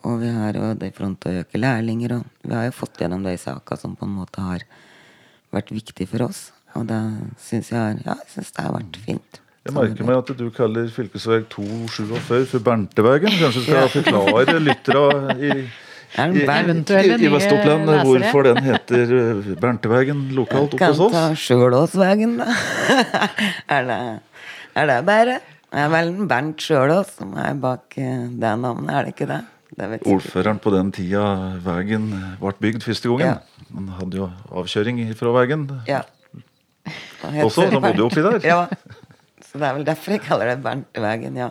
Og 0.04 0.20
vi 0.20 0.28
har 0.30 0.52
jo 0.52 0.74
det 0.74 0.92
i 0.92 0.96
front 0.96 1.20
til 1.20 1.32
å 1.32 1.44
øke 1.44 1.58
lærlinger. 1.58 2.20
Og 2.20 2.24
vi 2.44 2.54
har 2.54 2.68
jo 2.68 2.70
fått 2.78 2.98
gjennom 3.02 3.24
de 3.26 3.36
sakene 3.36 3.78
som 3.78 3.96
på 3.96 4.06
en 4.06 4.14
måte 4.14 4.40
har 4.40 4.62
vært 5.52 5.74
viktige 5.74 6.06
for 6.08 6.28
oss. 6.28 6.52
Og 6.76 6.86
det 6.86 7.00
syns 7.42 7.70
jeg, 7.70 8.02
ja, 8.04 8.14
jeg 8.14 8.30
synes 8.34 8.52
det 8.52 8.64
har 8.64 8.76
vært 8.76 8.96
fint. 9.02 9.40
Jeg 9.66 9.74
merker 9.74 10.06
meg 10.06 10.20
at 10.20 10.30
du 10.38 10.46
kaller 10.54 10.86
fylkesvei 10.94 11.40
247 11.50 12.46
for 12.52 12.62
Bernteveien. 12.66 13.32
Kanskje 13.40 13.62
du 13.62 13.66
skal 13.66 13.90
forklare 13.90 14.60
lyttere 14.62 15.34
i, 15.36 15.50
i, 15.56 16.44
i, 16.44 17.26
i 17.26 17.32
Vest-Oppland 17.32 17.90
hvorfor 18.06 18.46
den 18.46 18.62
heter 18.62 19.02
Berntevegen 19.10 19.58
Bernteveien 19.64 20.22
lokalt 20.38 20.76
oppe 20.76 20.80
Kan 20.84 20.94
hos 20.94 21.02
ta 21.02 21.24
oss. 21.32 21.42
Sjølåsvegen, 21.42 22.38
da. 22.38 22.48
er, 23.76 23.90
det, 23.90 24.00
er 24.78 24.90
det 24.92 25.00
bare? 25.08 25.40
Det 25.66 25.82
er 25.82 25.92
vel 25.92 26.14
Bernt 26.30 26.62
Sjølås 26.62 27.16
som 27.18 27.34
er 27.42 27.58
bak 27.60 27.98
eh, 27.98 28.26
det 28.30 28.52
navnet, 28.62 28.92
er 28.94 29.08
det 29.08 29.16
ikke 29.16 29.30
det? 29.32 29.42
det. 29.76 30.02
Ordføreren 30.06 30.60
på 30.62 30.72
den 30.72 30.92
tida 30.94 31.24
veien 31.64 32.06
ble 32.40 32.52
bygd 32.62 32.86
første 32.86 33.10
gangen. 33.10 33.34
Ja. 33.34 33.72
Han 33.74 33.90
hadde 33.98 34.22
jo 34.22 34.30
avkjøring 34.62 35.02
fra 35.18 35.34
veien 35.40 35.66
Ja. 35.90 36.04
Også. 37.42 37.66
Han 37.66 37.82
bodde 37.82 37.98
jo 37.98 38.06
oppi 38.06 38.22
der. 38.22 38.38
ja. 38.46 38.60
Så 39.56 39.62
det 39.62 39.68
er 39.70 39.76
vel 39.78 39.86
derfor 39.88 40.12
jeg 40.12 40.20
kaller 40.20 40.50
det 40.50 40.58
Berntevegen, 40.60 41.36
ja. 41.40 41.46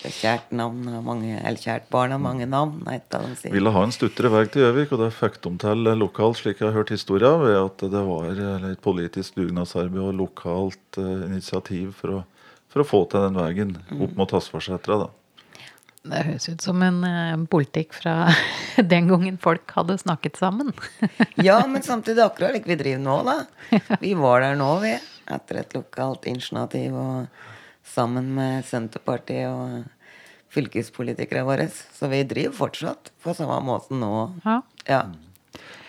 Det 0.00 0.08
er 0.08 0.14
kjært 0.16 0.48
navn 0.58 0.88
mange, 1.06 1.36
eller 1.38 1.60
kjært 1.60 1.84
barn 1.92 2.10
har 2.10 2.18
mange 2.18 2.48
navn, 2.50 2.80
et 2.90 3.14
av 3.14 3.22
dem 3.28 3.36
sier. 3.38 3.52
Ville 3.54 3.70
ha 3.70 3.82
en 3.86 3.94
stuttere 3.94 4.32
vei 4.32 4.40
til 4.50 4.64
Gjøvik, 4.64 4.94
og 4.96 5.04
det 5.04 5.10
fikk 5.14 5.38
de 5.44 5.52
til 5.62 5.86
eh, 5.86 5.98
lokalt, 6.00 6.40
slik 6.40 6.58
jeg 6.58 6.66
har 6.66 6.74
hørt 6.80 6.90
historia, 6.90 7.30
ved 7.38 7.58
at 7.60 7.84
det 7.92 8.02
var 8.08 8.32
eh, 8.32 8.66
et 8.72 8.82
politisk 8.82 9.38
dugnadsarbeid 9.38 10.02
og 10.02 10.18
lokalt 10.18 10.98
eh, 10.98 11.28
initiativ 11.28 11.92
for 12.00 12.16
å, 12.16 12.24
for 12.74 12.82
å 12.82 12.88
få 12.90 13.04
til 13.12 13.28
den 13.28 13.38
veien 13.38 13.76
opp 14.00 14.18
mot 14.18 14.34
Hasvarsetra. 14.34 14.98
Det 16.10 16.24
høres 16.26 16.48
ut 16.48 16.66
som 16.66 16.82
en 16.82 17.04
eh, 17.06 17.36
politikk 17.54 17.94
fra 18.00 18.16
den 18.96 19.12
gangen 19.14 19.38
folk 19.38 19.78
hadde 19.78 20.00
snakket 20.02 20.42
sammen. 20.42 20.74
Ja, 21.38 21.60
men 21.70 21.86
samtidig 21.86 22.26
akkurat 22.26 22.58
like 22.58 22.72
vi 22.72 22.80
driver 22.82 23.06
nå, 23.06 23.22
da. 23.30 23.38
Vi 24.02 24.16
var 24.18 24.42
der 24.42 24.58
nå, 24.58 24.72
vi. 24.82 24.96
Etter 25.30 25.62
et 25.62 25.74
lokalt 25.76 26.26
initiativ 26.30 26.96
og 26.98 27.26
sammen 27.86 28.28
med 28.36 28.66
Senterpartiet 28.68 29.48
og 29.48 29.88
fylkespolitikere 30.50 31.44
våre. 31.46 31.68
Så 31.70 32.10
vi 32.10 32.22
driver 32.26 32.56
fortsatt 32.64 33.12
på 33.22 33.34
samme 33.38 33.60
måte 33.66 33.96
nå. 33.96 34.14
Ja. 34.44 34.60
Ja. 34.88 35.02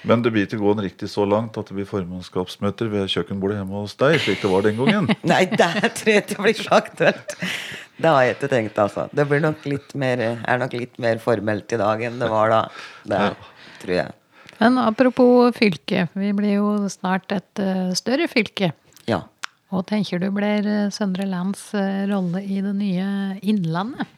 Men 0.07 0.23
det 0.25 0.31
blir 0.33 0.47
ikke 0.47 0.57
gående 0.57 0.85
riktig 0.87 1.11
så 1.11 1.27
langt 1.29 1.57
at 1.59 1.69
det 1.69 1.75
blir 1.77 1.85
formannskapsmøter 1.89 2.89
ved 2.89 3.11
kjøkkenbordet 3.13 3.59
hjemme 3.59 3.83
hos 3.83 3.93
deg, 3.99 4.17
slik 4.23 4.41
det 4.41 4.49
var 4.49 4.65
den 4.65 4.79
gangen. 4.79 5.11
Nei, 5.31 5.43
det 5.45 5.91
tror 5.99 6.09
jeg 6.09 6.23
ikke 6.25 6.45
blir 6.47 6.57
så 6.57 6.79
aktuelt. 6.79 7.35
Det 8.01 8.09
har 8.09 8.25
jeg 8.25 8.37
ikke 8.37 8.49
tenkt, 8.49 8.79
altså. 8.81 9.05
Det 9.13 9.27
blir 9.29 9.43
nok 9.43 9.67
litt 9.69 9.93
mer, 10.01 10.23
er 10.41 10.61
nok 10.61 10.73
litt 10.73 10.97
mer 11.01 11.21
formelt 11.21 11.69
i 11.75 11.79
dag 11.81 12.01
enn 12.07 12.17
det 12.21 12.31
var 12.31 12.49
da. 12.49 12.63
Det 13.05 13.21
tror 13.83 13.95
jeg. 13.99 14.17
Men 14.61 14.77
apropos 14.81 15.53
fylke. 15.57 16.07
Vi 16.17 16.31
blir 16.37 16.57
jo 16.59 16.73
snart 16.89 17.33
et 17.33 17.61
eh, 17.61 17.93
større 17.97 18.27
fylke. 18.29 18.71
Ja. 19.10 19.24
Hva 19.72 19.84
tenker 19.88 20.20
du 20.20 20.28
blir 20.36 20.68
eh, 20.68 20.89
Søndre 20.91 21.26
Lands 21.30 21.70
eh, 21.78 22.04
rolle 22.10 22.43
i 22.43 22.60
det 22.64 22.74
nye 22.76 23.06
Innlandet? 23.41 24.18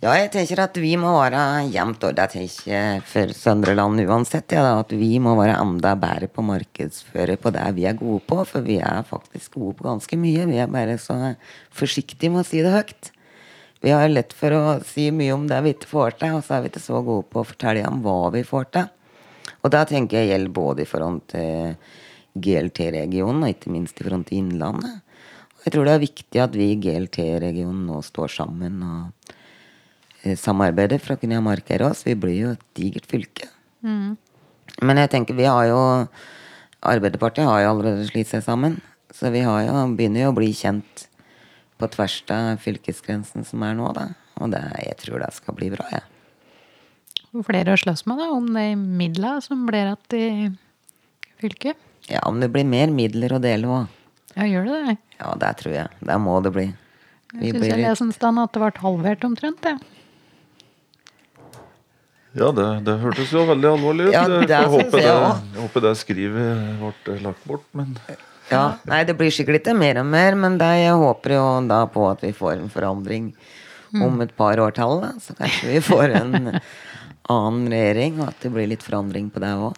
Ja, 0.00 0.14
jeg 0.16 0.30
tenker 0.32 0.62
at 0.64 0.78
vi 0.80 0.94
må 0.96 1.10
være 1.12 1.68
jevnt 1.68 2.06
og 2.08 2.14
det 2.16 2.24
tenker 2.32 2.70
jeg 2.72 3.02
for 3.04 3.34
Søndre 3.36 3.74
Land 3.76 4.00
uansett. 4.00 4.54
Ja, 4.56 4.78
at 4.80 4.94
vi 4.96 5.18
må 5.20 5.34
være 5.36 5.58
enda 5.60 5.92
bedre 6.00 6.30
på 6.32 6.40
å 6.40 6.48
markedsføre 6.48 7.36
på 7.36 7.52
det 7.52 7.66
vi 7.76 7.84
er 7.84 7.98
gode 8.00 8.24
på. 8.24 8.38
For 8.48 8.64
vi 8.64 8.78
er 8.80 9.04
faktisk 9.04 9.58
gode 9.60 9.76
på 9.76 9.90
ganske 9.90 10.18
mye. 10.18 10.48
Vi 10.48 10.56
er 10.64 10.72
bare 10.72 10.96
så 10.98 11.18
forsiktige 11.76 12.32
med 12.32 12.46
å 12.46 12.48
si 12.48 12.64
det 12.64 12.72
høyt. 12.72 13.12
Vi 13.84 13.92
har 13.92 14.08
lett 14.08 14.32
for 14.36 14.56
å 14.56 14.64
si 14.88 15.10
mye 15.12 15.36
om 15.36 15.44
det 15.52 15.60
vi 15.64 15.76
ikke 15.76 15.92
får 15.92 16.16
til, 16.20 16.38
og 16.38 16.48
så 16.48 16.56
er 16.56 16.64
vi 16.64 16.72
ikke 16.72 16.82
så 16.84 17.04
gode 17.04 17.28
på 17.28 17.44
å 17.44 17.48
fortelle 17.52 17.84
om 17.88 18.00
hva 18.04 18.32
vi 18.32 18.42
får 18.44 18.66
til. 18.76 18.88
Og 19.60 19.72
det 19.72 19.84
tenker 19.92 20.20
jeg 20.20 20.32
gjelder 20.32 20.56
både 20.56 20.84
i 20.84 20.88
forhold 20.88 21.22
til 21.28 21.76
GLT-regionen, 22.38 23.42
og 23.44 23.52
ikke 23.54 23.72
minst 23.74 24.00
i 24.00 24.06
front 24.06 24.30
i 24.30 24.38
Innlandet. 24.40 25.00
Og 25.60 25.66
jeg 25.66 25.74
tror 25.74 25.88
det 25.88 25.94
er 25.94 26.04
viktig 26.06 26.42
at 26.42 26.56
vi 26.56 26.70
i 26.72 26.80
GLT-regionen 26.80 27.86
nå 27.88 28.00
står 28.06 28.32
sammen 28.32 28.80
og 28.86 29.32
eh, 30.22 30.36
samarbeider 30.38 31.02
for 31.02 31.16
å 31.16 31.20
kunne 31.20 31.42
markere 31.44 31.90
oss. 31.90 32.06
Vi 32.06 32.16
blir 32.16 32.38
jo 32.38 32.52
et 32.54 32.66
digert 32.78 33.08
fylke. 33.10 33.50
Men 34.80 35.02
jeg 35.02 35.10
tenker 35.12 35.36
vi 35.36 35.48
har 35.48 35.66
jo 35.68 35.80
Arbeiderpartiet 36.80 37.44
har 37.44 37.58
jo 37.60 37.72
allerede 37.74 38.06
slitt 38.08 38.30
seg 38.30 38.40
sammen. 38.46 38.78
Så 39.12 39.28
vi 39.34 39.42
har 39.44 39.66
jo, 39.66 39.74
begynner 39.98 40.24
jo 40.24 40.30
å 40.30 40.36
bli 40.38 40.48
kjent 40.56 41.04
på 41.80 41.88
tvers 41.92 42.16
av 42.32 42.62
fylkesgrensen 42.62 43.44
som 43.44 43.66
er 43.66 43.76
nå, 43.76 43.90
da. 43.96 44.06
Og 44.40 44.52
det, 44.54 44.62
jeg 44.86 44.96
tror 45.02 45.20
det 45.20 45.28
skal 45.36 45.56
bli 45.58 45.68
bra, 45.74 45.84
jeg. 45.92 46.06
Ja. 47.34 47.44
flere 47.44 47.74
å 47.74 47.80
slåss 47.82 48.06
med 48.08 48.22
da, 48.22 48.30
om 48.32 48.48
de 48.54 48.66
midla 48.78 49.36
som 49.44 49.66
blir 49.68 49.92
igjen 49.92 50.16
i 50.16 51.36
fylket? 51.42 51.89
Ja, 52.08 52.22
men 52.30 52.40
det 52.40 52.50
blir 52.54 52.64
mer 52.66 52.90
midler 52.94 53.36
å 53.36 53.42
dele 53.42 53.68
òg. 53.68 53.96
Ja, 54.36 54.46
gjør 54.46 54.68
det 54.70 54.80
det? 54.86 54.96
Ja, 55.20 55.34
det 55.42 55.50
tror 55.60 55.74
jeg. 55.74 55.88
Det 56.00 56.18
må 56.22 56.38
det 56.42 56.52
bli. 56.54 56.66
Vi 57.34 57.50
Jeg 57.50 57.54
syns 57.54 57.66
jeg 57.70 57.82
leste 57.84 58.26
en 58.30 58.38
at 58.42 58.52
det 58.54 58.62
ble 58.62 58.70
halvert 58.82 59.26
omtrent. 59.26 59.66
Ja. 59.66 59.78
Ja, 62.30 62.50
det, 62.54 62.66
det 62.86 62.94
hørtes 63.02 63.30
jo 63.34 63.42
veldig 63.48 63.70
alvorlig 63.72 64.08
ut. 64.08 64.14
Ja, 64.14 64.22
Jeg 64.30 64.46
det 64.46 64.54
jeg, 64.54 64.70
håper 64.70 65.02
jeg 65.02 65.14
det, 65.14 65.30
jeg 65.54 65.62
håper 65.64 65.84
det 65.86 65.94
skrivet 65.98 66.82
ble 67.06 67.16
lagt 67.24 67.46
bort, 67.50 67.64
men 67.74 67.96
Ja, 68.50 68.76
nei, 68.86 69.00
det 69.06 69.16
blir 69.18 69.34
sikkert 69.34 69.60
ikke 69.64 69.74
mer 69.78 69.98
og 70.02 70.06
mer, 70.10 70.36
men 70.38 70.58
det, 70.58 70.68
jeg 70.84 70.94
håper 70.98 71.34
jo 71.36 71.42
da 71.70 71.80
på 71.90 72.06
at 72.10 72.22
vi 72.22 72.30
får 72.34 72.54
en 72.60 72.70
forandring 72.70 73.32
om 73.98 74.20
et 74.22 74.34
par 74.38 74.62
årtall. 74.62 75.00
da. 75.02 75.10
Så 75.22 75.34
kanskje 75.38 75.72
vi 75.74 75.82
får 75.82 76.14
en 76.20 76.36
annen 77.34 77.66
regjering, 77.70 78.20
og 78.22 78.30
at 78.30 78.46
det 78.46 78.52
blir 78.54 78.70
litt 78.70 78.86
forandring 78.86 79.30
på 79.34 79.42
det 79.42 79.50
òg. 79.58 79.74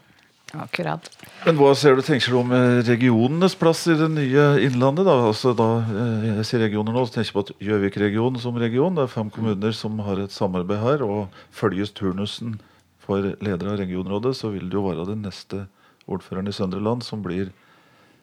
Akkurat. 0.61 1.09
Men 1.43 1.57
hva 1.59 1.73
ser 1.75 1.97
du, 1.99 2.05
tenker 2.07 2.31
du 2.31 2.37
om 2.39 2.53
eh, 2.55 2.81
regionenes 2.87 3.57
plass 3.59 3.81
i 3.91 3.97
det 3.99 4.07
nye 4.13 4.45
Innlandet? 4.63 5.09
da? 5.09 5.17
Altså 5.27 5.51
da, 5.59 5.67
eh, 5.83 6.27
Jeg 6.39 6.47
sier 6.47 6.63
regioner 6.63 6.95
nå, 6.95 7.03
så 7.03 7.17
tenker 7.17 7.31
jeg 7.31 7.35
på 7.35 7.43
at 7.43 7.53
Gjøvik-regionen 7.67 8.39
som 8.39 8.61
region. 8.63 8.95
Det 8.95 9.03
er 9.03 9.11
fem 9.11 9.31
kommuner 9.33 9.75
som 9.75 9.99
har 10.07 10.23
et 10.23 10.35
samarbeid 10.35 10.79
her. 10.85 11.03
Og 11.03 11.35
følges 11.51 11.91
turnusen 11.99 12.61
for 13.03 13.35
leder 13.43 13.73
av 13.73 13.81
regionrådet, 13.83 14.37
så 14.39 14.53
vil 14.55 14.71
det 14.71 14.79
jo 14.79 14.87
være 14.87 15.09
den 15.11 15.27
neste 15.27 15.67
ordføreren 16.07 16.47
i 16.47 16.55
Søndre 16.55 16.83
Land 16.83 17.03
som 17.03 17.25
blir 17.25 17.51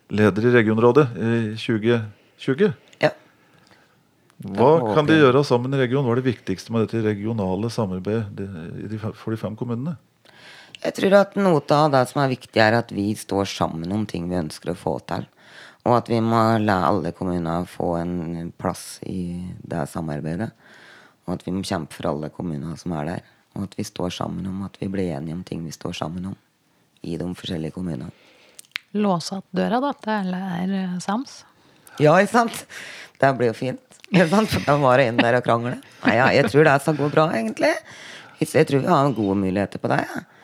leder 0.10 0.48
i 0.48 0.56
regionrådet 0.56 1.10
i 1.20 1.34
2020. 1.60 2.72
Ja. 3.04 3.12
Hva 4.40 4.94
kan 4.96 5.10
de 5.10 5.20
gjøre 5.20 5.44
sammen 5.44 5.76
i 5.76 5.82
regionen? 5.84 6.08
Hva 6.08 6.16
er 6.16 6.24
det 6.24 6.32
viktigste 6.32 6.72
med 6.72 6.88
dette 6.88 7.04
regionale 7.04 7.68
samarbeidet 7.68 8.96
for 9.20 9.36
de 9.36 9.42
fem 9.44 9.60
kommunene? 9.60 10.00
Jeg 10.80 10.96
tror 10.96 11.16
at 11.18 11.36
noe 11.36 11.60
av 11.76 11.90
det 11.92 12.06
som 12.08 12.22
er 12.24 12.32
viktig, 12.32 12.60
er 12.64 12.78
at 12.78 12.94
vi 12.96 13.12
står 13.18 13.50
sammen 13.52 13.92
om 13.92 14.06
ting 14.08 14.30
vi 14.30 14.40
ønsker 14.40 14.72
å 14.72 14.80
få 14.80 14.96
til. 15.10 15.26
Og 15.88 15.96
at 15.96 16.12
vi 16.12 16.20
må 16.24 16.40
la 16.64 16.82
alle 16.88 17.12
kommuner 17.16 17.68
få 17.68 17.94
en 18.00 18.52
plass 18.60 19.00
i 19.08 19.42
det 19.60 19.86
samarbeidet. 19.92 20.50
Og 21.28 21.36
at 21.36 21.44
vi 21.48 21.54
må 21.56 21.66
kjempe 21.68 21.96
for 21.98 22.12
alle 22.12 22.32
kommuner 22.34 22.80
som 22.80 22.96
er 23.00 23.12
der. 23.12 23.28
Og 23.58 23.68
at 23.68 23.76
vi 23.80 23.88
står 23.88 24.14
sammen 24.22 24.48
om 24.48 24.64
at 24.68 24.80
vi 24.80 24.90
blir 24.92 25.12
enige 25.18 25.36
om 25.36 25.44
ting 25.44 25.66
vi 25.66 25.76
står 25.76 25.98
sammen 26.00 26.32
om 26.32 26.38
i 27.02 27.16
de 27.20 27.28
forskjellige 27.28 27.76
kommunene. 27.76 28.12
Låse 29.00 29.38
opp 29.38 29.48
døra 29.56 29.80
da, 29.84 29.92
til 30.02 30.34
er 30.34 30.74
eh, 30.74 30.98
sams. 31.04 31.44
Ja, 32.02 32.16
ikke 32.18 32.34
sant? 32.34 32.64
Det 33.20 33.30
blir 33.38 33.52
jo 33.52 33.58
fint. 33.58 34.00
Ikke 34.10 34.30
sant? 34.32 34.56
Da 34.66 34.76
var 34.82 34.98
det 35.00 35.12
inn 35.12 35.20
der 35.20 35.38
og 35.38 35.46
krangle. 35.46 35.78
Nei, 36.06 36.16
ja, 36.18 36.32
jeg 36.34 36.50
tror 36.50 36.66
det 36.66 36.76
skal 36.82 36.98
gå 36.98 37.10
bra, 37.14 37.28
egentlig. 37.36 37.72
Jeg 38.40 38.68
tror 38.68 38.82
vi 38.82 38.90
har 38.90 39.16
gode 39.16 39.38
muligheter 39.38 39.82
på 39.84 39.92
det. 39.92 40.02
Ja. 40.08 40.39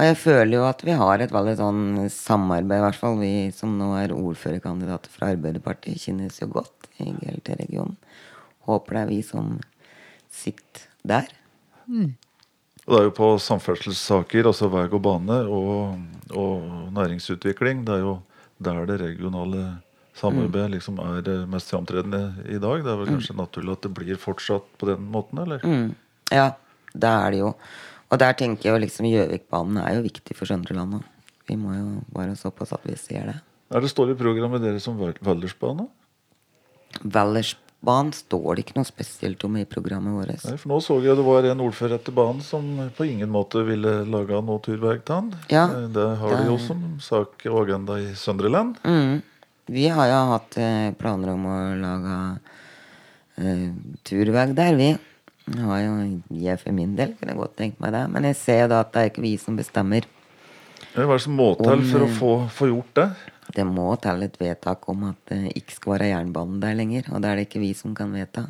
Og 0.00 0.06
jeg 0.06 0.16
føler 0.16 0.54
jo 0.54 0.62
at 0.64 0.80
vi 0.80 0.94
har 0.96 1.20
et 1.20 1.32
veldig 1.34 1.52
sånn 1.58 1.80
samarbeid, 2.08 2.78
i 2.78 2.84
hvert 2.86 2.96
fall 2.96 3.18
vi 3.20 3.32
som 3.52 3.74
nå 3.76 3.90
er 3.98 4.14
ordførerkandidater 4.16 5.12
fra 5.12 5.28
Arbeiderpartiet, 5.34 6.00
kjennes 6.00 6.38
jo 6.40 6.48
godt 6.54 6.88
i 7.04 7.10
GLT-regionen. 7.18 7.98
Håper 8.64 8.96
det 8.96 9.02
er 9.02 9.10
vi 9.10 9.18
som 9.26 9.50
sitter 10.32 10.86
der. 11.04 11.28
Og 12.86 12.94
det 12.94 13.02
er 13.02 13.06
jo 13.10 13.12
på 13.18 13.28
samferdselssaker, 13.44 14.48
altså 14.48 14.70
vei 14.72 14.86
og 14.88 15.04
bane, 15.04 15.36
og, 15.52 16.00
og 16.32 16.64
næringsutvikling. 16.96 17.84
Det 17.84 17.98
er 17.98 18.06
jo 18.06 18.16
der 18.56 18.80
det 18.88 18.98
regionale 19.04 19.66
samarbeidet 20.16 20.78
liksom 20.78 20.96
er 21.04 21.28
eh, 21.28 21.46
mest 21.52 21.76
framtredende 21.76 22.24
i 22.48 22.56
dag. 22.56 22.80
Det 22.84 22.88
er 22.88 22.98
vel 23.02 23.12
kanskje 23.18 23.36
naturlig 23.36 23.76
at 23.76 23.84
det 23.84 23.94
blir 24.00 24.20
fortsatt 24.20 24.66
på 24.80 24.88
den 24.88 25.12
måten, 25.12 25.44
eller? 25.44 25.60
Mm. 25.60 25.92
Ja, 26.32 26.54
det 26.96 27.12
er 27.12 27.36
det 27.36 27.44
jo. 27.44 27.54
Og 28.10 28.18
der 28.18 28.34
tenker 28.34 28.72
jeg 28.72 28.82
liksom 28.84 29.06
Gjøvikbanen 29.06 29.78
er 29.84 29.96
jo 29.98 30.04
viktig 30.06 30.34
for 30.36 30.50
Søndre 30.50 30.74
Land 30.74 30.96
nå. 30.96 31.00
Vi 31.50 31.56
må 31.58 31.72
jo 31.74 31.88
bare 32.14 32.36
såpass 32.38 32.72
at 32.74 32.84
vi 32.86 32.96
ser 32.98 33.26
det. 33.30 33.38
Er 33.70 33.82
det 33.82 33.90
står 33.90 34.12
i 34.12 34.18
programmet 34.18 34.62
deres 34.62 34.86
om 34.90 34.96
Val- 34.98 35.18
Valdersbana? 35.22 35.86
Står 38.12 38.56
det 38.58 38.64
ikke 38.66 38.76
noe 38.76 38.84
spesielt 38.84 39.44
om 39.46 39.54
i 39.56 39.64
programmet 39.64 40.12
vårt. 40.12 40.42
Nei, 40.44 40.56
for 40.60 40.68
nå 40.68 40.80
så 40.84 40.98
jeg 41.00 41.16
det 41.16 41.24
var 41.24 41.46
en 41.48 41.62
ordfører 41.64 41.96
etter 41.96 42.12
banen 42.12 42.42
som 42.44 42.66
på 42.96 43.06
ingen 43.08 43.30
måte 43.32 43.62
ville 43.64 44.02
lage 44.04 44.36
noe 44.44 44.60
turvei 44.60 44.98
til 45.00 45.14
han. 45.14 45.30
Ja, 45.48 45.64
Eh, 45.70 45.86
Det 45.88 46.18
har 46.20 46.36
de 46.36 46.46
jo 46.50 46.58
som 46.58 46.98
sak 47.00 47.46
og 47.46 47.62
agenda 47.64 47.96
i 47.98 48.12
Søndreland. 48.14 48.76
Mm. 48.84 49.22
Vi 49.70 49.86
har 49.88 50.08
jo 50.10 50.20
hatt 50.34 50.58
eh, 50.58 50.90
planer 50.98 51.30
om 51.32 51.46
å 51.46 51.56
lage 51.80 52.40
uh, 53.40 53.72
turvei 54.04 54.52
der, 54.54 54.74
vi. 54.76 54.90
Har 55.50 55.80
jo, 55.82 55.94
jeg 56.36 56.60
for 56.60 56.76
min 56.76 56.92
del 56.98 57.16
kunne 57.18 57.34
godt 57.38 57.56
tenkt 57.58 57.80
meg 57.82 57.94
det. 57.96 58.04
Men 58.12 58.28
jeg 58.28 58.38
ser 58.38 58.68
da 58.70 58.82
at 58.84 58.92
det 58.94 59.02
er 59.02 59.10
ikke 59.10 59.24
vi 59.24 59.34
som 59.40 59.58
bestemmer. 59.58 60.06
Hva 60.94 61.04
er 61.04 61.10
det 61.12 61.24
som 61.24 61.36
må 61.38 61.52
til 61.58 61.84
for 61.90 62.04
å 62.04 62.08
få, 62.14 62.30
få 62.54 62.70
gjort 62.70 62.94
det? 62.98 63.08
Det 63.56 63.66
må 63.66 63.88
til 64.02 64.22
et 64.26 64.38
vedtak 64.38 64.86
om 64.90 65.08
at 65.10 65.32
det 65.32 65.54
ikke 65.58 65.76
skal 65.76 65.94
være 65.96 66.10
jernbanen 66.12 66.60
der 66.62 66.76
lenger. 66.78 67.10
Og 67.10 67.22
det 67.22 67.30
er 67.30 67.40
det 67.40 67.48
ikke 67.48 67.62
vi 67.64 67.72
som 67.78 67.94
kan 67.98 68.14
vedta. 68.14 68.46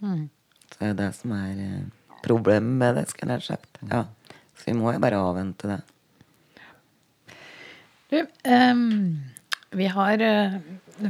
Så 0.00 0.78
det 0.80 0.90
er 0.90 0.98
det 0.98 1.10
som 1.18 1.34
er 1.36 1.62
eh, 1.62 2.14
problemet 2.24 2.78
med 2.82 2.98
det, 2.98 3.06
skal 3.12 3.34
jeg 3.34 3.46
sagt. 3.46 3.80
Ja. 3.90 4.04
Så 4.56 4.70
vi 4.70 4.76
må 4.78 4.92
jo 4.94 5.02
bare 5.02 5.20
avvente 5.20 5.70
det. 5.70 5.80
Du, 8.10 8.18
um, 8.50 9.20
vi 9.78 9.86
har 9.86 10.22
uh, 10.24 10.56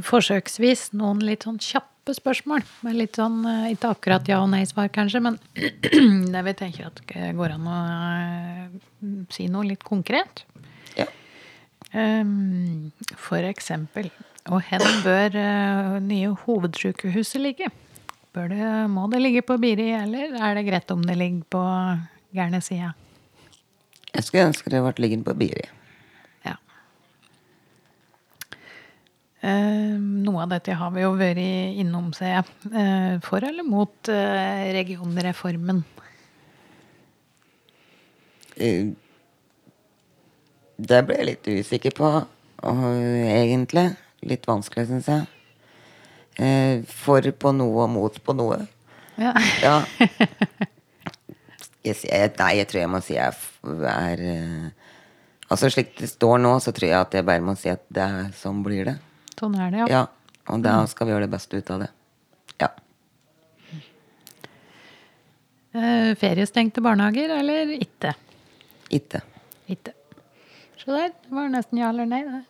forsøksvis 0.05 0.91
noen 0.93 1.23
litt 1.25 1.47
sånn 1.47 1.57
kjappe 1.61 1.90
spørsmål. 2.09 2.63
Med 2.81 2.97
litt 2.97 3.15
sånn, 3.19 3.45
eh, 3.45 3.73
ikke 3.75 3.91
akkurat 3.93 4.27
ja- 4.27 4.41
og 4.41 4.49
nei-svar, 4.49 4.89
kanskje, 4.89 5.21
men 5.21 5.37
der 6.33 6.43
vi 6.43 6.53
tenker 6.57 6.87
at 6.89 7.01
det 7.05 7.35
går 7.37 7.53
an 7.53 7.67
å 7.69 7.77
eh, 8.17 9.25
si 9.29 9.47
noe 9.47 9.67
litt 9.69 9.83
konkret. 9.83 10.43
Ja. 10.97 11.05
Ehm, 11.93 12.91
for 13.15 13.45
eksempel, 13.45 14.09
og 14.49 14.63
hen 14.71 14.81
bør 15.05 15.35
eh, 15.37 15.99
nye 16.01 16.33
hovedsykehuset 16.45 17.41
ligge? 17.41 17.69
Det, 18.33 18.87
må 18.87 19.09
det 19.11 19.19
ligge 19.19 19.41
på 19.43 19.57
Biri, 19.59 19.89
eller 19.91 20.33
er 20.39 20.55
det 20.55 20.65
greit 20.65 20.91
om 20.93 21.01
det 21.03 21.17
ligger 21.19 21.43
på 21.51 21.61
gærne 22.33 22.61
sida? 22.63 22.93
Jeg 24.11 24.23
skulle 24.23 24.47
ønske 24.49 24.71
det 24.71 24.79
ble 24.83 24.93
liggende 25.03 25.27
på 25.27 25.35
Biri. 25.39 25.67
Ja. 26.47 26.55
Eh, 28.51 29.30
noe 29.43 30.43
av 30.43 30.51
dette 30.51 30.75
har 30.77 30.91
vi 30.93 31.01
jo 31.01 31.15
vært 31.17 31.41
innom, 31.81 32.11
ser 32.13 32.35
jeg. 32.35 32.43
Eh, 32.77 33.15
for 33.25 33.41
eller 33.43 33.65
mot 33.65 34.09
eh, 34.13 34.67
regionreformen? 34.77 35.83
Eh, 38.61 38.91
Det 40.81 41.01
ble 41.05 41.17
jeg 41.19 41.27
litt 41.31 41.49
usikker 41.61 41.93
på, 41.97 42.11
og 42.65 42.83
egentlig. 43.25 43.87
Litt 44.25 44.45
vanskelig, 44.49 44.87
syns 44.89 45.09
jeg. 45.09 45.25
Eh, 46.41 46.81
For 46.85 47.25
på 47.33 47.51
noe 47.53 47.85
og 47.87 47.89
mot 47.97 48.21
på 48.23 48.37
noe. 48.37 48.61
Ja. 49.17 49.33
Ja. 49.65 49.75
Jeg, 51.81 52.29
nei, 52.37 52.51
jeg 52.59 52.67
tror 52.69 52.77
jeg 52.83 52.89
må 52.93 52.99
si 53.01 53.15
jeg 53.15 53.33
er 53.89 54.19
eh, 54.21 54.67
Altså 55.49 55.69
slik 55.73 55.95
det 55.97 56.11
står 56.11 56.37
nå, 56.37 56.51
så 56.61 56.69
tror 56.71 56.87
jeg 56.87 56.95
at 56.99 57.15
jeg 57.17 57.25
bare 57.25 57.41
må 57.43 57.55
si 57.57 57.71
at 57.73 57.81
det 57.89 58.03
er 58.05 58.27
sånn 58.37 58.61
blir 58.63 58.85
det. 58.87 58.93
Sånn 59.41 59.57
er 59.57 59.71
det, 59.73 59.79
ja. 59.81 59.87
Ja. 59.89 60.01
Og 60.53 60.61
da 60.61 60.75
skal 60.89 61.07
vi 61.07 61.13
gjøre 61.15 61.25
det 61.25 61.33
beste 61.33 61.57
ut 61.57 61.69
av 61.73 61.81
det. 61.81 61.87
Ja. 62.61 62.67
Eh, 65.73 66.11
feriestengte 66.21 66.83
barnehager 66.85 67.33
eller 67.39 67.73
ikke? 67.73 68.13
Ikke. 68.93 69.23
Ikke. 69.71 69.95
Se 70.77 70.91
der. 70.93 71.09
Det 71.23 71.33
var 71.33 71.49
nesten 71.49 71.81
ja 71.81 71.89
eller 71.89 72.09
nei. 72.09 72.21
det. 72.27 72.43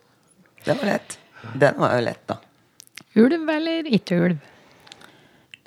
Det 0.66 0.76
var 0.82 0.90
lett. 0.90 1.18
Den 1.64 1.80
var 1.80 1.96
jo 1.96 2.04
lett, 2.10 2.22
da. 2.28 2.36
Ulv 3.22 3.50
eller 3.56 3.88
ikke 3.92 4.18
ulv? 4.26 4.48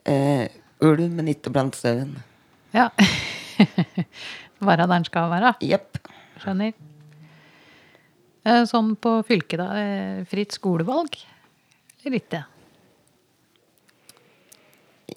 Eh, 0.06 0.46
ulv, 0.86 1.06
men 1.10 1.34
ikke 1.34 1.54
blant 1.54 1.78
sauen. 1.78 2.14
Ja. 2.76 2.92
Være 4.66 4.86
der 4.86 4.92
den 4.94 5.10
skal 5.10 5.32
være. 5.34 5.56
Jepp. 5.66 5.98
Skjønner. 6.44 6.76
Eh, 8.46 8.64
Sånn 8.70 8.96
på 8.96 9.18
fylket, 9.26 9.58
da. 9.58 9.70
eh, 9.80 10.26
Fritt 10.30 10.52
skolevalg 10.54 11.18
eller 12.06 12.20
ikke? 12.20 12.44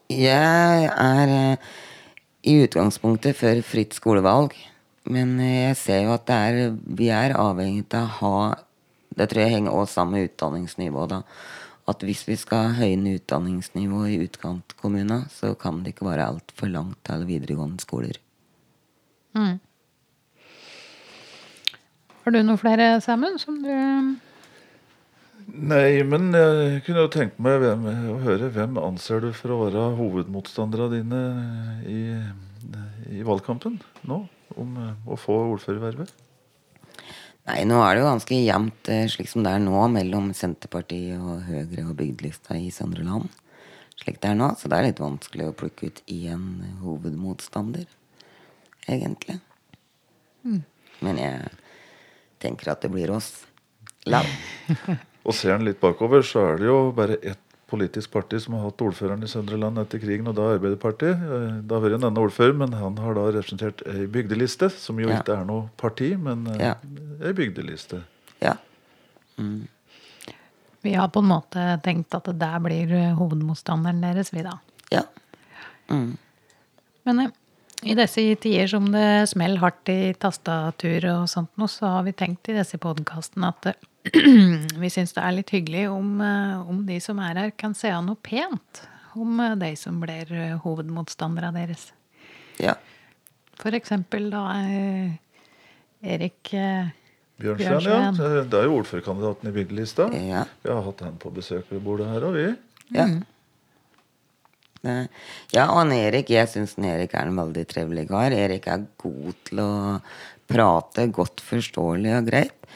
Jeg 0.08 0.88
er 0.88 1.28
eh, 1.28 1.66
i 2.48 2.54
utgangspunktet 2.64 3.36
for 3.36 3.60
fritt 3.60 3.92
skolevalg. 3.92 4.54
Men 5.08 5.36
jeg 5.40 5.76
ser 5.76 6.02
jo 6.06 6.14
at 6.14 6.24
det 6.28 6.34
er, 6.48 6.72
vi 7.00 7.08
er 7.12 7.36
avhengig 7.36 7.86
av 7.96 8.08
å 8.08 8.16
ha 8.20 8.54
Det 9.18 9.26
tror 9.30 9.42
jeg 9.42 9.50
henger 9.56 9.72
også 9.74 9.92
sammen 9.98 10.14
med 10.14 10.28
utdanningsnivået. 10.30 11.10
da. 11.10 11.22
At 11.88 12.02
hvis 12.06 12.22
vi 12.28 12.36
skal 12.36 12.74
høyne 12.76 13.16
utdanningsnivået 13.18 14.10
i 14.14 14.20
utkantkommunene, 14.28 15.26
så 15.32 15.54
kan 15.58 15.82
det 15.82 15.94
ikke 15.94 16.06
være 16.06 16.26
altfor 16.28 16.70
langt 16.70 17.00
til 17.04 17.24
videregående 17.26 17.80
skoler. 17.82 18.20
Har 22.28 22.34
du 22.34 22.42
noen 22.44 22.58
flere, 22.60 22.86
Samuel, 23.00 23.38
som 23.40 23.54
du 23.64 23.70
Nei, 25.48 26.02
men 26.04 26.26
jeg 26.36 26.82
kunne 26.84 27.06
jo 27.06 27.08
tenkt 27.08 27.38
meg 27.40 27.54
hvem, 27.62 27.86
å 27.88 28.16
høre 28.20 28.50
hvem 28.52 28.74
anser 28.82 29.22
du 29.24 29.30
for 29.32 29.54
å 29.54 29.60
være 29.62 29.84
hovedmotstanderne 29.96 30.90
dine 30.92 31.20
i, 31.88 32.00
i 33.16 33.24
valgkampen 33.24 33.78
nå? 34.10 34.18
Om 34.60 34.74
eh, 34.76 34.90
å 35.08 35.16
få 35.16 35.38
ordførervervet? 35.54 36.12
Nei, 37.48 37.62
nå 37.64 37.78
er 37.80 37.96
det 37.96 38.02
jo 38.02 38.10
ganske 38.10 38.40
jevnt 38.42 38.90
eh, 38.92 39.06
slik 39.08 39.32
som 39.32 39.46
det 39.46 39.54
er 39.56 39.62
nå, 39.64 39.78
mellom 39.94 40.26
Senterpartiet 40.36 41.16
og 41.16 41.46
Høyre 41.46 41.86
og 41.86 41.94
bygdelista 42.02 42.58
i 42.60 42.68
Søndre 42.74 43.06
Land. 43.06 43.30
Slik 44.02 44.20
det 44.20 44.34
er 44.34 44.36
nå, 44.36 44.50
så 44.60 44.68
det 44.68 44.82
er 44.82 44.90
litt 44.90 45.00
vanskelig 45.00 45.48
å 45.48 45.56
plukke 45.62 45.88
ut 45.88 46.04
én 46.12 46.44
hovedmotstander, 46.82 47.88
egentlig. 48.84 49.38
Men 50.44 51.22
jeg 51.24 51.48
tenker 52.40 52.70
at 52.72 52.80
det 52.84 52.90
blir 52.94 53.10
oss. 53.14 53.44
land. 54.08 54.28
Og 55.28 55.34
ser 55.36 55.52
en 55.58 55.64
litt 55.66 55.80
bakover, 55.82 56.22
så 56.24 56.40
er 56.54 56.58
det 56.62 56.66
jo 56.70 56.78
bare 56.96 57.18
ett 57.22 57.38
politisk 57.68 58.10
parti 58.14 58.38
som 58.40 58.54
har 58.56 58.62
hatt 58.70 58.80
ordføreren 58.80 59.20
i 59.26 59.28
Søndre 59.28 59.58
Land 59.60 59.76
etter 59.82 60.00
krigen, 60.00 60.28
og 60.30 60.36
da 60.38 60.46
Arbeiderpartiet. 60.54 61.18
Da 61.20 61.40
Det 61.60 61.74
har 61.74 61.82
vært 61.84 61.96
en 61.98 62.06
annen 62.08 62.22
ordfører, 62.22 62.54
men 62.56 62.72
han 62.72 62.96
har 62.96 63.12
da 63.18 63.26
representert 63.34 63.82
ei 63.92 64.06
bygdeliste, 64.08 64.70
som 64.72 64.96
jo 65.02 65.10
Ja. 65.10 65.18
ikke 65.20 65.36
er 65.36 65.44
noe 65.44 65.68
parti, 65.76 66.14
men 66.16 66.46
eh, 66.54 66.62
Ja. 66.70 66.74
ei 67.20 67.32
bygdeliste. 67.36 68.00
Ja. 68.40 68.54
Vi 70.82 70.94
har 70.94 71.08
på 71.08 71.18
en 71.20 71.28
måte 71.28 71.66
tenkt 71.84 72.14
at 72.14 72.24
det 72.24 72.38
der 72.40 72.58
blir 72.62 72.92
eh, 72.96 73.14
hovedmotstanderen 73.18 74.00
deres, 74.00 74.32
vi 74.32 74.42
da. 74.46 74.56
Ja. 74.94 75.02
Mm. 75.90 76.16
Men 77.04 77.20
eh, 77.20 77.30
i 77.82 77.94
disse 77.94 78.22
tider 78.42 78.66
som 78.70 78.88
det 78.92 79.28
smeller 79.30 79.62
hardt 79.62 79.90
i 79.92 80.12
tastatur 80.18 81.04
og 81.12 81.28
sånt 81.30 81.52
nå, 81.60 81.68
så 81.70 81.92
har 81.98 82.06
vi 82.08 82.14
tenkt 82.16 82.50
i 82.50 82.56
disse 82.56 82.80
podkastene 82.82 83.52
at 83.52 83.70
eh, 83.70 83.78
vi 84.82 84.90
syns 84.90 85.14
det 85.14 85.22
er 85.22 85.36
litt 85.36 85.52
hyggelig 85.54 85.86
om, 85.92 86.16
eh, 86.24 86.68
om 86.68 86.82
de 86.88 86.98
som 87.02 87.20
er 87.22 87.38
her, 87.44 87.54
kan 87.54 87.76
se 87.78 87.92
av 87.94 88.02
noe 88.06 88.18
pent 88.22 88.82
om 89.18 89.38
eh, 89.44 89.56
de 89.60 89.72
som 89.78 90.00
blir 90.02 90.26
hovedmotstanderne 90.26 90.60
hovedmotstandere 90.64 91.54
deres. 91.54 91.88
Ja. 92.58 92.74
For 93.58 93.74
eksempel 93.74 94.30
da 94.32 94.44
eh, 94.64 95.14
Erik 96.02 96.54
Bjørnstjern, 97.38 97.78
Bjørnstjerne, 97.78 98.28
ja. 98.34 98.44
Det 98.50 98.58
er 98.58 98.64
jo 98.66 98.78
ordførerkandidaten 98.80 99.50
i 99.50 99.54
bygdelista. 99.54 100.08
Ja. 100.26 100.42
Vi 100.64 100.70
har 100.72 100.80
hatt 100.82 101.02
han 101.06 101.18
på 101.22 101.30
besøk 101.34 101.68
ved 101.70 101.84
bordet 101.86 102.08
her, 102.10 102.26
og 102.26 102.34
vi. 102.34 102.48
Ja. 102.96 103.04
Eh, 103.06 103.20
Ja, 104.84 105.64
og 105.66 105.80
han 105.80 105.92
Erik, 105.96 106.30
jeg 106.30 106.48
syns 106.50 106.76
Erik 106.78 107.14
er 107.18 107.30
en 107.30 107.40
veldig 107.40 107.64
trivelig 107.70 108.06
kar. 108.10 108.34
Erik 108.34 108.68
er 108.70 108.86
god 109.00 109.38
til 109.48 109.62
å 109.64 109.70
prate 110.48 111.08
godt 111.12 111.42
forståelig 111.44 112.14
og 112.18 112.28
greit. 112.30 112.68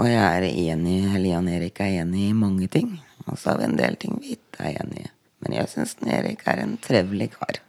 Og 0.00 0.08
jeg 0.08 0.20
er 0.20 0.46
enig, 0.48 1.00
eller 1.10 1.32
Jan 1.34 1.48
Erik 1.52 1.80
er 1.84 2.02
enig 2.04 2.30
i 2.30 2.36
mange 2.36 2.70
ting. 2.72 2.94
Og 3.26 3.36
så 3.36 3.52
har 3.52 3.60
vi 3.60 3.68
en 3.68 3.80
del 3.80 3.98
ting 4.00 4.16
vi 4.22 4.36
ikke 4.38 4.70
er 4.70 4.78
enig 4.84 5.04
i. 5.04 5.10
Men 5.44 5.56
jeg 5.56 5.72
syns 5.72 5.96
Erik 6.06 6.46
er 6.48 6.62
en 6.62 6.78
trivelig 6.84 7.32
kar. 7.34 7.60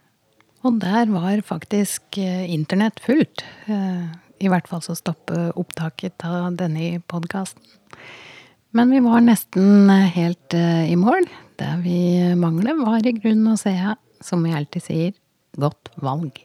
Og 0.62 0.78
der 0.80 1.10
var 1.10 1.40
faktisk 1.44 2.18
eh, 2.22 2.46
internett 2.54 3.00
fullt. 3.02 3.42
Eh, 3.66 4.04
I 4.42 4.50
hvert 4.50 4.68
fall 4.70 4.82
så 4.84 4.94
stoppet 4.98 5.56
opptaket 5.58 6.22
av 6.26 6.54
denne 6.60 7.00
podkasten. 7.10 7.64
Men 8.72 8.92
vi 8.94 9.02
var 9.04 9.24
nesten 9.24 9.90
eh, 9.90 10.06
helt 10.14 10.54
i 10.54 10.96
mål. 10.96 11.26
Vi 11.82 11.98
mangler, 12.38 12.78
var 12.84 13.06
i 13.06 13.14
grunnen 13.16 13.54
å 13.54 13.58
se, 13.60 13.74
som 14.22 14.42
vi 14.44 14.54
alltid 14.56 14.86
sier, 14.86 15.12
godt 15.58 15.92
valg. 16.02 16.42